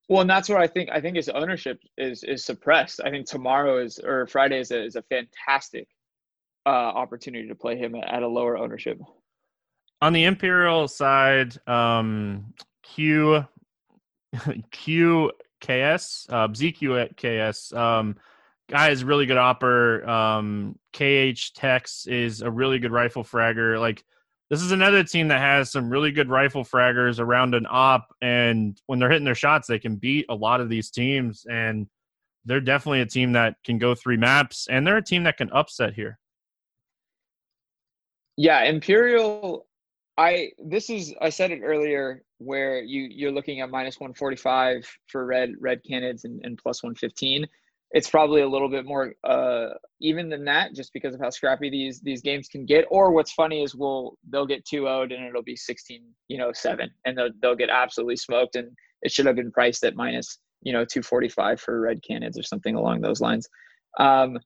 Well, 0.08 0.20
and 0.20 0.30
that's 0.30 0.48
where 0.48 0.58
I 0.58 0.68
think 0.68 0.90
I 0.90 1.00
think 1.00 1.16
his 1.16 1.28
ownership 1.28 1.80
is 1.98 2.22
is 2.22 2.44
suppressed. 2.44 3.00
I 3.04 3.10
think 3.10 3.26
tomorrow 3.26 3.78
is 3.82 3.98
or 3.98 4.26
Friday 4.28 4.60
is 4.60 4.70
a, 4.70 4.84
is 4.84 4.96
a 4.96 5.02
fantastic 5.02 5.88
uh, 6.64 6.68
opportunity 6.68 7.48
to 7.48 7.54
play 7.54 7.76
him 7.76 7.94
at 7.96 8.22
a 8.22 8.28
lower 8.28 8.56
ownership. 8.56 9.00
On 10.02 10.12
the 10.12 10.24
Imperial 10.24 10.86
side, 10.86 11.56
um, 11.66 12.52
Q 12.84 13.44
QKS, 14.36 16.26
uh, 16.30 16.48
ZQKS, 16.48 17.76
um, 17.76 18.16
guy 18.68 18.90
is 18.90 19.04
really 19.04 19.26
good 19.26 19.36
opper. 19.36 20.08
Um, 20.08 20.78
KHTEX 20.92 22.08
is 22.08 22.42
a 22.42 22.50
really 22.50 22.78
good 22.78 22.92
rifle 22.92 23.24
fragger. 23.24 23.78
Like 23.78 24.04
this 24.50 24.62
is 24.62 24.72
another 24.72 25.02
team 25.04 25.28
that 25.28 25.40
has 25.40 25.70
some 25.70 25.90
really 25.90 26.12
good 26.12 26.28
rifle 26.28 26.64
fraggers 26.64 27.18
around 27.18 27.54
an 27.54 27.66
op, 27.68 28.14
and 28.22 28.80
when 28.86 28.98
they're 28.98 29.10
hitting 29.10 29.24
their 29.24 29.34
shots, 29.34 29.66
they 29.66 29.78
can 29.78 29.96
beat 29.96 30.26
a 30.28 30.34
lot 30.34 30.60
of 30.60 30.68
these 30.68 30.90
teams. 30.90 31.46
And 31.50 31.86
they're 32.44 32.60
definitely 32.60 33.00
a 33.00 33.06
team 33.06 33.32
that 33.32 33.56
can 33.64 33.78
go 33.78 33.94
three 33.94 34.16
maps, 34.16 34.68
and 34.70 34.86
they're 34.86 34.98
a 34.98 35.02
team 35.02 35.24
that 35.24 35.36
can 35.36 35.50
upset 35.50 35.94
here. 35.94 36.18
Yeah, 38.36 38.62
Imperial. 38.64 39.66
I 40.18 40.52
this 40.58 40.88
is 40.88 41.14
I 41.20 41.28
said 41.28 41.50
it 41.50 41.60
earlier 41.62 42.22
where 42.38 42.80
you 42.82 43.08
you're 43.10 43.32
looking 43.32 43.60
at 43.60 43.70
minus 43.70 44.00
145 44.00 44.86
for 45.08 45.26
red 45.26 45.52
red 45.60 45.82
canids 45.84 46.24
and, 46.24 46.40
and 46.42 46.56
plus 46.56 46.82
115 46.82 47.46
it's 47.92 48.10
probably 48.10 48.42
a 48.42 48.48
little 48.48 48.68
bit 48.68 48.84
more 48.84 49.14
uh, 49.24 49.68
even 50.00 50.28
than 50.28 50.44
that, 50.44 50.74
just 50.74 50.92
because 50.92 51.14
of 51.14 51.20
how 51.20 51.30
scrappy 51.30 51.70
these 51.70 52.00
these 52.00 52.20
games 52.20 52.48
can 52.48 52.66
get. 52.66 52.84
Or 52.90 53.12
what's 53.12 53.32
funny 53.32 53.62
is 53.62 53.74
we'll 53.74 54.16
they'll 54.30 54.46
get 54.46 54.64
2 54.64 54.82
0 54.82 55.02
and 55.02 55.12
it'll 55.12 55.42
be 55.42 55.56
16, 55.56 56.02
you 56.28 56.38
know, 56.38 56.52
seven, 56.52 56.90
and 57.04 57.16
they'll 57.16 57.30
they'll 57.40 57.56
get 57.56 57.70
absolutely 57.70 58.16
smoked, 58.16 58.56
and 58.56 58.70
it 59.02 59.12
should 59.12 59.26
have 59.26 59.36
been 59.36 59.52
priced 59.52 59.84
at 59.84 59.94
minus, 59.94 60.38
you 60.62 60.72
know, 60.72 60.84
245 60.84 61.60
for 61.60 61.80
red 61.80 62.00
Canids 62.08 62.38
or 62.38 62.42
something 62.42 62.74
along 62.74 63.00
those 63.00 63.20
lines. 63.20 63.48
Um, 63.98 64.38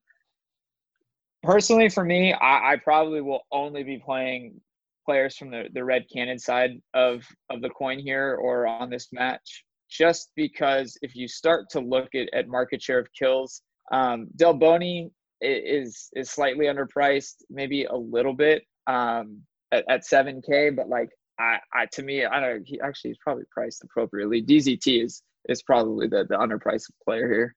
personally, 1.41 1.89
for 1.89 2.05
me, 2.05 2.33
I, 2.33 2.73
I 2.73 2.75
probably 2.77 3.21
will 3.21 3.41
only 3.51 3.83
be 3.83 3.97
playing 3.97 4.61
players 5.03 5.35
from 5.35 5.49
the, 5.49 5.63
the 5.73 5.83
red 5.83 6.05
cannon 6.13 6.37
side 6.37 6.71
of 6.93 7.23
of 7.49 7.61
the 7.61 7.69
coin 7.69 7.97
here 7.97 8.37
or 8.39 8.67
on 8.67 8.91
this 8.91 9.07
match 9.11 9.65
just 9.91 10.31
because 10.35 10.97
if 11.01 11.15
you 11.15 11.27
start 11.27 11.69
to 11.71 11.79
look 11.79 12.15
at, 12.15 12.29
at 12.33 12.47
market 12.47 12.81
share 12.81 12.99
of 12.99 13.07
kills, 13.17 13.61
um, 13.91 14.27
Delboni 14.37 15.11
is 15.41 16.09
is 16.13 16.29
slightly 16.29 16.65
underpriced, 16.65 17.43
maybe 17.49 17.85
a 17.85 17.95
little 17.95 18.33
bit 18.33 18.63
um, 18.87 19.41
at, 19.71 19.83
at 19.89 20.01
7K, 20.01 20.75
but 20.75 20.87
like 20.87 21.09
I, 21.39 21.57
I 21.73 21.85
to 21.93 22.03
me, 22.03 22.25
I 22.25 22.39
don't. 22.39 22.63
He 22.65 22.79
actually 22.81 23.11
is 23.11 23.17
probably 23.21 23.43
priced 23.51 23.83
appropriately. 23.83 24.41
DZT 24.41 25.03
is 25.03 25.23
is 25.49 25.61
probably 25.63 26.07
the 26.07 26.25
the 26.29 26.37
underpriced 26.37 26.89
player 27.03 27.27
here. 27.27 27.55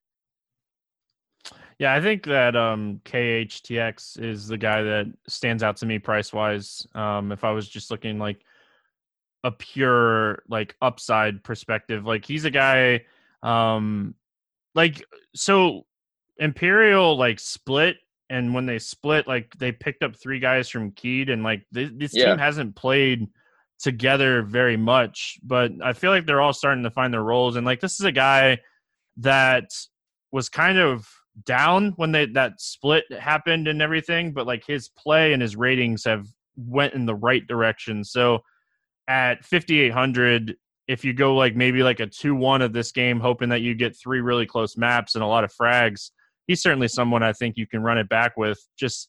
Yeah, 1.78 1.92
I 1.92 2.00
think 2.00 2.24
that 2.26 2.54
um, 2.54 3.00
KHTEX 3.04 4.22
is 4.22 4.46
the 4.46 4.56
guy 4.56 4.82
that 4.82 5.12
stands 5.28 5.62
out 5.62 5.76
to 5.78 5.86
me 5.86 5.98
price 5.98 6.32
wise. 6.32 6.86
Um, 6.94 7.32
if 7.32 7.42
I 7.42 7.50
was 7.50 7.68
just 7.68 7.90
looking 7.90 8.18
like 8.18 8.40
a 9.44 9.52
pure 9.52 10.42
like 10.48 10.74
upside 10.82 11.44
perspective. 11.44 12.04
Like 12.04 12.24
he's 12.24 12.44
a 12.44 12.50
guy 12.50 13.02
um 13.42 14.14
like 14.74 15.04
so 15.34 15.82
Imperial 16.38 17.16
like 17.16 17.38
split 17.38 17.96
and 18.30 18.54
when 18.54 18.66
they 18.66 18.78
split 18.78 19.28
like 19.28 19.52
they 19.58 19.70
picked 19.70 20.02
up 20.02 20.16
three 20.16 20.40
guys 20.40 20.68
from 20.68 20.90
Keyd 20.92 21.30
and 21.30 21.44
like 21.44 21.64
this, 21.70 21.90
this 21.94 22.14
yeah. 22.16 22.30
team 22.30 22.38
hasn't 22.38 22.74
played 22.74 23.28
together 23.78 24.42
very 24.42 24.78
much, 24.78 25.38
but 25.42 25.70
I 25.82 25.92
feel 25.92 26.10
like 26.10 26.26
they're 26.26 26.40
all 26.40 26.54
starting 26.54 26.84
to 26.84 26.90
find 26.90 27.12
their 27.12 27.22
roles 27.22 27.56
and 27.56 27.66
like 27.66 27.80
this 27.80 28.00
is 28.00 28.06
a 28.06 28.12
guy 28.12 28.58
that 29.18 29.70
was 30.32 30.48
kind 30.48 30.78
of 30.78 31.06
down 31.44 31.92
when 31.96 32.12
they 32.12 32.26
that 32.26 32.60
split 32.60 33.04
happened 33.12 33.68
and 33.68 33.82
everything, 33.82 34.32
but 34.32 34.46
like 34.46 34.64
his 34.66 34.88
play 34.88 35.34
and 35.34 35.42
his 35.42 35.54
ratings 35.54 36.04
have 36.04 36.26
went 36.56 36.94
in 36.94 37.04
the 37.04 37.14
right 37.14 37.46
direction. 37.46 38.02
So 38.04 38.42
at 39.08 39.44
5800 39.44 40.56
if 40.86 41.04
you 41.04 41.12
go 41.12 41.34
like 41.34 41.56
maybe 41.56 41.82
like 41.82 42.00
a 42.00 42.06
2-1 42.06 42.62
of 42.62 42.72
this 42.72 42.92
game 42.92 43.20
hoping 43.20 43.48
that 43.48 43.62
you 43.62 43.74
get 43.74 43.96
three 43.96 44.20
really 44.20 44.46
close 44.46 44.76
maps 44.76 45.14
and 45.14 45.24
a 45.24 45.26
lot 45.26 45.44
of 45.44 45.52
frags 45.52 46.10
he's 46.46 46.62
certainly 46.62 46.88
someone 46.88 47.22
i 47.22 47.32
think 47.32 47.56
you 47.56 47.66
can 47.66 47.82
run 47.82 47.98
it 47.98 48.08
back 48.08 48.36
with 48.36 48.58
just 48.78 49.08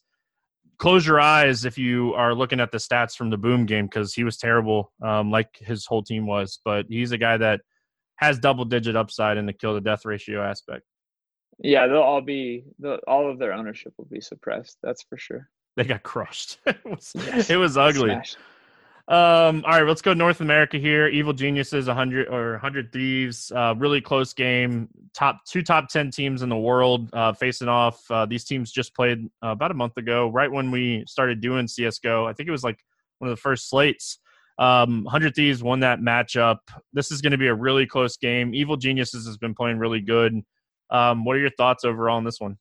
close 0.78 1.06
your 1.06 1.20
eyes 1.20 1.64
if 1.64 1.78
you 1.78 2.12
are 2.14 2.34
looking 2.34 2.60
at 2.60 2.70
the 2.70 2.78
stats 2.78 3.14
from 3.14 3.30
the 3.30 3.38
boom 3.38 3.64
game 3.66 3.86
because 3.86 4.12
he 4.12 4.24
was 4.24 4.36
terrible 4.36 4.92
um, 5.02 5.30
like 5.30 5.48
his 5.58 5.86
whole 5.86 6.02
team 6.02 6.26
was 6.26 6.60
but 6.64 6.86
he's 6.88 7.12
a 7.12 7.18
guy 7.18 7.36
that 7.36 7.60
has 8.16 8.38
double 8.38 8.64
digit 8.64 8.96
upside 8.96 9.36
in 9.36 9.46
the 9.46 9.52
kill 9.52 9.74
to 9.74 9.80
death 9.80 10.04
ratio 10.04 10.42
aspect 10.42 10.82
yeah 11.58 11.86
they'll 11.86 11.98
all 11.98 12.20
be 12.20 12.64
the, 12.78 12.98
all 13.06 13.30
of 13.30 13.38
their 13.38 13.52
ownership 13.52 13.92
will 13.96 14.06
be 14.06 14.20
suppressed 14.20 14.76
that's 14.82 15.02
for 15.02 15.16
sure 15.16 15.48
they 15.76 15.84
got 15.84 16.02
crushed 16.02 16.58
it 16.66 16.84
was, 16.84 17.12
yes. 17.14 17.50
it 17.50 17.56
was 17.56 17.76
ugly 17.76 18.10
Smashed. 18.10 18.36
Um, 19.08 19.62
all 19.64 19.78
right, 19.78 19.86
let's 19.86 20.02
go 20.02 20.14
North 20.14 20.40
America 20.40 20.78
here. 20.78 21.06
Evil 21.06 21.32
Geniuses, 21.32 21.86
100 21.86 22.26
or 22.26 22.52
100 22.52 22.92
Thieves, 22.92 23.52
uh, 23.52 23.72
really 23.78 24.00
close 24.00 24.32
game. 24.32 24.88
Top 25.14 25.44
two 25.46 25.62
top 25.62 25.88
10 25.88 26.10
teams 26.10 26.42
in 26.42 26.48
the 26.48 26.56
world 26.56 27.08
uh, 27.12 27.32
facing 27.32 27.68
off. 27.68 28.02
Uh, 28.10 28.26
these 28.26 28.44
teams 28.44 28.72
just 28.72 28.96
played 28.96 29.24
uh, 29.44 29.50
about 29.50 29.70
a 29.70 29.74
month 29.74 29.96
ago, 29.96 30.28
right 30.28 30.50
when 30.50 30.72
we 30.72 31.04
started 31.06 31.40
doing 31.40 31.66
CSGO. 31.66 32.28
I 32.28 32.32
think 32.32 32.48
it 32.48 32.52
was 32.52 32.64
like 32.64 32.80
one 33.18 33.30
of 33.30 33.36
the 33.36 33.40
first 33.40 33.70
slates. 33.70 34.18
Um, 34.58 35.04
100 35.04 35.36
Thieves 35.36 35.62
won 35.62 35.80
that 35.80 36.00
matchup. 36.00 36.58
This 36.92 37.12
is 37.12 37.20
going 37.20 37.30
to 37.32 37.38
be 37.38 37.46
a 37.46 37.54
really 37.54 37.86
close 37.86 38.16
game. 38.16 38.54
Evil 38.54 38.76
Geniuses 38.76 39.24
has 39.26 39.36
been 39.36 39.54
playing 39.54 39.78
really 39.78 40.00
good. 40.00 40.42
Um, 40.90 41.24
what 41.24 41.36
are 41.36 41.40
your 41.40 41.50
thoughts 41.50 41.84
overall 41.84 42.16
on 42.16 42.24
this 42.24 42.40
one? 42.40 42.58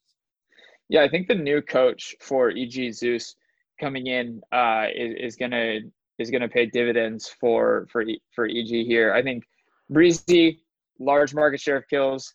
Yeah, 0.90 1.02
I 1.02 1.10
think 1.10 1.28
the 1.28 1.36
new 1.36 1.64
coach 1.64 2.14
for 2.22 2.52
EG 2.52 2.92
zews 2.92 3.34
coming 3.80 4.08
in 4.08 4.42
uh, 4.52 4.86
is, 4.94 5.16
is 5.20 5.36
going 5.36 5.52
to 5.52 5.80
is 6.18 6.32
going 6.32 6.42
to 6.42 6.48
pay 6.48 6.66
dividends 6.66 7.28
for 7.40 7.88
for 7.92 8.04
for 8.34 8.46
EG 8.46 8.68
here. 8.68 9.14
I 9.14 9.22
think 9.22 9.44
Brehze, 9.92 10.58
large 11.00 11.34
market 11.34 11.60
share 11.60 11.78
of 11.78 11.88
kills, 11.88 12.34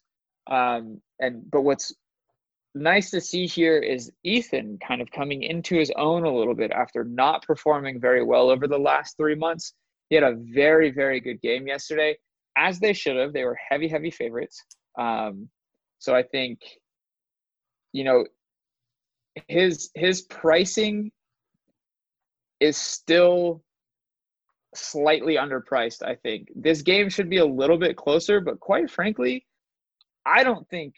um, 0.51 1.01
and 1.19 1.49
but 1.51 1.63
what's 1.63 1.95
nice 2.75 3.11
to 3.11 3.21
see 3.21 3.47
here 3.47 3.79
is 3.79 4.13
Ethan 4.23 4.79
kind 4.87 5.01
of 5.01 5.11
coming 5.11 5.43
into 5.43 5.77
his 5.77 5.91
own 5.97 6.25
a 6.25 6.33
little 6.33 6.55
bit 6.55 6.71
after 6.71 7.05
not 7.05 7.45
performing 7.45 8.01
very 8.01 8.23
well 8.23 8.51
over 8.51 8.69
the 8.69 8.79
last 8.79 9.17
three 9.17 9.35
months. 9.35 9.75
He 10.09 10.15
had 10.15 10.25
a 10.25 10.37
very 10.37 10.91
very 10.91 11.21
good 11.21 11.41
game 11.41 11.67
yesterday, 11.67 12.17
as 12.57 12.79
they 12.79 12.93
should 12.93 13.17
have. 13.17 13.33
They 13.33 13.45
were 13.45 13.59
heavy 13.71 13.89
heavy 13.89 14.11
favorites. 14.11 14.63
Um, 14.99 15.49
so 15.99 16.15
I 16.15 16.23
think, 16.23 16.61
you 17.93 18.05
know, 18.05 18.27
his 19.49 19.91
his 19.95 20.23
pricing 20.23 21.13
is 22.59 22.77
still 22.77 23.63
slightly 24.75 25.37
underpriced, 25.37 26.03
I 26.03 26.15
think. 26.17 26.49
This 26.55 26.83
game 26.83 27.09
should 27.09 27.31
be 27.31 27.39
a 27.39 27.47
little 27.47 27.79
bit 27.79 27.97
closer, 27.97 28.41
but 28.41 28.61
quite 28.61 28.91
frankly, 28.91 29.47
I 30.27 30.45
don't 30.45 30.69
think 30.69 30.95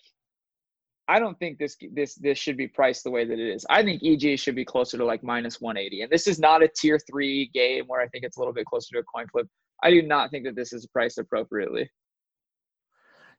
I 1.09 1.19
don't 1.19 1.39
think 1.39 1.59
this 1.59 1.77
this 1.93 2.15
this 2.15 2.39
should 2.39 2.57
be 2.57 2.69
priced 2.69 3.05
the 3.05 3.11
way 3.11 3.25
that 3.25 3.39
it 3.39 3.53
is. 3.55 3.67
I 3.69 3.83
think 3.83 4.03
EG 4.03 4.39
should 4.39 4.55
be 4.55 4.65
closer 4.65 4.97
to 4.97 5.05
like 5.05 5.23
minus 5.23 5.61
180. 5.61 6.03
And 6.03 6.11
this 6.11 6.27
is 6.27 6.39
not 6.39 6.63
a 6.63 6.69
tier 6.69 6.99
3 6.99 7.51
game 7.53 7.85
where 7.87 8.01
I 8.01 8.09
think 8.09 8.25
it's 8.25 8.37
a 8.37 8.41
little 8.41 8.55
bit 8.55 8.67
closer 8.67 8.95
to 8.95 9.01
a 9.01 9.05
coin 9.05 9.27
flip. 9.31 9.49
I 9.83 9.91
do 9.91 10.03
not 10.03 10.31
think 10.31 10.45
that 10.47 10.55
this 10.55 10.73
is 10.73 10.87
priced 10.87 11.19
appropriately. 11.19 11.91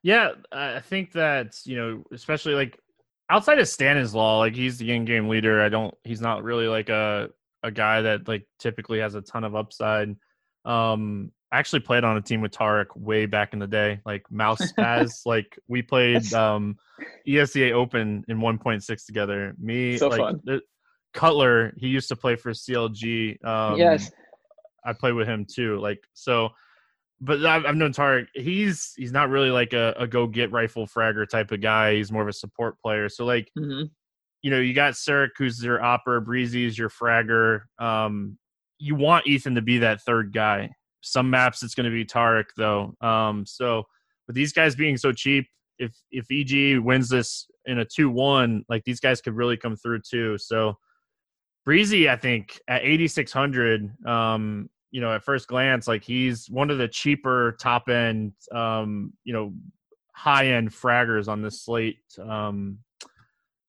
Yeah, 0.04 0.32
I 0.52 0.82
think 0.82 1.14
that, 1.14 1.56
you 1.64 1.78
know, 1.78 2.04
especially 2.12 2.54
like 2.54 2.78
outside 3.30 3.60
of 3.60 3.70
Stanislaw, 3.70 4.40
like 4.40 4.56
he's 4.56 4.78
the 4.78 4.92
in-game 4.92 5.30
leader. 5.30 5.64
I 5.64 5.70
don't 5.70 5.96
he's 6.04 6.22
not 6.22 6.44
really 6.44 6.68
like 6.68 6.90
a 6.90 7.30
a 7.64 7.72
guy 7.72 8.02
that 8.02 8.28
like 8.28 8.46
typically 8.60 9.00
has 9.00 9.16
a 9.16 9.22
ton 9.22 9.44
of 9.44 9.56
upside. 9.56 10.16
Um, 10.66 11.32
I 11.52 11.60
actually 11.60 11.82
played 11.82 12.04
on 12.04 12.18
a 12.18 12.22
team 12.22 12.42
with 12.42 12.52
tarik 12.52 12.90
way 12.96 13.26
back 13.26 13.54
in 13.54 13.60
the 13.60 13.68
day, 13.68 14.00
like 14.06 14.30
Mouse 14.32 14.72
has. 14.78 15.22
like 15.26 15.58
we 15.68 15.82
played 15.82 16.34
um, 16.34 16.78
ESEA 17.28 17.72
Open 17.72 18.26
in 18.28 18.40
1.6 18.40 19.06
together. 19.06 19.54
Me, 19.60 19.98
so 19.98 20.08
like 20.08 20.20
fun. 20.20 20.62
Cutler, 21.14 21.74
he 21.78 21.88
used 21.88 22.10
to 22.10 22.16
play 22.16 22.36
for 22.36 22.52
CLG. 22.52 23.44
Um, 23.46 23.78
yes, 23.78 24.10
I 24.84 24.94
played 24.94 25.14
with 25.14 25.28
him 25.28 25.46
too. 25.46 25.80
Like 25.80 26.04
so, 26.14 26.50
but 27.22 27.46
I've, 27.46 27.68
I've 27.68 27.76
known 27.76 27.94
tarik. 27.94 28.30
He's 28.34 28.94
he's 28.98 29.12
not 29.12 29.30
really 29.30 29.52
like 29.52 29.74
a, 29.74 29.94
a 29.98 30.08
go 30.08 30.26
get 30.26 30.52
rifle 30.52 30.88
fragger 30.88 31.30
type 31.30 31.52
of 31.52 31.62
guy. 31.62 31.96
He's 31.96 32.12
more 32.12 32.24
of 32.24 32.28
a 32.28 32.34
support 32.34 32.80
player. 32.82 33.10
So 33.10 33.26
like. 33.26 33.52
Mm-hmm 33.58 33.84
you 34.44 34.52
know, 34.52 34.60
you 34.60 34.74
got 34.74 34.94
CeRq, 34.94 35.30
who's 35.38 35.64
your 35.64 35.82
opper, 35.82 36.22
Brehze 36.22 36.78
your 36.78 36.90
fragger. 36.90 37.62
Um, 37.80 38.38
you 38.78 38.94
want 38.94 39.26
Ethan 39.26 39.56
to 39.56 39.62
be 39.62 39.80
that 39.80 40.02
third 40.02 40.34
guy. 40.34 40.70
Some 41.02 41.30
maps 41.30 41.64
it's 41.64 41.74
going 41.74 41.90
to 41.90 41.92
be 41.92 42.06
tarik 42.06 42.50
though. 42.56 42.94
Um, 43.02 43.46
so 43.46 43.84
with 44.28 44.36
these 44.36 44.54
guys 44.54 44.76
being 44.76 44.98
so 44.98 45.12
cheap, 45.12 45.48
if 45.80 45.96
if 46.12 46.28
EG 46.30 46.80
wins 46.80 47.10
this 47.10 47.48
in 47.66 47.80
a 47.80 47.86
two 47.86 48.10
one, 48.10 48.64
like 48.70 48.84
these 48.84 49.00
guys 49.00 49.22
could 49.22 49.34
really 49.34 49.58
come 49.58 49.76
through 49.76 50.02
too. 50.02 50.38
So 50.38 50.78
Brehze, 51.68 52.10
I 52.10 52.18
think 52.18 52.60
at 52.68 52.84
eighty 52.84 53.08
six 53.08 53.32
hundred, 53.32 53.90
um, 54.06 54.70
you 54.92 55.02
know, 55.02 55.14
at 55.14 55.24
first 55.24 55.48
glance, 55.48 55.88
like 55.88 56.04
he's 56.04 56.50
one 56.50 56.70
of 56.70 56.78
the 56.78 56.88
cheaper 56.88 57.56
top 57.60 57.88
end, 57.90 58.34
um, 58.54 59.14
you 59.24 59.34
know, 59.34 59.54
high 60.14 60.48
end 60.48 60.70
fraggers 60.72 61.28
on 61.28 61.42
this 61.42 61.64
slate. 61.64 62.00
Um, 62.22 62.80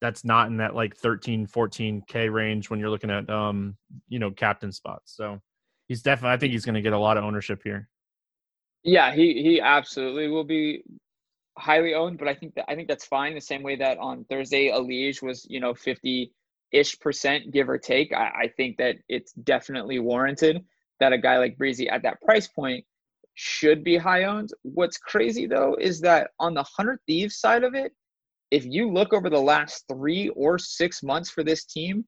that's 0.05 0.23
not 0.23 0.47
in 0.47 0.57
that 0.57 0.75
like 0.75 0.95
13, 0.95 1.47
14K 1.47 2.31
range 2.31 2.69
when 2.69 2.79
you're 2.79 2.91
looking 2.91 3.09
at, 3.09 3.27
um, 3.27 3.75
you 4.07 4.19
know, 4.19 4.29
captain 4.29 4.71
spots. 4.71 5.15
So 5.15 5.41
he's 5.87 6.03
definitely, 6.03 6.33
I 6.33 6.37
think 6.37 6.53
he's 6.53 6.63
going 6.63 6.75
to 6.75 6.81
get 6.81 6.93
a 6.93 6.99
lot 6.99 7.17
of 7.17 7.23
ownership 7.23 7.61
here. 7.63 7.89
Yeah, 8.83 9.13
he, 9.15 9.41
he 9.41 9.59
absolutely 9.59 10.27
will 10.27 10.43
be 10.43 10.83
highly 11.57 11.95
owned, 11.95 12.19
but 12.19 12.27
I 12.27 12.35
think 12.35 12.53
that, 12.53 12.65
I 12.67 12.75
think 12.75 12.87
that's 12.87 13.05
fine. 13.05 13.33
The 13.33 13.41
same 13.41 13.63
way 13.63 13.77
that 13.77 13.97
on 13.97 14.25
Thursday, 14.25 14.69
Alige 14.69 15.23
was, 15.23 15.47
you 15.49 15.59
know, 15.59 15.73
50 15.73 16.31
ish 16.71 16.99
percent, 16.99 17.51
give 17.51 17.67
or 17.67 17.79
take. 17.79 18.13
I, 18.13 18.43
I 18.43 18.47
think 18.55 18.77
that 18.77 18.97
it's 19.09 19.33
definitely 19.33 19.97
warranted 19.97 20.63
that 20.99 21.13
a 21.13 21.17
guy 21.17 21.39
like 21.39 21.57
Brehze 21.57 21.91
at 21.91 22.03
that 22.03 22.21
price 22.21 22.47
point 22.47 22.85
should 23.33 23.83
be 23.83 23.97
high 23.97 24.25
owned. 24.25 24.51
What's 24.61 24.97
crazy 24.97 25.47
though 25.47 25.75
is 25.79 25.99
that 26.01 26.29
on 26.39 26.53
the 26.53 26.59
100 26.59 26.99
Thieves 27.07 27.37
side 27.37 27.63
of 27.63 27.73
it, 27.73 27.91
if 28.51 28.65
you 28.65 28.91
look 28.91 29.13
over 29.13 29.29
the 29.29 29.39
last 29.39 29.85
three 29.89 30.29
or 30.29 30.57
six 30.57 31.03
months 31.03 31.29
for 31.29 31.43
this 31.43 31.65
team, 31.65 32.05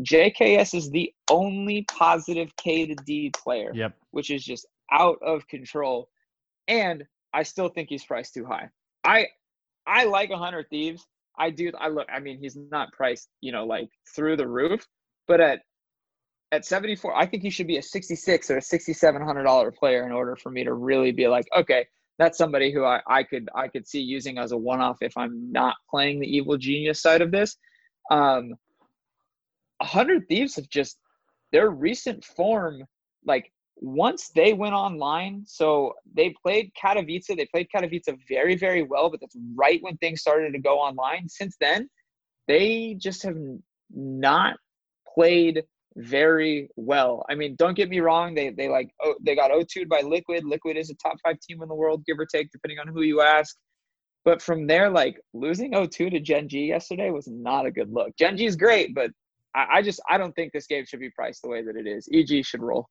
JKS 0.00 0.74
is 0.74 0.90
the 0.90 1.12
only 1.30 1.84
positive 1.90 2.54
K 2.56 2.86
to 2.86 2.94
D 3.06 3.30
player, 3.30 3.72
yep. 3.74 3.94
which 4.10 4.30
is 4.30 4.44
just 4.44 4.66
out 4.92 5.18
of 5.22 5.46
control. 5.48 6.08
And 6.68 7.04
I 7.32 7.42
still 7.42 7.68
think 7.68 7.88
he's 7.88 8.04
priced 8.04 8.34
too 8.34 8.44
high. 8.44 8.68
I 9.04 9.28
I 9.86 10.04
like 10.04 10.30
100 10.30 10.68
Thieves. 10.70 11.06
I 11.38 11.50
do. 11.50 11.72
I 11.78 11.88
look. 11.88 12.06
I 12.12 12.20
mean, 12.20 12.38
he's 12.38 12.56
not 12.56 12.92
priced, 12.92 13.28
you 13.40 13.52
know, 13.52 13.64
like 13.64 13.88
through 14.14 14.36
the 14.36 14.46
roof, 14.46 14.86
but 15.26 15.40
at 15.40 15.60
at 16.50 16.64
74, 16.64 17.14
I 17.14 17.26
think 17.26 17.42
he 17.42 17.50
should 17.50 17.66
be 17.66 17.76
a 17.76 17.82
66 17.82 18.50
or 18.50 18.56
a 18.56 18.62
6700 18.62 19.42
dollar 19.42 19.70
player 19.70 20.06
in 20.06 20.12
order 20.12 20.36
for 20.36 20.50
me 20.50 20.64
to 20.64 20.72
really 20.72 21.12
be 21.12 21.28
like, 21.28 21.46
okay, 21.56 21.86
that's 22.18 22.36
somebody 22.36 22.72
who 22.72 22.84
I, 22.84 23.00
I 23.06 23.22
could 23.22 23.48
I 23.54 23.68
could 23.68 23.86
see 23.86 24.00
using 24.00 24.38
as 24.38 24.52
a 24.52 24.56
one 24.56 24.80
off 24.80 24.98
if 25.00 25.16
I'm 25.16 25.50
not 25.52 25.76
playing 25.88 26.20
the 26.20 26.26
evil 26.26 26.56
genius 26.56 27.00
side 27.00 27.22
of 27.22 27.30
this. 27.30 27.56
Um, 28.10 28.54
hundred 29.80 30.26
thieves 30.28 30.56
have 30.56 30.68
just 30.68 30.98
their 31.52 31.70
recent 31.70 32.24
form, 32.24 32.82
like 33.24 33.52
once 33.76 34.30
they 34.34 34.52
went 34.52 34.74
online, 34.74 35.44
so 35.46 35.94
they 36.14 36.34
played 36.42 36.72
Katowice. 36.82 37.26
They 37.28 37.46
played 37.46 37.68
Katowice 37.74 38.08
very 38.28 38.56
very 38.56 38.82
well, 38.82 39.10
but 39.10 39.20
that's 39.20 39.36
right 39.54 39.80
when 39.82 39.96
things 39.98 40.20
started 40.20 40.52
to 40.52 40.58
go 40.58 40.78
online. 40.78 41.28
Since 41.28 41.56
then, 41.60 41.88
they 42.48 42.96
just 42.98 43.22
have 43.22 43.38
not 43.90 44.56
played 45.14 45.62
very 45.98 46.68
well. 46.76 47.24
I 47.28 47.34
mean, 47.34 47.56
don't 47.56 47.74
get 47.74 47.88
me 47.88 48.00
wrong. 48.00 48.34
They 48.34 48.50
they 48.50 48.68
like 48.68 48.90
oh, 49.02 49.14
they 49.20 49.34
got 49.34 49.50
O2'd 49.50 49.88
by 49.88 50.00
Liquid. 50.00 50.44
Liquid 50.44 50.76
is 50.76 50.90
a 50.90 50.94
top 50.94 51.16
five 51.24 51.38
team 51.40 51.60
in 51.62 51.68
the 51.68 51.74
world, 51.74 52.04
give 52.06 52.18
or 52.18 52.26
take, 52.26 52.50
depending 52.52 52.78
on 52.78 52.88
who 52.88 53.02
you 53.02 53.20
ask. 53.20 53.56
But 54.24 54.40
from 54.40 54.66
there, 54.66 54.90
like 54.90 55.20
losing 55.34 55.72
O2 55.72 56.10
to 56.10 56.20
Gen 56.20 56.48
G 56.48 56.66
yesterday 56.66 57.10
was 57.10 57.26
not 57.26 57.66
a 57.66 57.70
good 57.70 57.92
look. 57.92 58.16
Gen 58.16 58.36
G 58.36 58.46
is 58.46 58.56
great, 58.56 58.94
but 58.94 59.10
I, 59.54 59.66
I 59.78 59.82
just 59.82 60.00
I 60.08 60.18
don't 60.18 60.32
think 60.34 60.52
this 60.52 60.66
game 60.66 60.84
should 60.86 61.00
be 61.00 61.10
priced 61.10 61.42
the 61.42 61.48
way 61.48 61.62
that 61.62 61.76
it 61.76 61.86
is. 61.86 62.08
EG 62.12 62.44
should 62.44 62.62
roll. 62.62 62.88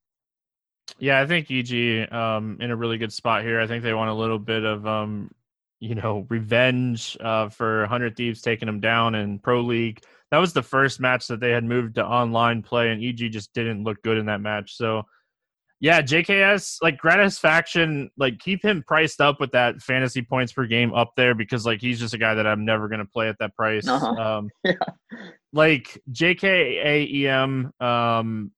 Yeah, 1.00 1.22
I 1.22 1.26
think 1.26 1.50
EG 1.50 2.12
um 2.12 2.58
in 2.60 2.72
a 2.72 2.76
really 2.76 2.98
good 2.98 3.14
spot 3.14 3.44
here. 3.44 3.62
I 3.62 3.68
think 3.68 3.84
they 3.84 3.94
want 3.94 4.10
a 4.10 4.14
little 4.14 4.40
bit 4.40 4.64
of 4.64 4.86
um 4.86 5.32
you 5.80 5.96
know 5.96 6.26
revenge 6.28 7.16
uh, 7.22 7.50
for 7.50 7.82
100 7.82 8.18
Thieves 8.18 8.42
taking 8.42 8.66
them 8.66 8.80
down 8.80 9.16
in 9.16 9.40
Pro 9.40 9.62
League 9.62 10.02
that 10.32 10.40
was 10.40 10.54
the 10.54 10.64
first 10.64 11.00
match 11.00 11.28
that 11.28 11.40
they 11.40 11.52
had 11.52 11.64
moved 11.64 11.96
to 11.96 12.06
online 12.06 12.62
play, 12.62 12.92
and 12.92 13.04
EG 13.04 13.32
just 13.32 13.54
didn't 13.54 13.84
look 13.84 14.02
good 14.04 14.18
in 14.18 14.26
that 14.26 14.42
match. 14.42 14.76
So, 14.76 15.04
yeah, 15.80 16.02
JKS 16.02 16.78
like 16.82 16.98
Gratisfaction, 16.98 18.10
like 18.18 18.40
keep 18.40 18.64
him 18.64 18.84
priced 18.86 19.22
up 19.22 19.40
with 19.40 19.52
that 19.52 19.82
fantasy 19.82 20.22
points 20.22 20.52
per 20.52 20.66
game 20.66 20.94
up 20.94 21.12
there 21.16 21.36
because 21.36 21.66
like 21.66 21.80
he's 21.80 22.00
just 22.00 22.14
a 22.14 22.18
guy 22.18 22.34
that 22.34 22.48
I'm 22.48 22.66
never 22.66 22.90
gonna 22.90 23.06
play 23.06 23.30
at 23.30 23.38
that 23.40 23.56
price. 23.56 23.88
Uh-huh. 23.88 24.08
Um, 24.08 24.50
yeah. 24.64 24.74
Like 25.54 26.02
JKAEM, 26.12 27.82
um, 27.82 28.52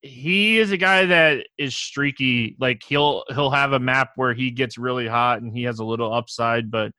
he 0.00 0.58
is 0.58 0.72
a 0.72 0.76
guy 0.76 1.06
that 1.06 1.46
is 1.56 1.76
streaky. 1.76 2.56
Like 2.58 2.82
he'll 2.84 3.22
he'll 3.28 3.50
have 3.50 3.72
a 3.72 3.78
map 3.78 4.10
where 4.16 4.34
he 4.34 4.50
gets 4.50 4.76
really 4.76 5.06
hot 5.06 5.40
and 5.40 5.56
he 5.56 5.62
has 5.64 5.78
a 5.78 5.84
little 5.84 6.12
upside, 6.12 6.70
but 6.70 6.90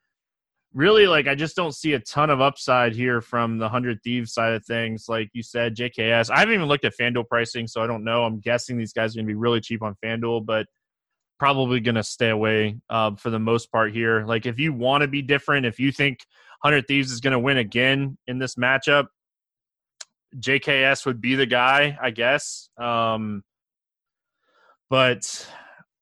really 0.74 1.08
like 1.08 1.28
I 1.28 1.36
just 1.36 1.56
don't 1.56 1.74
see 1.74 1.94
a 1.94 2.00
ton 2.00 2.30
of 2.30 2.42
upside 2.42 2.94
here 2.94 3.22
from 3.22 3.58
the 3.58 3.70
hundred 3.70 4.02
thieves 4.04 4.34
side 4.34 4.54
of 4.54 4.66
things. 4.66 5.06
Like 5.08 5.30
you 5.34 5.44
said, 5.44 5.76
JKS. 5.76 6.32
I 6.32 6.40
haven't 6.40 6.56
even 6.56 6.68
looked 6.68 6.86
at 6.86 6.94
FanDuel 7.00 7.28
pricing, 7.28 7.68
so 7.68 7.84
I 7.84 7.88
don't 7.88 8.04
know. 8.04 8.24
I'm 8.24 8.40
guessing 8.40 8.78
these 8.78 8.94
guys 8.94 9.16
are 9.16 9.20
gonna 9.20 9.28
be 9.28 9.36
really 9.36 9.62
cheap 9.62 9.82
on 9.82 9.96
FanDuel, 10.04 10.46
but 10.46 10.66
probably 11.40 11.80
gonna 11.80 12.04
stay 12.04 12.30
away 12.30 12.78
uh, 12.90 13.16
for 13.16 13.30
the 13.30 13.40
most 13.40 13.72
part 13.72 13.94
here. 13.94 14.26
Like 14.26 14.46
if 14.46 14.60
you 14.60 14.74
want 14.74 15.02
to 15.02 15.08
be 15.08 15.22
different, 15.22 15.66
if 15.66 15.80
you 15.80 15.92
think 15.92 16.20
hundred 16.64 16.88
thieves 16.88 17.12
is 17.12 17.20
gonna 17.20 17.40
win 17.40 17.58
again 17.58 18.18
in 18.28 18.40
this 18.40 18.56
matchup, 18.56 19.08
JKS 20.38 21.06
would 21.06 21.22
be 21.22 21.36
the 21.36 21.46
guy, 21.46 21.98
I 22.02 22.10
guess. 22.10 22.70
Um, 22.78 23.44
but 24.90 25.48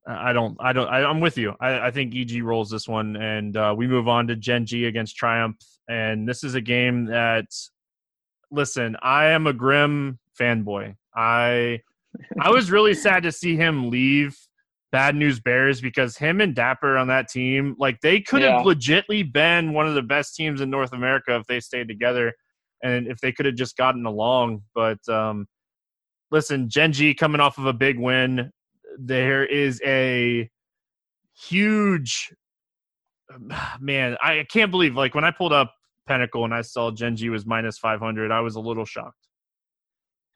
I 0.08 0.34
don't, 0.34 0.58
I 0.60 0.74
don't, 0.74 0.88
I, 0.88 1.08
am 1.10 1.20
with 1.20 1.38
you. 1.38 1.54
I, 1.60 1.88
I, 1.88 1.92
think 1.92 2.16
EG 2.16 2.44
rolls 2.44 2.70
this 2.70 2.88
one, 2.88 3.16
and 3.16 3.56
uh, 3.56 3.74
we 3.78 3.88
move 3.88 4.08
on 4.08 4.28
to 4.28 4.36
Gen 4.36 4.66
G 4.66 4.86
against 4.86 5.16
Triumph. 5.16 5.58
And 5.88 6.28
this 6.28 6.44
is 6.44 6.56
a 6.56 6.62
game 6.62 7.06
that, 7.06 7.46
listen, 8.50 8.98
I 9.02 9.28
am 9.28 9.46
a 9.46 9.54
grim 9.54 10.18
fanboy. 10.40 10.96
I, 11.16 11.82
I 12.40 12.50
was 12.50 12.72
really 12.72 12.94
sad 12.96 13.24
to 13.24 13.32
see 13.32 13.56
him 13.56 13.92
leave 13.92 14.36
Bad 14.92 15.16
News 15.16 15.40
Bears 15.40 15.82
because 15.82 16.18
him 16.18 16.42
and 16.42 16.56
Dapper 16.56 16.98
on 16.98 17.08
that 17.08 17.30
team, 17.30 17.76
like 17.78 18.02
they 18.02 18.22
could 18.22 18.42
have 18.42 18.66
yeah. 18.66 18.74
legitly 18.74 19.32
been 19.32 19.74
one 19.74 19.88
of 19.88 19.94
the 19.94 20.02
best 20.02 20.36
teams 20.36 20.62
in 20.62 20.70
North 20.70 20.94
America 20.94 21.36
if 21.36 21.46
they 21.46 21.60
stayed 21.60 21.88
together, 21.88 22.34
and 22.84 23.08
if 23.08 23.20
they 23.20 23.32
could 23.32 23.46
have 23.46 23.56
just 23.56 23.78
gotten 23.78 24.06
along. 24.06 24.64
But 24.74 25.08
um, 25.08 25.48
listen, 26.32 26.70
Gen 26.70 26.92
G 26.92 27.14
coming 27.14 27.40
off 27.40 27.58
of 27.58 27.68
a 27.68 27.74
big 27.74 28.00
win 28.00 28.52
there 28.98 29.46
is 29.46 29.82
a 29.86 30.50
huge 31.34 32.34
man. 33.80 34.18
I 34.22 34.46
can't 34.50 34.72
believe 34.72 34.96
like 34.96 35.16
when 35.16 35.24
I 35.24 35.32
pulled 35.32 35.54
up 35.54 35.74
Pinnacle 36.08 36.46
and 36.46 36.54
I 36.54 36.62
saw 36.62 36.92
Gen 36.92 37.16
G 37.16 37.30
was 37.30 37.46
minus 37.46 37.78
five 37.78 38.00
hundred. 38.00 38.32
I 38.32 38.42
was 38.42 38.56
a 38.56 38.60
little 38.60 38.86
shocked. 38.86 39.28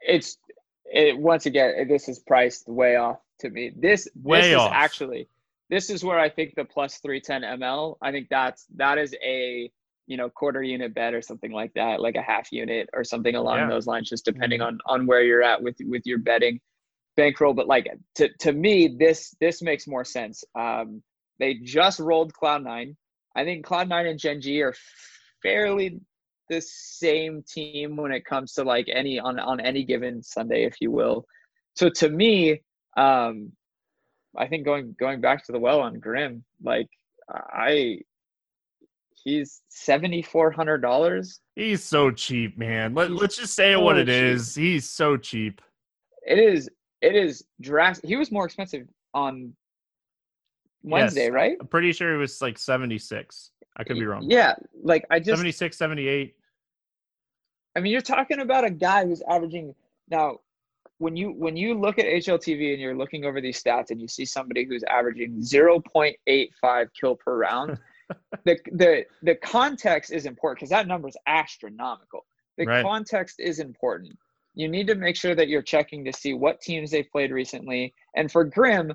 It's 0.01 0.37
it 0.85 1.17
once 1.17 1.45
again. 1.45 1.87
This 1.87 2.07
is 2.07 2.19
priced 2.19 2.67
way 2.67 2.95
off 2.95 3.17
to 3.39 3.49
me. 3.49 3.71
This 3.75 4.07
way 4.21 4.41
this 4.41 4.57
off. 4.57 4.71
is 4.71 4.73
actually 4.75 5.29
this 5.69 5.89
is 5.89 6.03
where 6.03 6.19
I 6.19 6.29
think 6.29 6.53
the 6.55 6.65
plus 6.65 6.99
three 6.99 7.19
ten 7.19 7.41
ml. 7.41 7.97
I 8.01 8.11
think 8.11 8.27
that's 8.29 8.65
that 8.75 8.97
is 8.97 9.15
a 9.23 9.69
you 10.07 10.17
know 10.17 10.29
quarter 10.29 10.61
unit 10.61 10.93
bet 10.93 11.13
or 11.13 11.21
something 11.21 11.51
like 11.51 11.73
that, 11.73 11.99
like 11.99 12.15
a 12.15 12.21
half 12.21 12.51
unit 12.51 12.89
or 12.93 13.03
something 13.03 13.35
along 13.35 13.57
yeah. 13.57 13.69
those 13.69 13.87
lines, 13.87 14.09
just 14.09 14.25
depending 14.25 14.59
mm-hmm. 14.59 14.77
on 14.85 15.01
on 15.01 15.07
where 15.07 15.23
you're 15.23 15.43
at 15.43 15.61
with 15.61 15.75
with 15.81 16.03
your 16.05 16.19
betting 16.19 16.59
bankroll, 17.16 17.53
but 17.53 17.68
like 17.68 17.88
to 18.16 18.30
to 18.39 18.51
me, 18.51 18.95
this 18.99 19.36
this 19.39 19.61
makes 19.61 19.88
more 19.88 20.05
sense. 20.05 20.43
Um, 20.57 21.01
they 21.39 21.55
just 21.55 21.99
rolled 21.99 22.34
Cloud 22.34 22.63
Nine. 22.63 22.95
I 23.36 23.43
think 23.43 23.66
Cloud 23.66 23.89
Nine 23.89 24.07
and 24.07 24.20
Gen 24.20 24.41
G 24.41 24.61
are 24.61 24.74
fairly 25.41 25.99
the 26.49 26.61
same 26.61 27.43
team 27.43 27.95
when 27.95 28.11
it 28.11 28.26
comes 28.26 28.53
to 28.53 28.63
like 28.63 28.88
any 28.93 29.20
on 29.20 29.39
on 29.39 29.59
any 29.59 29.84
given 29.84 30.24
Sunday, 30.24 30.63
if 30.63 30.76
you 30.80 30.91
will. 30.91 31.26
So 31.76 31.89
to 31.89 32.09
me, 32.09 32.61
um, 32.97 33.51
I 34.38 34.47
think 34.47 34.66
going 34.66 34.95
going 34.99 35.22
back 35.22 35.45
to 35.45 35.51
the 35.51 35.59
well 35.59 35.82
on 35.82 35.99
Grim, 35.99 36.43
like 36.63 36.88
I 37.30 37.99
he's 39.24 39.61
seventy 39.70 40.22
four 40.22 40.51
hundred 40.51 40.82
dollars. 40.82 41.39
He's 41.55 41.84
so 41.84 42.11
cheap, 42.11 42.57
man. 42.57 42.93
Let, 42.93 43.11
let's 43.11 43.38
just 43.38 43.53
say 43.55 43.74
so 43.74 43.82
what 43.82 43.97
it 43.97 44.05
cheap. 44.05 44.13
is. 44.13 44.55
He's 44.55 44.89
so 44.89 45.18
cheap. 45.18 45.61
It 46.28 46.39
is 46.39 46.70
it 47.05 47.15
is 47.15 47.43
drastic. 47.61 48.07
He 48.07 48.15
was 48.15 48.31
more 48.31 48.45
expensive 48.45 48.87
on 49.13 49.53
Wednesday, 50.81 51.25
yes. 51.25 51.31
right? 51.31 51.57
I'm 51.59 51.67
pretty 51.67 51.91
sure 51.91 52.13
it 52.13 52.17
was 52.17 52.41
like 52.41 52.57
76. 52.57 53.51
I 53.77 53.83
could 53.83 53.97
be 53.97 54.05
wrong. 54.05 54.25
Yeah, 54.27 54.55
like 54.83 55.05
I 55.11 55.19
just 55.19 55.37
76, 55.37 55.77
78. 55.77 56.35
I 57.75 57.79
mean, 57.79 57.91
you're 57.91 58.01
talking 58.01 58.39
about 58.39 58.63
a 58.63 58.69
guy 58.69 59.05
who's 59.05 59.21
averaging 59.29 59.75
now 60.09 60.39
when 60.97 61.15
you 61.15 61.31
when 61.31 61.57
you 61.57 61.73
look 61.73 61.99
at 61.99 62.05
HLTV 62.05 62.71
and 62.71 62.81
you're 62.81 62.95
looking 62.95 63.25
over 63.25 63.41
these 63.41 63.61
stats 63.61 63.91
and 63.91 64.01
you 64.01 64.07
see 64.07 64.25
somebody 64.25 64.63
who's 64.63 64.83
averaging 64.83 65.41
0.85 65.41 66.87
kill 66.99 67.15
per 67.17 67.37
round, 67.37 67.77
the 68.45 68.57
the 68.71 69.05
the 69.21 69.35
context 69.35 70.11
is 70.11 70.25
important 70.25 70.59
because 70.59 70.69
that 70.69 70.87
number 70.87 71.09
is 71.09 71.17
astronomical. 71.27 72.25
The 72.57 72.65
right. 72.65 72.83
context 72.83 73.39
is 73.39 73.59
important 73.59 74.17
you 74.55 74.67
need 74.67 74.87
to 74.87 74.95
make 74.95 75.15
sure 75.15 75.35
that 75.35 75.47
you're 75.47 75.61
checking 75.61 76.03
to 76.05 76.13
see 76.13 76.33
what 76.33 76.61
teams 76.61 76.91
they've 76.91 77.09
played 77.11 77.31
recently. 77.31 77.93
And 78.15 78.31
for 78.31 78.43
Grim, 78.43 78.93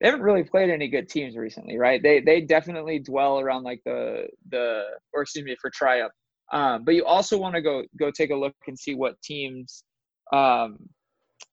they 0.00 0.06
haven't 0.06 0.22
really 0.22 0.44
played 0.44 0.70
any 0.70 0.88
good 0.88 1.08
teams 1.08 1.36
recently, 1.36 1.76
right? 1.78 2.02
They 2.02 2.20
they 2.20 2.40
definitely 2.42 3.00
dwell 3.00 3.40
around 3.40 3.64
like 3.64 3.80
the 3.84 4.28
the 4.50 4.84
or 5.12 5.22
excuse 5.22 5.44
me 5.44 5.56
for 5.60 5.70
Triumph. 5.70 6.12
Um, 6.52 6.84
but 6.84 6.94
you 6.94 7.04
also 7.04 7.36
want 7.36 7.54
to 7.56 7.62
go 7.62 7.82
go 7.98 8.10
take 8.10 8.30
a 8.30 8.36
look 8.36 8.54
and 8.66 8.78
see 8.78 8.94
what 8.94 9.20
teams 9.22 9.82
um, 10.32 10.78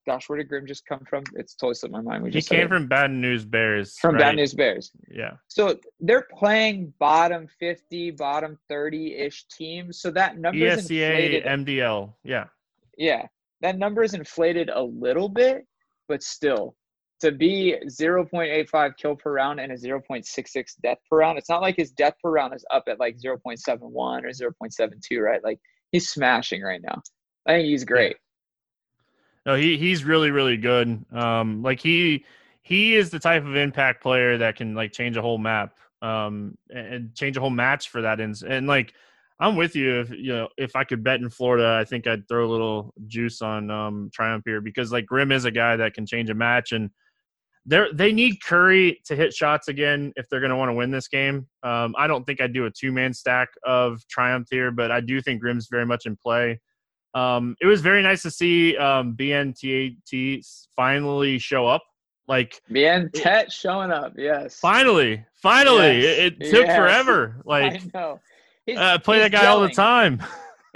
gosh, 0.05 0.29
where 0.29 0.37
did 0.37 0.47
Grim 0.49 0.65
just 0.67 0.85
come 0.85 1.03
from? 1.09 1.23
It's 1.33 1.55
totally 1.55 1.75
slipped 1.75 1.93
my 1.93 2.01
mind. 2.01 2.23
We 2.23 2.29
just 2.29 2.49
he 2.49 2.55
came 2.55 2.67
from 2.67 2.87
Bad 2.87 3.11
News 3.11 3.45
Bears. 3.45 3.97
From 3.99 4.15
right? 4.15 4.21
Bad 4.21 4.35
News 4.35 4.53
Bears. 4.53 4.91
Yeah. 5.09 5.33
So 5.47 5.79
they're 5.99 6.27
playing 6.37 6.93
bottom 6.99 7.47
50, 7.59 8.11
bottom 8.11 8.57
30 8.69 9.15
ish 9.15 9.45
teams. 9.47 9.99
So 9.99 10.11
that 10.11 10.37
number 10.37 10.59
ESEA, 10.59 10.77
is 10.77 10.91
inflated. 10.91 11.43
MDL. 11.45 12.13
Yeah. 12.23 12.45
Yeah. 12.97 13.25
That 13.65 13.79
number 13.79 14.03
is 14.03 14.13
inflated 14.13 14.69
a 14.69 14.79
little 14.79 15.27
bit, 15.27 15.65
but 16.07 16.21
still 16.21 16.75
to 17.19 17.31
be 17.31 17.75
0.85 17.87 18.95
kill 18.95 19.15
per 19.15 19.33
round 19.33 19.59
and 19.59 19.71
a 19.71 19.75
0.66 19.75 20.65
death 20.83 20.99
per 21.09 21.17
round, 21.17 21.39
it's 21.39 21.49
not 21.49 21.63
like 21.63 21.75
his 21.75 21.89
death 21.89 22.13
per 22.21 22.29
round 22.29 22.53
is 22.53 22.63
up 22.69 22.83
at 22.87 22.99
like 22.99 23.17
0.71 23.17 23.81
or 23.81 24.21
0.72, 24.21 25.19
right? 25.19 25.43
Like 25.43 25.59
he's 25.91 26.09
smashing 26.09 26.61
right 26.61 26.79
now. 26.83 27.01
I 27.47 27.53
think 27.53 27.65
he's 27.65 27.83
great. 27.83 28.17
No, 29.47 29.55
he 29.55 29.77
he's 29.77 30.03
really 30.03 30.29
really 30.29 30.57
good. 30.57 31.03
Um, 31.11 31.63
like 31.63 31.79
he 31.79 32.23
he 32.61 32.93
is 32.95 33.09
the 33.09 33.19
type 33.19 33.43
of 33.43 33.55
impact 33.55 34.03
player 34.03 34.37
that 34.37 34.57
can 34.57 34.75
like 34.75 34.91
change 34.91 35.17
a 35.17 35.23
whole 35.23 35.39
map, 35.39 35.79
um, 36.03 36.55
and 36.69 37.15
change 37.15 37.35
a 37.35 37.39
whole 37.39 37.49
match 37.49 37.89
for 37.89 38.03
that. 38.03 38.19
And 38.19 38.39
and 38.43 38.67
like 38.67 38.93
I'm 39.39 39.55
with 39.55 39.75
you. 39.75 39.99
If 40.01 40.11
you 40.11 40.33
know 40.33 40.47
if 40.57 40.75
I 40.75 40.83
could 40.83 41.03
bet 41.03 41.19
in 41.19 41.29
Florida, 41.29 41.77
I 41.79 41.83
think 41.83 42.07
I'd 42.07 42.27
throw 42.27 42.45
a 42.45 42.51
little 42.51 42.93
juice 43.07 43.41
on 43.41 43.69
um 43.69 44.09
Triumph 44.13 44.43
here 44.45 44.61
because 44.61 44.91
like 44.91 45.05
Grim 45.05 45.31
is 45.31 45.45
a 45.45 45.51
guy 45.51 45.75
that 45.75 45.93
can 45.93 46.05
change 46.05 46.29
a 46.29 46.33
match 46.33 46.71
and 46.71 46.89
they 47.65 47.85
they 47.93 48.11
need 48.11 48.41
Curry 48.43 49.01
to 49.05 49.15
hit 49.15 49.33
shots 49.33 49.67
again 49.67 50.13
if 50.15 50.29
they're 50.29 50.39
going 50.39 50.51
to 50.51 50.55
want 50.55 50.69
to 50.69 50.73
win 50.73 50.91
this 50.91 51.07
game. 51.07 51.47
Um, 51.63 51.95
I 51.97 52.07
don't 52.07 52.23
think 52.25 52.39
I'd 52.39 52.53
do 52.53 52.65
a 52.65 52.71
two 52.71 52.91
man 52.91 53.13
stack 53.13 53.49
of 53.63 54.05
Triumph 54.07 54.47
here, 54.51 54.71
but 54.71 54.91
I 54.91 55.01
do 55.01 55.21
think 55.21 55.41
Grim's 55.41 55.67
very 55.69 55.85
much 55.85 56.05
in 56.05 56.15
play. 56.15 56.59
Um, 57.13 57.55
it 57.61 57.65
was 57.65 57.81
very 57.81 58.03
nice 58.03 58.21
to 58.23 58.31
see 58.31 58.77
um, 58.77 59.15
BnTeT 59.15 60.45
finally 60.75 61.39
show 61.39 61.65
up. 61.65 61.81
Like 62.27 62.61
BnTeT 62.71 63.51
showing 63.51 63.91
up, 63.91 64.13
yes. 64.17 64.59
Finally, 64.59 65.23
finally, 65.33 66.01
yes. 66.01 66.17
it, 66.19 66.41
it, 66.41 66.51
took 66.51 66.65
yes. 66.67 66.77
forever. 66.77 67.41
Like 67.45 67.73
I 67.73 67.81
know, 67.93 68.19
he's, 68.65 68.77
uh, 68.77 68.99
play 68.99 69.19
that 69.19 69.31
guy 69.31 69.43
gelling. 69.43 69.49
all 69.49 69.61
the 69.61 69.69
time. 69.69 70.21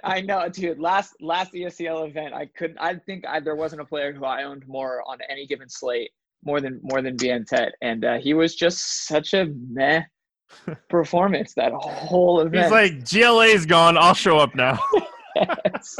I 0.04 0.22
know, 0.22 0.48
dude. 0.50 0.80
Last 0.80 1.16
last 1.22 1.54
ESCL 1.54 2.10
event, 2.10 2.34
I 2.34 2.46
couldn't. 2.46 2.78
I 2.80 2.96
think 2.96 3.26
I, 3.28 3.40
there 3.40 3.56
wasn't 3.56 3.82
a 3.82 3.86
player 3.86 4.14
who 4.14 4.26
I 4.26 4.44
owned 4.44 4.68
more 4.68 5.04
on 5.08 5.18
any 5.30 5.46
given 5.46 5.70
slate 5.70 6.12
more 6.44 6.62
than 6.62 6.80
more 6.84 7.02
than 7.02 7.18
BnTeT, 7.18 7.72
and 7.82 8.06
uh, 8.06 8.18
he 8.18 8.34
was 8.34 8.56
just 8.56 9.08
such 9.08 9.34
a 9.34 9.48
meh 9.70 10.04
performance 10.90 11.54
that 11.56 11.72
whole 11.74 12.42
event. 12.42 12.64
He's 12.64 12.72
like, 12.72 13.10
GLA's 13.10 13.66
gone. 13.66 13.98
I'll 13.98 14.14
show 14.14 14.38
up 14.38 14.56
now. 14.56 14.80
yes. 15.36 15.98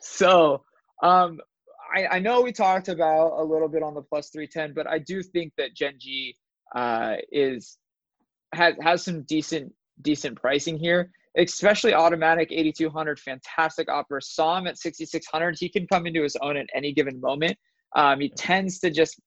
So, 0.00 0.62
um, 1.02 1.40
I, 1.94 2.06
I 2.06 2.18
know 2.18 2.40
we 2.40 2.52
talked 2.52 2.88
about 2.88 3.40
a 3.40 3.42
little 3.42 3.68
bit 3.68 3.82
on 3.82 3.94
the 3.94 4.02
plus 4.02 4.30
three 4.30 4.46
ten, 4.46 4.72
but 4.74 4.86
I 4.86 4.98
do 4.98 5.22
think 5.22 5.52
that 5.58 5.74
Gen 5.74 5.94
G 5.98 6.36
uh, 6.74 7.16
is 7.32 7.78
has 8.54 8.74
has 8.82 9.04
some 9.04 9.22
decent 9.22 9.72
decent 10.02 10.40
pricing 10.40 10.78
here 10.78 11.10
especially 11.36 11.92
autimatic 11.92 12.48
8200 12.50 13.18
fantastic 13.20 13.88
offer 13.88 14.20
saw 14.20 14.58
him 14.58 14.66
at 14.66 14.78
6600 14.78 15.56
he 15.58 15.68
can 15.68 15.86
come 15.86 16.06
into 16.06 16.22
his 16.22 16.36
own 16.42 16.56
at 16.56 16.66
any 16.74 16.92
given 16.92 17.20
moment 17.20 17.56
um, 17.96 18.20
he 18.20 18.28
tends 18.30 18.78
to 18.80 18.90
just 18.90 19.20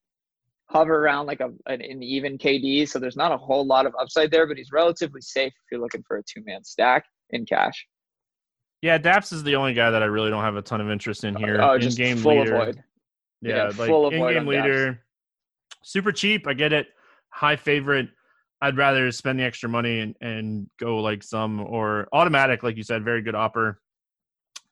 hover 0.74 1.04
around 1.04 1.28
like 1.28 1.40
a 1.40 1.50
an, 1.68 1.82
an, 1.82 2.04
even 2.04 2.38
KD, 2.38 2.88
so 2.88 3.00
there's 3.00 3.16
not 3.16 3.32
a 3.32 3.38
whole 3.38 3.66
lot 3.66 3.86
of 3.86 3.94
upside 4.00 4.32
there, 4.32 4.48
but 4.48 4.58
he's 4.58 4.72
relatively 4.72 5.22
safe 5.22 5.54
if 5.54 5.72
you're 5.72 5.82
looking 5.82 6.04
for 6.08 6.18
a 6.18 6.24
two 6.24 6.44
man 6.46 6.64
stack 6.64 7.06
in 7.32 7.46
cash. 7.46 7.86
Yeah, 8.82 8.98
Daps 8.98 9.32
is 9.32 9.44
the 9.44 9.56
only 9.56 9.74
guy 9.74 9.92
that 9.92 10.04
I 10.04 10.08
really 10.08 10.30
don't 10.30 10.44
have 10.44 10.58
a 10.58 10.62
ton 10.62 10.82
of 10.82 10.90
interest 10.90 11.24
in 11.24 11.36
here. 11.36 11.62
Oh, 11.62 11.78
just 11.78 11.98
in-game 11.98 12.18
full 12.18 12.40
leader. 12.40 12.56
Avoid. 12.56 12.84
Yeah, 13.42 13.56
yeah 13.56 13.64
like 13.64 13.90
full 13.90 14.10
in-game 14.10 14.46
leader, 14.46 14.94
Daps. 14.94 14.98
super 15.84 16.12
cheap. 16.12 16.48
I 16.48 16.54
get 16.54 16.74
it. 16.74 16.88
High 17.30 17.56
favorite. 17.56 18.10
I'd 18.64 18.78
rather 18.78 19.12
spend 19.12 19.38
the 19.38 19.44
extra 19.44 19.68
money 19.68 20.00
and, 20.00 20.16
and 20.22 20.70
go 20.80 21.00
like 21.00 21.22
some 21.22 21.60
or 21.60 22.08
autimatic, 22.14 22.64
like 22.64 22.78
you 22.78 22.84
said, 22.84 23.04
very 23.04 23.22
good 23.22 23.36
opper. 23.36 23.82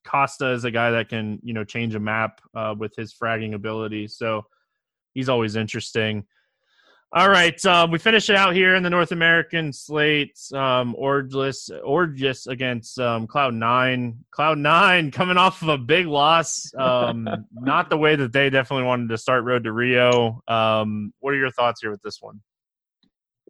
koosta 0.07 0.53
is 0.53 0.63
a 0.63 0.71
guy 0.71 0.91
that 0.91 1.09
can 1.09 1.39
you 1.43 1.53
know 1.53 1.65
change 1.65 1.93
a 1.93 1.99
map 1.99 2.39
uh, 2.55 2.73
with 2.77 2.95
his 2.95 3.13
fragging 3.13 3.53
ability. 3.53 4.07
So 4.07 4.45
he's 5.13 5.27
always 5.27 5.57
interesting. 5.57 6.25
All 7.13 7.27
right, 7.27 7.65
um, 7.65 7.91
we 7.91 7.99
finish 7.99 8.29
it 8.29 8.37
out 8.37 8.55
here 8.55 8.75
in 8.75 8.83
the 8.83 8.89
North 8.89 9.11
American 9.11 9.73
slate. 9.73 10.39
Um, 10.53 10.95
Orgless, 10.97 11.69
Orgless 11.85 12.47
against 12.47 12.97
um, 12.97 13.27
Cloud 13.27 13.53
Nine. 13.53 14.23
Cloud 14.31 14.57
Nine 14.57 15.11
coming 15.11 15.35
off 15.35 15.61
of 15.61 15.67
a 15.67 15.77
big 15.77 16.07
loss. 16.07 16.73
Um, 16.77 17.27
not 17.53 17.89
the 17.89 17.97
way 17.97 18.15
that 18.15 18.31
they 18.31 18.49
definitely 18.49 18.85
wanted 18.85 19.09
to 19.09 19.17
start 19.17 19.43
Road 19.43 19.65
to 19.65 19.73
Rio. 19.73 20.41
Um, 20.47 21.13
what 21.19 21.33
are 21.33 21.37
your 21.37 21.51
thoughts 21.51 21.81
here 21.81 21.91
with 21.91 22.01
this 22.01 22.21
one? 22.21 22.39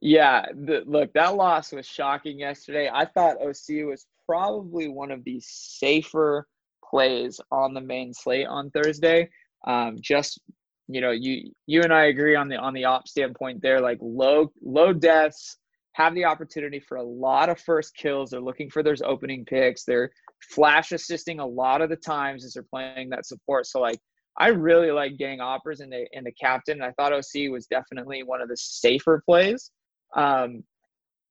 Yeah, 0.02 0.46
the, 0.54 0.84
look, 0.88 1.14
that 1.14 1.36
loss 1.36 1.72
was 1.72 1.86
shocking 1.86 2.40
yesterday. 2.40 2.90
I 2.92 3.06
thought 3.06 3.40
oSee 3.40 3.88
was 3.88 4.08
probably 4.26 4.88
one 4.88 5.12
of 5.12 5.24
the 5.24 5.40
safer 5.44 6.48
plays 6.84 7.40
on 7.52 7.74
the 7.74 7.82
main 7.82 8.14
slate 8.14 8.48
on 8.48 8.72
Thursday. 8.72 9.30
Um, 9.68 9.98
just 10.02 10.42
you 10.88 11.02
know, 11.02 11.12
you 11.12 11.52
you 11.68 11.82
and 11.84 11.94
I 11.94 12.06
agree 12.06 12.36
on 12.36 12.50
the 12.50 12.58
on 12.58 12.74
the 12.74 12.86
op 12.86 13.08
standpoint 13.08 13.62
there. 13.62 13.80
Like 13.80 14.00
low 14.02 14.52
low 14.62 14.92
deaths 14.92 15.58
have 15.94 16.16
the 16.16 16.26
opportunity 16.26 16.80
for 16.80 16.98
a 16.98 17.04
lot 17.04 17.50
of 17.50 17.60
first 17.60 17.96
kills. 17.96 18.32
They're 18.32 18.42
looking 18.42 18.70
for 18.70 18.82
those 18.82 19.02
opening 19.02 19.46
picks. 19.46 19.84
They're 19.84 20.12
flash 20.50 20.92
assisting 20.92 21.40
a 21.40 21.46
lot 21.46 21.82
of 21.82 21.90
the 21.90 21.96
times 21.96 22.44
as 22.44 22.54
they're 22.54 22.64
playing 22.64 23.10
that 23.10 23.26
support. 23.26 23.68
So 23.68 23.80
like 23.80 24.00
I 24.38 24.48
really 24.48 24.92
like 24.92 25.18
getting 25.18 25.42
oppers 25.42 25.82
in 25.82 25.90
the 25.90 26.08
in 26.14 26.24
the 26.24 26.32
captain. 26.32 26.82
I 26.82 26.92
thought 26.92 27.12
oSee 27.12 27.52
was 27.52 27.68
definitely 27.68 28.24
one 28.24 28.42
of 28.42 28.50
the 28.50 28.58
safer 28.58 29.22
plays. 29.26 29.72
Um, 30.14 30.64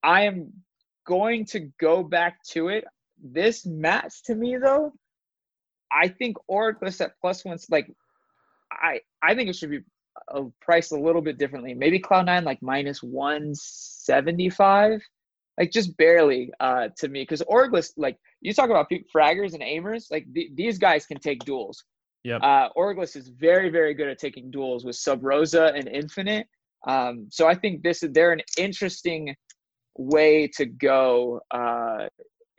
I 0.03 0.23
am 0.23 0.53
going 1.07 1.45
to 1.47 1.61
go 1.79 2.03
back 2.03 2.43
to 2.51 2.69
it. 2.69 2.85
This 3.23 3.67
match 3.67 4.23
to 4.25 4.35
me 4.35 4.57
though, 4.57 4.93
I 5.93 6.09
think 6.09 6.37
Oracle's 6.49 7.01
at 7.01 7.13
plus 7.21 7.45
one's 7.45 7.69
like 7.71 7.93
I 8.73 9.01
I 9.23 9.35
think 9.35 9.51
it 9.51 9.57
should 9.57 9.71
be 9.71 9.81
uh, 10.33 10.45
priced 10.61 10.93
a 10.93 10.99
little 10.99 11.23
bit 11.23 11.39
differently. 11.39 11.75
Maybe 11.75 11.99
Cloud 11.99 12.27
Nine 12.27 12.45
like 12.45 12.63
minus 12.63 13.03
one 13.03 13.53
seventy 13.55 14.49
five, 14.49 15.03
like 15.59 15.71
just 15.71 15.97
barely 15.97 16.51
uh, 16.61 16.89
to 16.99 17.09
me. 17.09 17.23
Because 17.23 17.43
Orgless, 17.43 17.93
like 17.97 18.17
you 18.41 18.55
talk 18.55 18.71
about 18.71 18.91
fraggers 19.15 19.55
and 19.55 19.63
aimers, 19.63 20.11
like 20.11 20.27
th- 20.33 20.53
these 20.55 20.79
guys 20.79 21.07
can 21.07 21.19
take 21.19 21.45
duels. 21.45 21.85
Yeah. 22.23 22.37
Uh, 22.37 22.69
Orgless 22.77 23.17
is 23.17 23.29
very 23.29 23.71
very 23.71 23.95
good 23.95 24.09
at 24.09 24.19
taking 24.19 24.51
duels 24.51 24.85
with 24.85 24.97
Subroza 24.97 25.77
and 25.77 25.89
Infinite. 25.89 26.47
Um, 26.87 27.27
so 27.31 27.47
I 27.47 27.55
think 27.55 27.83
this 27.83 28.03
is 28.03 28.11
they're 28.13 28.33
an 28.33 28.43
interesting 28.59 29.35
way 29.99 30.49
to 30.57 30.67
go 30.67 31.41
uh, 31.51 32.07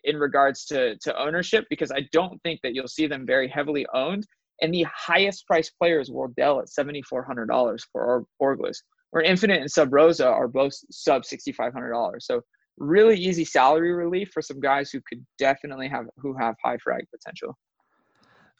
in 0.03 0.17
regards 0.17 0.65
to 0.65 0.97
to 0.97 1.19
ownership 1.19 1.65
because 1.69 1.91
I 1.91 2.07
don't 2.11 2.41
think 2.43 2.59
that 2.63 2.73
you'll 2.75 2.87
see 2.87 3.07
them 3.07 3.25
very 3.25 3.47
heavily 3.47 3.85
owned 3.93 4.25
and 4.61 4.73
the 4.73 4.85
highest 4.95 5.47
priced 5.47 5.73
players 5.77 6.09
were 6.09 6.29
Dell 6.37 6.59
at 6.59 6.67
$7,400 6.67 7.79
for 7.91 8.23
Orgless, 8.41 8.77
where 9.09 9.23
Infinite 9.23 9.59
and 9.59 9.69
Subroza 9.69 10.27
are 10.27 10.47
both 10.47 10.73
sub 10.91 11.23
$6,500. 11.23 12.13
So 12.19 12.41
really 12.77 13.17
easy 13.17 13.43
salary 13.43 13.93
relief 13.93 14.29
for 14.31 14.41
some 14.41 14.59
guys 14.59 14.91
who 14.91 15.01
could 15.07 15.25
definitely 15.37 15.87
have 15.89 16.05
who 16.17 16.35
have 16.37 16.55
high 16.63 16.77
frag 16.77 17.05
potential. 17.11 17.57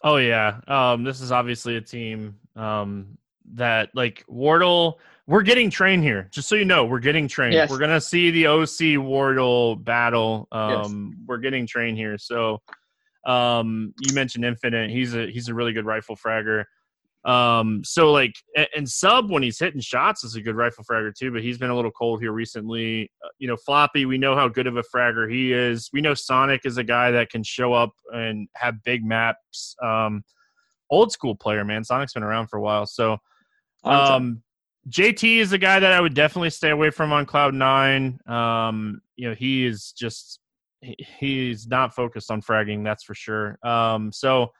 Oh 0.03 0.17
yeah, 0.17 0.59
um, 0.67 1.03
this 1.03 1.21
is 1.21 1.31
obviously 1.31 1.75
a 1.77 1.81
team 1.81 2.37
um, 2.55 3.17
that 3.53 3.89
like 3.93 4.25
Wardell. 4.27 4.99
We're 5.31 5.43
getting 5.43 5.69
trained 5.69 6.03
here, 6.03 6.27
just 6.29 6.49
so 6.49 6.55
you 6.55 6.65
know. 6.65 6.83
We're 6.83 6.99
getting 6.99 7.25
trained. 7.25 7.53
Yes. 7.53 7.69
We're 7.71 7.77
gonna 7.77 8.01
see 8.01 8.31
the 8.31 8.43
oSee 8.43 8.97
Wardell 8.97 9.77
battle. 9.77 10.45
Um, 10.51 11.15
yes. 11.15 11.25
We're 11.25 11.37
getting 11.37 11.65
trained 11.65 11.97
here, 11.97 12.17
so 12.17 12.61
um, 13.25 13.93
you 14.01 14.13
mentioned 14.13 14.43
Infinite. 14.43 14.89
He's 14.89 15.15
a 15.15 15.31
he's 15.31 15.47
a 15.47 15.53
really 15.53 15.71
good 15.71 15.85
rifle 15.85 16.17
fragger. 16.17 16.65
Um, 17.23 17.81
so 17.85 18.11
like 18.11 18.33
and 18.75 18.89
sub 18.89 19.31
when 19.31 19.41
he's 19.41 19.57
hitting 19.57 19.79
shots 19.79 20.25
is 20.25 20.35
a 20.35 20.41
good 20.41 20.57
rifle 20.57 20.83
fragger 20.83 21.15
too, 21.17 21.31
but 21.31 21.41
he's 21.41 21.57
been 21.57 21.69
a 21.69 21.75
little 21.77 21.91
cold 21.91 22.19
here 22.19 22.33
recently. 22.33 23.09
Uh, 23.23 23.29
you 23.39 23.47
know, 23.47 23.55
Floppy, 23.55 24.05
we 24.05 24.17
know 24.17 24.35
how 24.35 24.49
good 24.49 24.67
of 24.67 24.75
a 24.75 24.83
fragger 24.93 25.31
he 25.31 25.53
is. 25.53 25.89
We 25.93 26.01
know 26.01 26.13
Sonic 26.13 26.65
is 26.65 26.75
a 26.75 26.83
guy 26.83 27.09
that 27.11 27.29
can 27.29 27.43
show 27.43 27.71
up 27.71 27.91
and 28.11 28.49
have 28.57 28.83
big 28.83 29.05
maps. 29.05 29.77
Um, 29.81 30.25
old 30.89 31.13
school 31.13 31.37
player, 31.37 31.63
man. 31.63 31.85
Sonic's 31.85 32.11
been 32.11 32.23
around 32.23 32.47
for 32.47 32.57
a 32.57 32.61
while, 32.61 32.85
so 32.85 33.17
um, 33.85 34.43
JT 34.89 35.37
is 35.37 35.53
a 35.53 35.57
guy 35.57 35.79
that 35.79 35.91
I 35.91 36.01
would 36.01 36.13
definitely 36.13 36.49
stay 36.49 36.69
away 36.69 36.89
from 36.89 37.13
on 37.13 37.25
Cloud 37.25 37.53
Nine. 37.53 38.19
Um, 38.27 39.01
you 39.15 39.29
know, 39.29 39.35
he 39.35 39.65
is 39.65 39.91
just 39.91 40.39
he's 40.81 41.67
not 41.67 41.93
focused 41.93 42.31
on 42.31 42.41
fragging, 42.41 42.83
that's 42.83 43.03
for 43.03 43.13
sure. 43.13 43.57
Um, 43.63 44.11
so 44.11 44.51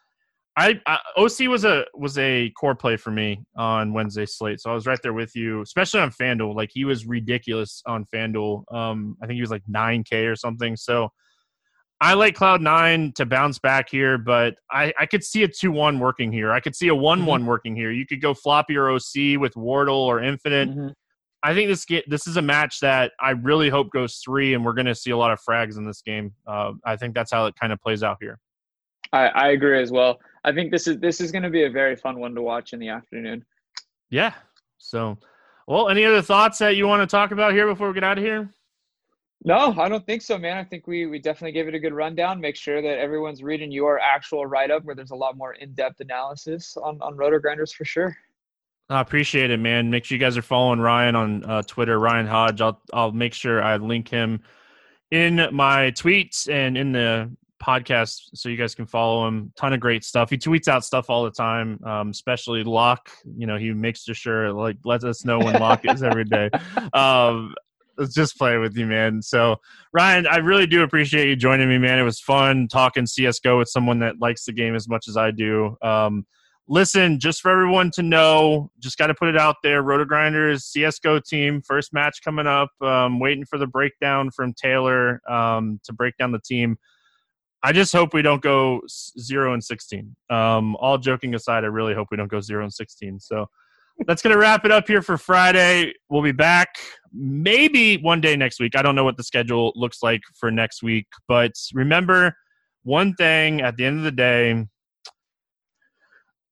I, 0.57 0.79
I, 0.85 0.99
oSee 1.17 1.47
was 1.47 1.65
a 1.65 1.85
was 1.93 2.17
a 2.17 2.51
core 2.51 2.75
play 2.75 2.97
for 2.97 3.09
me 3.09 3.41
on 3.55 3.93
Wednesday 3.93 4.25
slate, 4.25 4.59
so 4.59 4.69
I 4.69 4.73
was 4.73 4.85
right 4.85 4.99
there 5.01 5.13
with 5.13 5.35
you, 5.35 5.61
especially 5.61 6.01
on 6.01 6.11
Fanduel. 6.11 6.55
Like 6.55 6.69
he 6.71 6.85
was 6.85 7.05
ridiculous 7.05 7.81
on 7.87 8.05
Fanduel. 8.13 8.63
Um, 8.71 9.17
I 9.23 9.27
think 9.27 9.35
he 9.35 9.41
was 9.41 9.51
like 9.51 9.63
nine 9.67 10.03
K 10.03 10.25
or 10.25 10.35
something. 10.35 10.75
So 10.75 11.09
I 12.01 12.15
like 12.15 12.33
Cloud 12.33 12.61
Nine 12.61 13.11
to 13.13 13.27
bounce 13.27 13.59
back 13.59 13.87
here, 13.87 14.17
but 14.17 14.55
I, 14.71 14.91
I 14.99 15.05
could 15.05 15.23
see 15.23 15.43
a 15.43 15.47
two 15.47 15.71
one 15.71 15.99
working 15.99 16.31
here. 16.31 16.51
I 16.51 16.59
could 16.59 16.75
see 16.75 16.87
a 16.87 16.95
one 16.95 17.27
one 17.27 17.41
mm-hmm. 17.41 17.49
working 17.49 17.75
here. 17.75 17.91
You 17.91 18.07
could 18.07 18.21
go 18.21 18.33
floppy 18.33 18.75
or 18.75 18.87
oSee 18.87 19.37
with 19.37 19.55
Wardell 19.55 19.93
or 19.95 20.21
Infinite. 20.21 20.69
Mm-hmm. 20.69 20.87
I 21.43 21.53
think 21.53 21.69
this 21.69 21.85
get, 21.85 22.09
this 22.09 22.25
is 22.25 22.37
a 22.37 22.41
match 22.41 22.79
that 22.81 23.11
I 23.19 23.31
really 23.31 23.69
hope 23.69 23.91
goes 23.91 24.17
three, 24.17 24.55
and 24.55 24.65
we're 24.65 24.73
going 24.73 24.87
to 24.87 24.95
see 24.95 25.11
a 25.11 25.17
lot 25.17 25.31
of 25.31 25.39
frags 25.47 25.77
in 25.77 25.85
this 25.85 26.01
game. 26.01 26.33
Uh, 26.47 26.73
I 26.83 26.95
think 26.95 27.13
that's 27.13 27.31
how 27.31 27.45
it 27.45 27.55
kind 27.55 27.71
of 27.71 27.79
plays 27.79 28.01
out 28.01 28.17
here. 28.19 28.39
I, 29.13 29.27
I 29.27 29.47
agree 29.49 29.81
as 29.81 29.91
well. 29.91 30.19
I 30.43 30.51
think 30.51 30.71
this 30.71 30.87
is 30.87 30.97
this 30.99 31.21
is 31.21 31.31
going 31.31 31.43
to 31.43 31.49
be 31.51 31.65
a 31.65 31.69
very 31.69 31.95
fun 31.95 32.19
one 32.19 32.33
to 32.33 32.41
watch 32.41 32.73
in 32.73 32.79
the 32.79 32.89
afternoon. 32.89 33.45
Yeah. 34.09 34.33
So, 34.79 35.19
well, 35.67 35.89
any 35.89 36.03
other 36.03 36.23
thoughts 36.23 36.57
that 36.59 36.75
you 36.75 36.87
want 36.87 37.07
to 37.07 37.07
talk 37.07 37.29
about 37.29 37.53
here 37.53 37.67
before 37.67 37.89
we 37.89 37.93
get 37.93 38.03
out 38.03 38.17
of 38.17 38.23
here? 38.23 38.51
No, 39.43 39.73
I 39.77 39.89
don't 39.89 40.05
think 40.05 40.21
so, 40.21 40.37
man. 40.37 40.57
I 40.57 40.63
think 40.63 40.85
we 40.85 41.07
we 41.07 41.17
definitely 41.17 41.53
gave 41.53 41.67
it 41.67 41.73
a 41.73 41.79
good 41.79 41.93
rundown. 41.93 42.39
Make 42.39 42.55
sure 42.55 42.81
that 42.81 42.99
everyone's 42.99 43.41
reading 43.41 43.71
your 43.71 43.99
actual 43.99 44.45
write 44.45 44.69
up 44.69 44.83
where 44.83 44.95
there's 44.95 45.11
a 45.11 45.15
lot 45.15 45.35
more 45.35 45.53
in 45.53 45.73
depth 45.73 45.99
analysis 45.99 46.77
on 46.77 47.01
on 47.01 47.17
RotoGrinders 47.17 47.73
for 47.73 47.85
sure. 47.85 48.15
I 48.89 49.01
appreciate 49.01 49.49
it, 49.49 49.59
man. 49.59 49.89
Make 49.89 50.05
sure 50.05 50.15
you 50.15 50.19
guys 50.19 50.37
are 50.37 50.43
following 50.43 50.79
Ryan 50.79 51.15
on 51.15 51.43
uh, 51.45 51.61
Twitter, 51.63 51.97
Ryan 51.97 52.27
Hodge. 52.27 52.61
I'll 52.61 52.81
I'll 52.93 53.11
make 53.11 53.33
sure 53.33 53.63
I 53.63 53.77
link 53.77 54.09
him 54.09 54.41
in 55.09 55.47
my 55.51 55.91
tweets 55.91 56.47
and 56.47 56.77
in 56.77 56.91
the 56.91 57.35
podcast 57.61 58.29
so 58.33 58.49
you 58.49 58.57
guys 58.57 58.75
can 58.75 58.85
follow 58.85 59.27
him. 59.27 59.53
Ton 59.55 59.73
of 59.73 59.79
great 59.79 60.03
stuff. 60.03 60.29
He 60.29 60.37
tweets 60.37 60.67
out 60.67 60.83
stuff 60.83 61.09
all 61.09 61.23
the 61.23 61.31
time, 61.31 61.79
um, 61.83 62.09
especially 62.09 62.63
Lock. 62.63 63.09
You 63.37 63.47
know, 63.47 63.57
he 63.57 63.71
makes 63.71 64.03
sure 64.03 64.51
like 64.51 64.77
lets 64.83 65.03
us 65.03 65.25
know 65.25 65.39
when 65.39 65.59
Lock 65.59 65.85
is 65.85 66.03
every 66.03 66.25
day. 66.25 66.49
Um, 66.93 67.55
let's 68.01 68.15
just 68.15 68.37
play 68.37 68.57
with 68.57 68.75
you, 68.75 68.87
man. 68.87 69.21
So, 69.21 69.57
Ryan, 69.93 70.25
I 70.25 70.37
really 70.37 70.65
do 70.65 70.81
appreciate 70.81 71.29
you 71.29 71.35
joining 71.35 71.69
me, 71.69 71.77
man. 71.77 71.99
It 71.99 72.03
was 72.03 72.19
fun 72.19 72.67
talking 72.67 73.05
CS:GO 73.05 73.59
with 73.59 73.69
someone 73.69 73.99
that 73.99 74.19
likes 74.19 74.45
the 74.45 74.53
game 74.53 74.75
as 74.75 74.89
much 74.89 75.07
as 75.07 75.15
I 75.15 75.29
do. 75.29 75.77
Um, 75.83 76.25
listen, 76.67 77.19
just 77.19 77.41
for 77.41 77.51
everyone 77.51 77.91
to 77.91 78.01
know, 78.01 78.71
just 78.79 78.97
got 78.97 79.07
to 79.07 79.13
put 79.13 79.29
it 79.29 79.37
out 79.37 79.57
there. 79.61 79.83
RotoGrinders 79.83 80.63
CS:GO 80.63 81.19
team 81.19 81.61
first 81.61 81.93
match 81.93 82.21
coming 82.23 82.47
up. 82.47 82.71
Um, 82.81 83.19
waiting 83.19 83.45
for 83.45 83.59
the 83.59 83.67
breakdown 83.67 84.31
from 84.31 84.53
Taylor 84.53 85.21
um, 85.29 85.79
to 85.83 85.93
break 85.93 86.17
down 86.17 86.31
the 86.31 86.39
team. 86.39 86.77
I 87.63 87.71
just 87.71 87.93
hope 87.93 88.15
we 88.15 88.23
don't 88.23 88.41
go 88.41 88.81
zero 89.19 89.53
and 89.53 89.63
sixteen. 89.63 90.15
Um, 90.31 90.75
all 90.77 90.97
joking 90.97 91.35
aside, 91.35 91.63
I 91.63 91.67
really 91.67 91.93
hope 91.93 92.07
we 92.09 92.17
don't 92.17 92.31
go 92.31 92.41
zero 92.41 92.63
and 92.63 92.73
sixteen. 92.73 93.19
So 93.19 93.45
that's 94.07 94.21
going 94.21 94.33
to 94.33 94.39
wrap 94.39 94.65
it 94.65 94.71
up 94.71 94.87
here 94.87 95.01
for 95.01 95.17
Friday. 95.17 95.93
We'll 96.09 96.23
be 96.23 96.31
back 96.31 96.69
maybe 97.13 97.97
one 97.97 98.21
day 98.21 98.35
next 98.35 98.59
week. 98.59 98.75
I 98.75 98.81
don't 98.81 98.95
know 98.95 99.03
what 99.03 99.17
the 99.17 99.23
schedule 99.23 99.73
looks 99.75 100.01
like 100.01 100.21
for 100.39 100.51
next 100.51 100.83
week, 100.83 101.07
but 101.27 101.51
remember 101.73 102.35
one 102.83 103.13
thing 103.15 103.61
at 103.61 103.77
the 103.77 103.85
end 103.85 103.97
of 103.97 104.03
the 104.03 104.11
day 104.11 104.65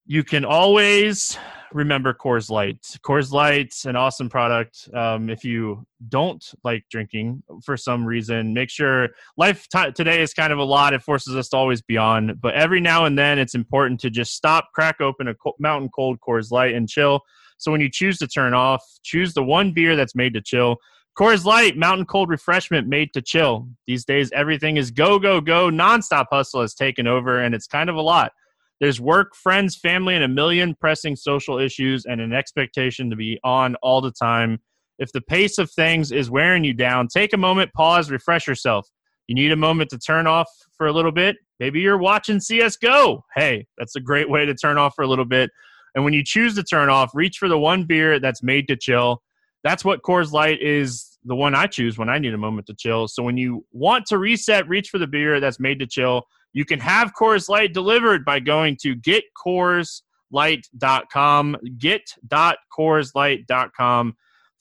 you 0.06 0.24
can 0.24 0.43
always 0.43 1.38
remember 1.74 2.13
Coors 2.13 2.49
Light. 2.49 2.82
Coors 3.05 3.32
Light's 3.32 3.86
an 3.86 3.95
awesome 3.95 4.30
product. 4.30 4.89
Um, 4.93 5.30
if 5.30 5.43
you 5.43 5.86
don't 6.07 6.43
like 6.63 6.86
drinking 6.89 7.43
for 7.63 7.78
some 7.78 8.05
reason, 8.05 8.53
make 8.53 8.70
sure 8.70 9.09
life 9.38 9.67
t- 9.70 9.91
today 9.91 10.22
is 10.22 10.34
kind 10.34 10.53
of 10.53 10.59
a 10.59 10.63
lot. 10.63 10.93
It 10.93 11.01
forces 11.01 11.36
us 11.36 11.49
to 11.49 11.57
always 11.57 11.82
be 11.82 11.97
on, 11.97 12.38
but 12.41 12.55
every 12.55 12.80
now 12.80 13.05
and 13.05 13.17
then 13.17 13.39
it's 13.39 13.55
important 13.55 13.99
to 14.01 14.09
just 14.09 14.34
stop, 14.34 14.70
crack 14.74 15.01
open 15.01 15.28
a 15.28 15.36
co- 15.36 15.55
mountain 15.59 15.89
cold 15.89 16.20
Coors 16.20 16.51
Light, 16.51 16.74
and 16.74 16.88
chill. 16.88 17.22
So 17.57 17.72
when 17.72 17.82
you 17.82 17.89
choose 17.89 18.17
to 18.20 18.28
turn 18.28 18.53
off, 18.53 18.84
choose 19.03 19.34
the 19.34 19.43
one 19.43 19.72
beer 19.72 19.95
that's 19.95 20.15
made 20.15 20.34
to 20.36 20.41
chill. 20.41 20.78
Coors 21.17 21.43
Light, 21.43 21.76
mountain 21.76 22.05
cold 22.05 22.30
refreshment 22.30 22.88
made 22.88 23.11
to 23.13 23.22
chill. 23.22 23.67
These 23.88 24.05
days, 24.05 24.32
everything 24.32 24.78
is 24.78 24.91
go, 24.91 25.20
go, 25.20 25.41
go. 25.41 25.70
Nonstop 25.70 26.28
hustle 26.32 26.61
has 26.61 26.74
taken 26.74 27.07
over, 27.07 27.39
and 27.39 27.53
it's 27.53 27.67
kind 27.67 27.89
of 27.89 27.97
a 27.97 28.01
lot. 28.01 28.32
There's 28.80 29.02
work, 29.02 29.36
friends, 29.36 29.76
family, 29.76 30.16
and 30.16 30.24
a 30.24 30.28
million 30.28 30.74
pressing 30.74 31.16
social 31.16 31.60
issues 31.60 32.06
and 32.06 32.22
an 32.22 32.34
expectation 32.34 33.10
to 33.10 33.16
be 33.16 33.40
on 33.44 33.76
all 33.76 34.02
the 34.02 34.12
time. 34.12 34.60
If 35.00 35.12
the 35.12 35.22
pace 35.22 35.58
of 35.58 35.72
things 35.72 36.12
is 36.12 36.30
wearing 36.30 36.64
you 36.64 36.74
down, 36.74 37.08
take 37.08 37.34
a 37.34 37.38
moment, 37.38 37.74
pause, 37.74 38.10
refresh 38.10 38.48
yourself. 38.48 38.88
You 39.28 39.36
need 39.36 39.52
a 39.52 39.58
moment 39.58 39.90
to 39.92 40.00
turn 40.00 40.28
off 40.28 40.50
for 40.78 40.88
a 40.88 40.94
little 40.94 41.12
bit. 41.12 41.36
Maybe 41.60 41.82
you're 41.82 41.98
watching 41.98 42.38
CSGO. 42.38 43.22
Hey, 43.36 43.68
that's 43.78 43.96
a 43.96 44.02
great 44.02 44.30
way 44.30 44.46
to 44.46 44.56
turn 44.56 44.78
off 44.78 44.96
for 44.96 45.04
a 45.04 45.08
little 45.08 45.26
bit. 45.26 45.52
And 45.94 46.04
when 46.04 46.14
you 46.14 46.24
choose 46.24 46.56
to 46.56 46.64
turn 46.64 46.90
off, 46.90 47.12
reach 47.14 47.38
for 47.38 47.48
the 47.48 47.60
one 47.60 47.84
beer 47.84 48.20
that's 48.20 48.42
made 48.42 48.68
to 48.70 48.76
chill. 48.76 49.22
That's 49.64 49.84
what 49.84 50.02
Coors 50.04 50.32
Light 50.32 50.62
is 50.62 51.18
the 51.26 51.36
one 51.36 51.54
I 51.54 51.68
choose 51.68 51.98
when 51.98 52.10
I 52.10 52.18
need 52.18 52.34
a 52.34 52.38
moment 52.38 52.68
to 52.68 52.74
chill. 52.74 53.08
So 53.08 53.24
when 53.24 53.38
you 53.38 53.66
want 53.72 54.06
to 54.08 54.18
reset, 54.18 54.68
reach 54.70 54.90
for 54.90 54.98
the 54.98 55.08
beer 55.08 55.40
that's 55.40 55.60
made 55.60 55.80
to 55.80 55.88
chill. 55.88 56.24
You 56.54 56.66
can 56.66 56.80
have 56.80 57.12
Coors 57.20 57.50
Light 57.50 57.74
delivered 57.74 58.24
by 58.26 58.39
going 58.39 58.78
to 58.82 58.95
getcoorslight.com, 58.95 61.58
get.coorslight.com, 61.78 64.14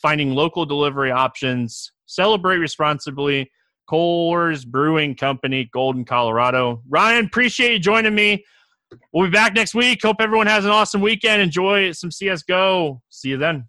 finding 0.03 0.35
local 0.35 0.67
delivery 0.67 1.11
options. 1.11 1.91
Celebrate 2.07 2.59
responsibly. 2.59 3.51
Coors 3.91 4.67
Brewing 4.67 5.17
Company, 5.17 5.71
Golden, 5.73 6.05
Colorado. 6.05 6.83
Ryan, 6.89 7.25
appreciate 7.25 7.73
you 7.73 7.79
joining 7.79 8.15
me. 8.15 8.45
We'll 9.13 9.27
be 9.27 9.31
back 9.31 9.55
next 9.55 9.75
week. 9.75 10.01
Hope 10.03 10.17
everyone 10.21 10.47
has 10.47 10.65
an 10.65 10.71
awesome 10.71 11.01
weekend. 11.01 11.43
Enjoy 11.43 11.93
some 11.93 12.11
CSGO. 12.11 13.01
See 13.09 13.31
you 13.31 13.39
then. 13.39 13.67